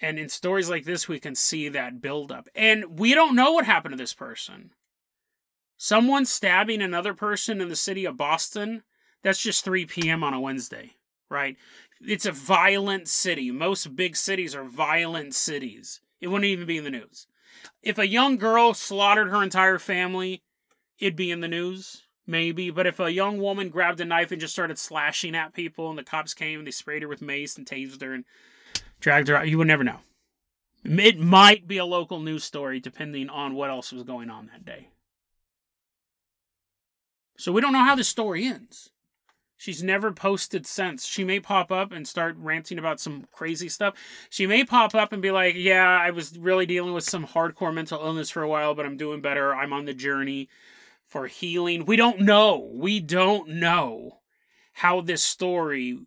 And 0.00 0.18
in 0.18 0.28
stories 0.28 0.70
like 0.70 0.84
this, 0.84 1.08
we 1.08 1.18
can 1.18 1.34
see 1.34 1.68
that 1.68 2.00
buildup. 2.00 2.48
And 2.54 2.98
we 2.98 3.14
don't 3.14 3.34
know 3.34 3.52
what 3.52 3.64
happened 3.64 3.92
to 3.92 3.98
this 3.98 4.14
person. 4.14 4.70
Someone 5.76 6.24
stabbing 6.24 6.82
another 6.82 7.14
person 7.14 7.60
in 7.60 7.68
the 7.68 7.76
city 7.76 8.04
of 8.04 8.16
Boston, 8.16 8.82
that's 9.22 9.42
just 9.42 9.64
3 9.64 9.86
p.m. 9.86 10.22
on 10.22 10.34
a 10.34 10.40
Wednesday, 10.40 10.92
right? 11.30 11.56
it's 12.00 12.26
a 12.26 12.32
violent 12.32 13.08
city. 13.08 13.50
Most 13.50 13.96
big 13.96 14.16
cities 14.16 14.54
are 14.54 14.64
violent 14.64 15.34
cities. 15.34 16.00
It 16.20 16.28
wouldn't 16.28 16.44
even 16.44 16.66
be 16.66 16.78
in 16.78 16.84
the 16.84 16.90
news. 16.90 17.26
If 17.82 17.98
a 17.98 18.06
young 18.06 18.36
girl 18.36 18.74
slaughtered 18.74 19.30
her 19.30 19.42
entire 19.42 19.78
family, 19.78 20.42
it'd 20.98 21.16
be 21.16 21.30
in 21.30 21.40
the 21.40 21.48
news, 21.48 22.04
maybe. 22.26 22.70
But 22.70 22.86
if 22.86 23.00
a 23.00 23.12
young 23.12 23.38
woman 23.38 23.68
grabbed 23.68 24.00
a 24.00 24.04
knife 24.04 24.30
and 24.30 24.40
just 24.40 24.52
started 24.52 24.78
slashing 24.78 25.34
at 25.34 25.54
people 25.54 25.90
and 25.90 25.98
the 25.98 26.04
cops 26.04 26.34
came 26.34 26.60
and 26.60 26.66
they 26.66 26.72
sprayed 26.72 27.02
her 27.02 27.08
with 27.08 27.22
mace 27.22 27.56
and 27.56 27.66
tased 27.66 28.02
her 28.02 28.14
and 28.14 28.24
dragged 29.00 29.28
her 29.28 29.36
out, 29.36 29.48
you 29.48 29.58
would 29.58 29.66
never 29.66 29.84
know. 29.84 30.00
It 30.84 31.18
might 31.18 31.66
be 31.66 31.78
a 31.78 31.84
local 31.84 32.20
news 32.20 32.44
story 32.44 32.78
depending 32.78 33.28
on 33.28 33.54
what 33.54 33.70
else 33.70 33.92
was 33.92 34.04
going 34.04 34.30
on 34.30 34.46
that 34.46 34.64
day. 34.64 34.88
So 37.36 37.52
we 37.52 37.60
don't 37.60 37.72
know 37.72 37.84
how 37.84 37.96
the 37.96 38.04
story 38.04 38.46
ends. 38.46 38.90
She's 39.58 39.82
never 39.82 40.12
posted 40.12 40.66
since. 40.66 41.04
She 41.04 41.24
may 41.24 41.40
pop 41.40 41.72
up 41.72 41.90
and 41.90 42.06
start 42.06 42.36
ranting 42.38 42.78
about 42.78 43.00
some 43.00 43.26
crazy 43.32 43.68
stuff. 43.68 43.94
She 44.30 44.46
may 44.46 44.64
pop 44.64 44.94
up 44.94 45.12
and 45.12 45.20
be 45.20 45.32
like, 45.32 45.56
Yeah, 45.56 45.98
I 46.00 46.10
was 46.10 46.38
really 46.38 46.64
dealing 46.64 46.94
with 46.94 47.02
some 47.04 47.26
hardcore 47.26 47.74
mental 47.74 48.00
illness 48.00 48.30
for 48.30 48.42
a 48.42 48.48
while, 48.48 48.74
but 48.74 48.86
I'm 48.86 48.96
doing 48.96 49.20
better. 49.20 49.52
I'm 49.52 49.72
on 49.72 49.84
the 49.84 49.92
journey 49.92 50.48
for 51.04 51.26
healing. 51.26 51.84
We 51.84 51.96
don't 51.96 52.20
know. 52.20 52.70
We 52.72 53.00
don't 53.00 53.48
know 53.48 54.20
how 54.74 55.00
this 55.00 55.24
story 55.24 55.98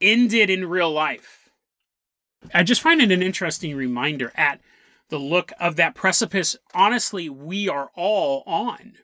ended 0.00 0.48
in 0.48 0.68
real 0.68 0.90
life. 0.90 1.50
I 2.54 2.62
just 2.62 2.80
find 2.80 3.02
it 3.02 3.12
an 3.12 3.22
interesting 3.22 3.76
reminder 3.76 4.32
at 4.34 4.60
the 5.10 5.18
look 5.18 5.52
of 5.60 5.76
that 5.76 5.94
precipice, 5.94 6.56
honestly, 6.72 7.28
we 7.28 7.68
are 7.68 7.90
all 7.94 8.42
on 8.46 8.94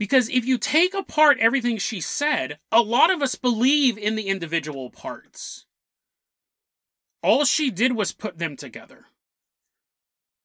Because 0.00 0.30
if 0.30 0.46
you 0.46 0.56
take 0.56 0.94
apart 0.94 1.36
everything 1.40 1.76
she 1.76 2.00
said, 2.00 2.58
a 2.72 2.80
lot 2.80 3.10
of 3.10 3.20
us 3.20 3.34
believe 3.34 3.98
in 3.98 4.14
the 4.14 4.28
individual 4.28 4.88
parts. 4.88 5.66
All 7.22 7.44
she 7.44 7.70
did 7.70 7.92
was 7.94 8.12
put 8.12 8.38
them 8.38 8.56
together. 8.56 9.04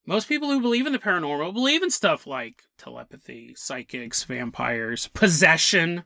Most 0.05 0.27
people 0.27 0.49
who 0.51 0.59
believe 0.59 0.85
in 0.85 0.91
the 0.91 0.99
paranormal 0.99 1.53
believe 1.53 1.83
in 1.83 1.89
stuff 1.89 2.27
like 2.27 2.63
telepathy, 2.77 3.53
psychics, 3.55 4.25
vampires, 4.25 5.07
possession, 5.13 6.03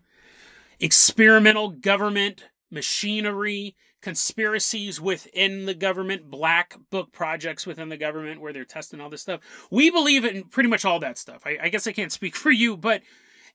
experimental 0.80 1.70
government, 1.70 2.44
machinery, 2.70 3.76
conspiracies 4.04 5.02
within 5.02 5.66
the 5.66 5.74
government, 5.74 6.30
black 6.30 6.78
book 6.92 7.12
projects 7.12 7.66
within 7.66 7.90
the 7.90 7.98
government 7.98 8.42
where 8.42 8.54
they're 8.54 8.64
testing 8.64 9.02
all 9.02 9.10
this 9.10 9.24
stuff. 9.24 9.42
We 9.72 9.90
believe 9.90 10.24
in 10.24 10.44
pretty 10.44 10.70
much 10.70 10.86
all 10.86 11.00
that 11.00 11.18
stuff. 11.18 11.42
I, 11.48 11.58
I 11.64 11.70
guess 11.70 11.88
I 11.88 11.94
can't 11.94 12.12
speak 12.12 12.36
for 12.36 12.52
you, 12.52 12.78
but 12.78 13.02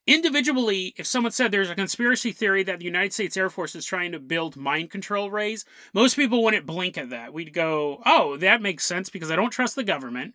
individually, 0.07 0.95
if 0.97 1.07
someone 1.07 1.33
said 1.33 1.51
there's 1.51 1.71
a 1.71 1.75
conspiracy 1.75 2.33
theory 2.33 2.63
that 2.65 2.79
the 2.79 2.85
United 2.85 3.13
States 3.13 3.37
Air 3.37 3.51
Force 3.51 3.75
is 3.75 3.85
trying 3.85 4.13
to 4.13 4.19
build 4.19 4.57
mind 4.57 4.91
control 4.91 5.31
rays, 5.31 5.65
most 5.93 6.17
people 6.17 6.43
wouldn't 6.43 6.67
blink 6.67 6.99
at 6.99 7.11
that. 7.11 7.33
We'd 7.33 7.53
go, 7.55 8.03
oh, 8.05 8.37
that 8.39 8.63
makes 8.63 8.85
sense 8.85 9.11
because 9.11 9.31
I 9.31 9.37
don't 9.37 9.51
trust 9.51 9.77
the 9.77 9.85
government. 9.85 10.35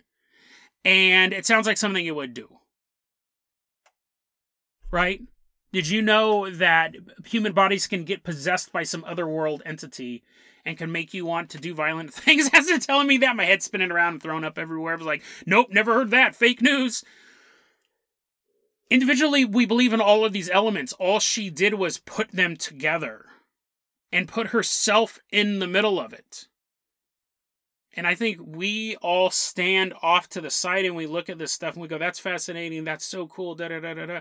And 0.83 1.33
it 1.33 1.45
sounds 1.45 1.67
like 1.67 1.77
something 1.77 2.05
it 2.05 2.15
would 2.15 2.33
do. 2.33 2.57
Right? 4.91 5.21
Did 5.71 5.87
you 5.87 6.01
know 6.01 6.49
that 6.49 6.95
human 7.25 7.53
bodies 7.53 7.85
can 7.85 8.03
get 8.03 8.23
possessed 8.23 8.71
by 8.71 8.83
some 8.83 9.03
otherworld 9.03 9.61
entity 9.65 10.23
and 10.65 10.77
can 10.77 10.91
make 10.91 11.13
you 11.13 11.25
want 11.25 11.49
to 11.51 11.59
do 11.59 11.75
violent 11.75 12.13
things? 12.13 12.49
As 12.53 12.65
they're 12.65 12.79
telling 12.79 13.07
me 13.07 13.17
that, 13.17 13.35
my 13.35 13.45
head's 13.45 13.65
spinning 13.65 13.91
around 13.91 14.13
and 14.13 14.23
thrown 14.23 14.43
up 14.43 14.57
everywhere. 14.57 14.93
I 14.93 14.97
was 14.97 15.05
like, 15.05 15.23
nope, 15.45 15.67
never 15.69 15.93
heard 15.93 16.09
that. 16.11 16.35
Fake 16.35 16.61
news. 16.61 17.03
Individually, 18.89 19.45
we 19.45 19.65
believe 19.65 19.93
in 19.93 20.01
all 20.01 20.25
of 20.25 20.33
these 20.33 20.49
elements. 20.49 20.93
All 20.93 21.19
she 21.19 21.49
did 21.49 21.75
was 21.75 21.99
put 21.99 22.31
them 22.31 22.55
together 22.55 23.25
and 24.11 24.27
put 24.27 24.47
herself 24.47 25.19
in 25.31 25.59
the 25.59 25.67
middle 25.67 25.99
of 25.99 26.11
it. 26.11 26.47
And 27.95 28.07
I 28.07 28.15
think 28.15 28.39
we 28.41 28.95
all 28.97 29.29
stand 29.29 29.93
off 30.01 30.29
to 30.29 30.41
the 30.41 30.49
side 30.49 30.85
and 30.85 30.95
we 30.95 31.05
look 31.05 31.29
at 31.29 31.37
this 31.37 31.51
stuff 31.51 31.73
and 31.73 31.81
we 31.81 31.87
go, 31.87 31.97
that's 31.97 32.19
fascinating. 32.19 32.83
That's 32.83 33.05
so 33.05 33.27
cool. 33.27 33.55
Da 33.55 33.67
da 33.67 33.79
da 33.79 33.93
da 33.93 34.05
da. 34.05 34.19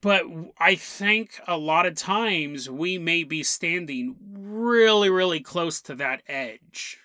But 0.00 0.24
I 0.58 0.74
think 0.74 1.40
a 1.46 1.56
lot 1.56 1.86
of 1.86 1.94
times 1.96 2.70
we 2.70 2.98
may 2.98 3.24
be 3.24 3.42
standing 3.42 4.16
really, 4.32 5.10
really 5.10 5.40
close 5.40 5.80
to 5.82 5.94
that 5.96 6.22
edge 6.28 6.98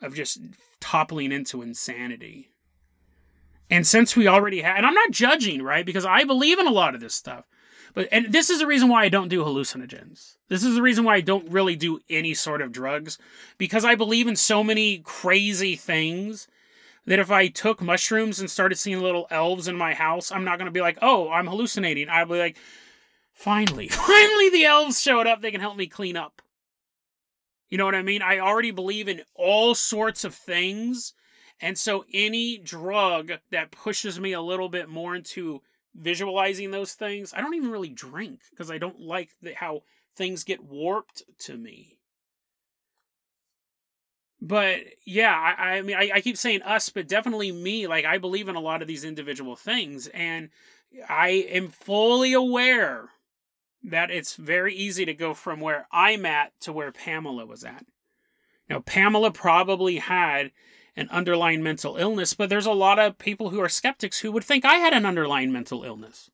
of 0.00 0.14
just 0.14 0.40
toppling 0.80 1.32
into 1.32 1.62
insanity. 1.62 2.50
And 3.70 3.86
since 3.86 4.16
we 4.16 4.28
already 4.28 4.60
have, 4.60 4.76
and 4.76 4.86
I'm 4.86 4.94
not 4.94 5.10
judging, 5.10 5.62
right? 5.62 5.86
Because 5.86 6.04
I 6.04 6.24
believe 6.24 6.58
in 6.58 6.66
a 6.66 6.72
lot 6.72 6.94
of 6.94 7.00
this 7.00 7.14
stuff. 7.14 7.46
But, 7.94 8.08
and 8.10 8.32
this 8.32 8.50
is 8.50 8.58
the 8.58 8.66
reason 8.66 8.88
why 8.88 9.04
I 9.04 9.08
don't 9.08 9.28
do 9.28 9.44
hallucinogens. 9.44 10.36
This 10.48 10.64
is 10.64 10.74
the 10.74 10.82
reason 10.82 11.04
why 11.04 11.16
I 11.16 11.20
don't 11.20 11.48
really 11.50 11.76
do 11.76 12.00
any 12.10 12.34
sort 12.34 12.60
of 12.60 12.72
drugs. 12.72 13.18
Because 13.56 13.84
I 13.84 13.94
believe 13.94 14.26
in 14.26 14.36
so 14.36 14.64
many 14.64 14.98
crazy 14.98 15.76
things 15.76 16.48
that 17.06 17.18
if 17.18 17.30
I 17.30 17.48
took 17.48 17.80
mushrooms 17.80 18.40
and 18.40 18.50
started 18.50 18.76
seeing 18.76 19.00
little 19.00 19.26
elves 19.30 19.68
in 19.68 19.76
my 19.76 19.94
house, 19.94 20.32
I'm 20.32 20.44
not 20.44 20.58
going 20.58 20.66
to 20.66 20.72
be 20.72 20.80
like, 20.80 20.98
oh, 21.02 21.30
I'm 21.30 21.46
hallucinating. 21.46 22.08
I'll 22.08 22.26
be 22.26 22.38
like, 22.38 22.56
finally, 23.32 23.88
finally 23.90 24.50
the 24.50 24.64
elves 24.64 25.00
showed 25.00 25.26
up. 25.26 25.40
They 25.40 25.50
can 25.50 25.60
help 25.60 25.76
me 25.76 25.86
clean 25.86 26.16
up. 26.16 26.42
You 27.74 27.78
know 27.78 27.86
what 27.86 27.96
I 27.96 28.02
mean? 28.02 28.22
I 28.22 28.38
already 28.38 28.70
believe 28.70 29.08
in 29.08 29.22
all 29.34 29.74
sorts 29.74 30.22
of 30.22 30.32
things. 30.32 31.12
And 31.60 31.76
so 31.76 32.04
any 32.14 32.56
drug 32.56 33.32
that 33.50 33.72
pushes 33.72 34.20
me 34.20 34.32
a 34.32 34.40
little 34.40 34.68
bit 34.68 34.88
more 34.88 35.16
into 35.16 35.60
visualizing 35.92 36.70
those 36.70 36.92
things, 36.92 37.34
I 37.34 37.40
don't 37.40 37.54
even 37.54 37.72
really 37.72 37.88
drink 37.88 38.42
because 38.48 38.70
I 38.70 38.78
don't 38.78 39.00
like 39.00 39.30
the, 39.42 39.54
how 39.54 39.82
things 40.14 40.44
get 40.44 40.62
warped 40.62 41.24
to 41.40 41.56
me. 41.56 41.98
But 44.40 44.82
yeah, 45.04 45.34
I, 45.34 45.78
I 45.78 45.82
mean, 45.82 45.96
I, 45.96 46.12
I 46.14 46.20
keep 46.20 46.36
saying 46.36 46.62
us, 46.62 46.90
but 46.90 47.08
definitely 47.08 47.50
me. 47.50 47.88
Like, 47.88 48.04
I 48.04 48.18
believe 48.18 48.46
in 48.46 48.54
a 48.54 48.60
lot 48.60 48.82
of 48.82 48.86
these 48.86 49.02
individual 49.02 49.56
things, 49.56 50.06
and 50.06 50.50
I 51.08 51.30
am 51.50 51.70
fully 51.70 52.34
aware 52.34 53.08
that 53.84 54.10
it's 54.10 54.34
very 54.34 54.74
easy 54.74 55.04
to 55.04 55.14
go 55.14 55.34
from 55.34 55.60
where 55.60 55.86
I'm 55.92 56.24
at 56.24 56.58
to 56.60 56.72
where 56.72 56.90
Pamela 56.90 57.44
was 57.44 57.62
at. 57.64 57.84
Now, 58.68 58.80
Pamela 58.80 59.30
probably 59.30 59.98
had 59.98 60.50
an 60.96 61.08
underlying 61.10 61.62
mental 61.62 61.96
illness, 61.96 62.34
but 62.34 62.48
there's 62.48 62.66
a 62.66 62.72
lot 62.72 62.98
of 62.98 63.18
people 63.18 63.50
who 63.50 63.60
are 63.60 63.68
skeptics 63.68 64.20
who 64.20 64.32
would 64.32 64.44
think 64.44 64.64
I 64.64 64.76
had 64.76 64.94
an 64.94 65.04
underlying 65.04 65.52
mental 65.52 65.84
illness. 65.84 66.30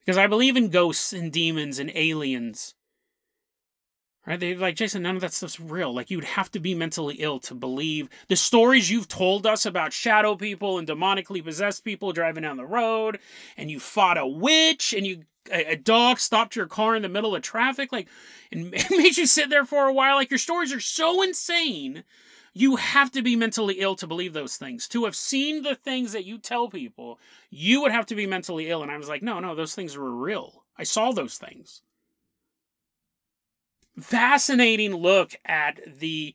Because 0.00 0.16
I 0.16 0.26
believe 0.26 0.56
in 0.56 0.70
ghosts 0.70 1.12
and 1.12 1.30
demons 1.30 1.78
and 1.78 1.92
aliens 1.94 2.74
Right? 4.28 4.38
They're 4.38 4.56
like, 4.56 4.76
Jason, 4.76 5.04
none 5.04 5.14
of 5.14 5.22
that 5.22 5.32
stuff's 5.32 5.58
real. 5.58 5.94
Like, 5.94 6.10
you'd 6.10 6.22
have 6.22 6.50
to 6.50 6.60
be 6.60 6.74
mentally 6.74 7.14
ill 7.18 7.38
to 7.40 7.54
believe 7.54 8.10
the 8.28 8.36
stories 8.36 8.90
you've 8.90 9.08
told 9.08 9.46
us 9.46 9.64
about 9.64 9.94
shadow 9.94 10.36
people 10.36 10.76
and 10.76 10.86
demonically 10.86 11.42
possessed 11.42 11.82
people 11.82 12.12
driving 12.12 12.42
down 12.42 12.58
the 12.58 12.66
road, 12.66 13.20
and 13.56 13.70
you 13.70 13.80
fought 13.80 14.18
a 14.18 14.26
witch, 14.26 14.92
and 14.92 15.06
you 15.06 15.22
a, 15.50 15.72
a 15.72 15.76
dog 15.76 16.18
stopped 16.18 16.56
your 16.56 16.66
car 16.66 16.94
in 16.94 17.00
the 17.00 17.08
middle 17.08 17.34
of 17.34 17.40
traffic, 17.40 17.90
like, 17.90 18.06
and 18.52 18.70
made 18.90 19.16
you 19.16 19.24
sit 19.24 19.48
there 19.48 19.64
for 19.64 19.86
a 19.86 19.94
while. 19.94 20.16
Like, 20.16 20.30
your 20.30 20.36
stories 20.36 20.74
are 20.74 20.80
so 20.80 21.22
insane. 21.22 22.04
You 22.52 22.76
have 22.76 23.10
to 23.12 23.22
be 23.22 23.34
mentally 23.34 23.76
ill 23.78 23.96
to 23.96 24.06
believe 24.06 24.34
those 24.34 24.58
things. 24.58 24.88
To 24.88 25.06
have 25.06 25.16
seen 25.16 25.62
the 25.62 25.74
things 25.74 26.12
that 26.12 26.26
you 26.26 26.36
tell 26.36 26.68
people, 26.68 27.18
you 27.48 27.80
would 27.80 27.92
have 27.92 28.04
to 28.04 28.14
be 28.14 28.26
mentally 28.26 28.68
ill. 28.68 28.82
And 28.82 28.92
I 28.92 28.98
was 28.98 29.08
like, 29.08 29.22
no, 29.22 29.40
no, 29.40 29.54
those 29.54 29.74
things 29.74 29.96
were 29.96 30.14
real. 30.14 30.64
I 30.76 30.82
saw 30.82 31.12
those 31.12 31.38
things 31.38 31.80
fascinating 34.00 34.94
look 34.94 35.34
at 35.44 35.80
the 35.98 36.34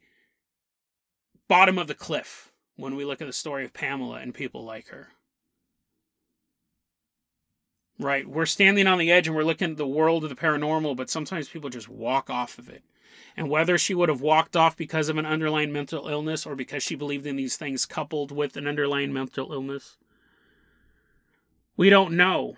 bottom 1.47 1.77
of 1.77 1.87
the 1.87 1.95
cliff 1.95 2.51
when 2.75 2.95
we 2.95 3.05
look 3.05 3.21
at 3.21 3.27
the 3.27 3.33
story 3.33 3.63
of 3.63 3.73
Pamela 3.73 4.17
and 4.17 4.33
people 4.33 4.63
like 4.63 4.87
her. 4.87 5.09
Right? 7.99 8.27
We're 8.27 8.47
standing 8.47 8.87
on 8.87 8.97
the 8.97 9.11
edge 9.11 9.27
and 9.27 9.35
we're 9.35 9.43
looking 9.43 9.71
at 9.71 9.77
the 9.77 9.87
world 9.87 10.23
of 10.23 10.29
the 10.29 10.35
paranormal, 10.35 10.95
but 10.95 11.09
sometimes 11.09 11.47
people 11.47 11.69
just 11.69 11.87
walk 11.87 12.29
off 12.29 12.57
of 12.57 12.69
it. 12.69 12.83
And 13.37 13.49
whether 13.49 13.77
she 13.77 13.93
would 13.93 14.09
have 14.09 14.21
walked 14.21 14.55
off 14.55 14.75
because 14.75 15.09
of 15.09 15.17
an 15.17 15.25
underlying 15.25 15.71
mental 15.71 16.07
illness 16.07 16.45
or 16.45 16.55
because 16.55 16.83
she 16.83 16.95
believed 16.95 17.25
in 17.25 17.35
these 17.35 17.55
things 17.55 17.85
coupled 17.85 18.31
with 18.31 18.57
an 18.57 18.67
underlying 18.67 19.13
mental 19.13 19.53
illness, 19.53 19.97
we 21.77 21.89
don't 21.89 22.13
know. 22.13 22.57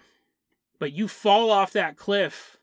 But 0.80 0.94
you 0.94 1.08
fall 1.08 1.52
off 1.52 1.72
that 1.74 1.98
cliff 1.98 2.58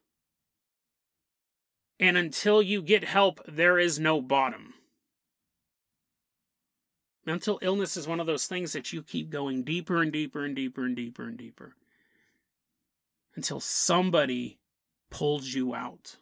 and 1.98 2.16
until 2.16 2.62
you 2.62 2.82
get 2.82 3.04
help, 3.04 3.40
there 3.46 3.78
is 3.78 3.98
no 3.98 4.20
bottom. 4.20 4.74
Mental 7.24 7.58
illness 7.62 7.96
is 7.96 8.08
one 8.08 8.18
of 8.18 8.26
those 8.26 8.46
things 8.46 8.72
that 8.72 8.92
you 8.92 9.02
keep 9.02 9.30
going 9.30 9.62
deeper 9.62 10.02
and 10.02 10.12
deeper 10.12 10.44
and 10.44 10.56
deeper 10.56 10.84
and 10.84 10.96
deeper 10.96 11.28
and 11.28 11.38
deeper 11.38 11.76
until 13.36 13.60
somebody 13.60 14.58
pulls 15.10 15.54
you 15.54 15.74
out. 15.74 16.16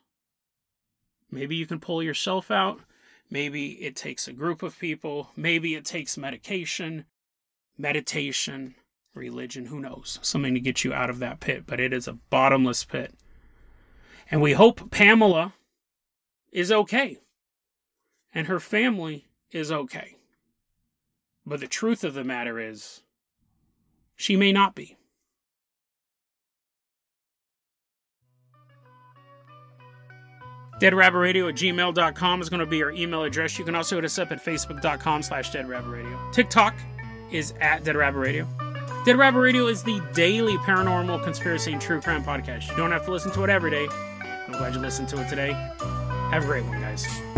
Maybe 1.30 1.56
you 1.56 1.66
can 1.66 1.80
pull 1.80 2.02
yourself 2.02 2.50
out. 2.50 2.80
Maybe 3.30 3.72
it 3.84 3.96
takes 3.96 4.28
a 4.28 4.32
group 4.32 4.62
of 4.62 4.78
people. 4.78 5.30
Maybe 5.36 5.74
it 5.74 5.84
takes 5.84 6.18
medication, 6.18 7.06
meditation, 7.78 8.74
religion, 9.14 9.66
who 9.66 9.80
knows? 9.80 10.18
Something 10.22 10.54
to 10.54 10.60
get 10.60 10.84
you 10.84 10.92
out 10.92 11.10
of 11.10 11.20
that 11.20 11.40
pit, 11.40 11.64
but 11.66 11.80
it 11.80 11.92
is 11.92 12.08
a 12.08 12.18
bottomless 12.30 12.84
pit. 12.84 13.14
And 14.30 14.42
we 14.42 14.52
hope 14.52 14.90
Pamela 14.90 15.54
is 16.52 16.72
okay. 16.72 17.18
And 18.32 18.46
her 18.46 18.60
family 18.60 19.26
is 19.50 19.72
okay. 19.72 20.16
But 21.44 21.60
the 21.60 21.66
truth 21.66 22.04
of 22.04 22.14
the 22.14 22.24
matter 22.24 22.60
is, 22.60 23.02
she 24.16 24.36
may 24.36 24.52
not 24.52 24.74
be. 24.74 24.96
DeadRabbitRadio 30.80 31.50
at 31.50 31.56
gmail.com 31.56 32.40
is 32.40 32.48
going 32.48 32.60
to 32.60 32.66
be 32.66 32.82
our 32.82 32.90
email 32.92 33.22
address. 33.22 33.58
You 33.58 33.66
can 33.66 33.74
also 33.74 33.96
hit 33.96 34.04
us 34.06 34.18
up 34.18 34.32
at 34.32 34.42
facebook.com 34.42 35.22
slash 35.22 35.50
deadrabbitradio. 35.50 36.32
TikTok 36.32 36.74
is 37.30 37.52
at 37.60 37.84
Dead 37.84 37.96
Rabbit. 37.96 38.46
Dead 39.04 39.16
Rabbit 39.16 39.40
Radio 39.40 39.66
is 39.66 39.82
the 39.82 40.00
daily 40.14 40.56
paranormal 40.58 41.22
conspiracy 41.22 41.72
and 41.72 41.80
true 41.80 42.00
crime 42.00 42.24
podcast. 42.24 42.70
You 42.70 42.76
don't 42.76 42.92
have 42.92 43.04
to 43.04 43.12
listen 43.12 43.30
to 43.32 43.44
it 43.44 43.50
every 43.50 43.70
day. 43.70 43.86
I'm 43.90 44.52
glad 44.52 44.74
you 44.74 44.80
listened 44.80 45.08
to 45.10 45.20
it 45.20 45.28
today. 45.28 45.99
Have 46.30 46.44
a 46.44 46.46
great 46.46 46.64
one, 46.64 46.80
guys. 46.80 47.29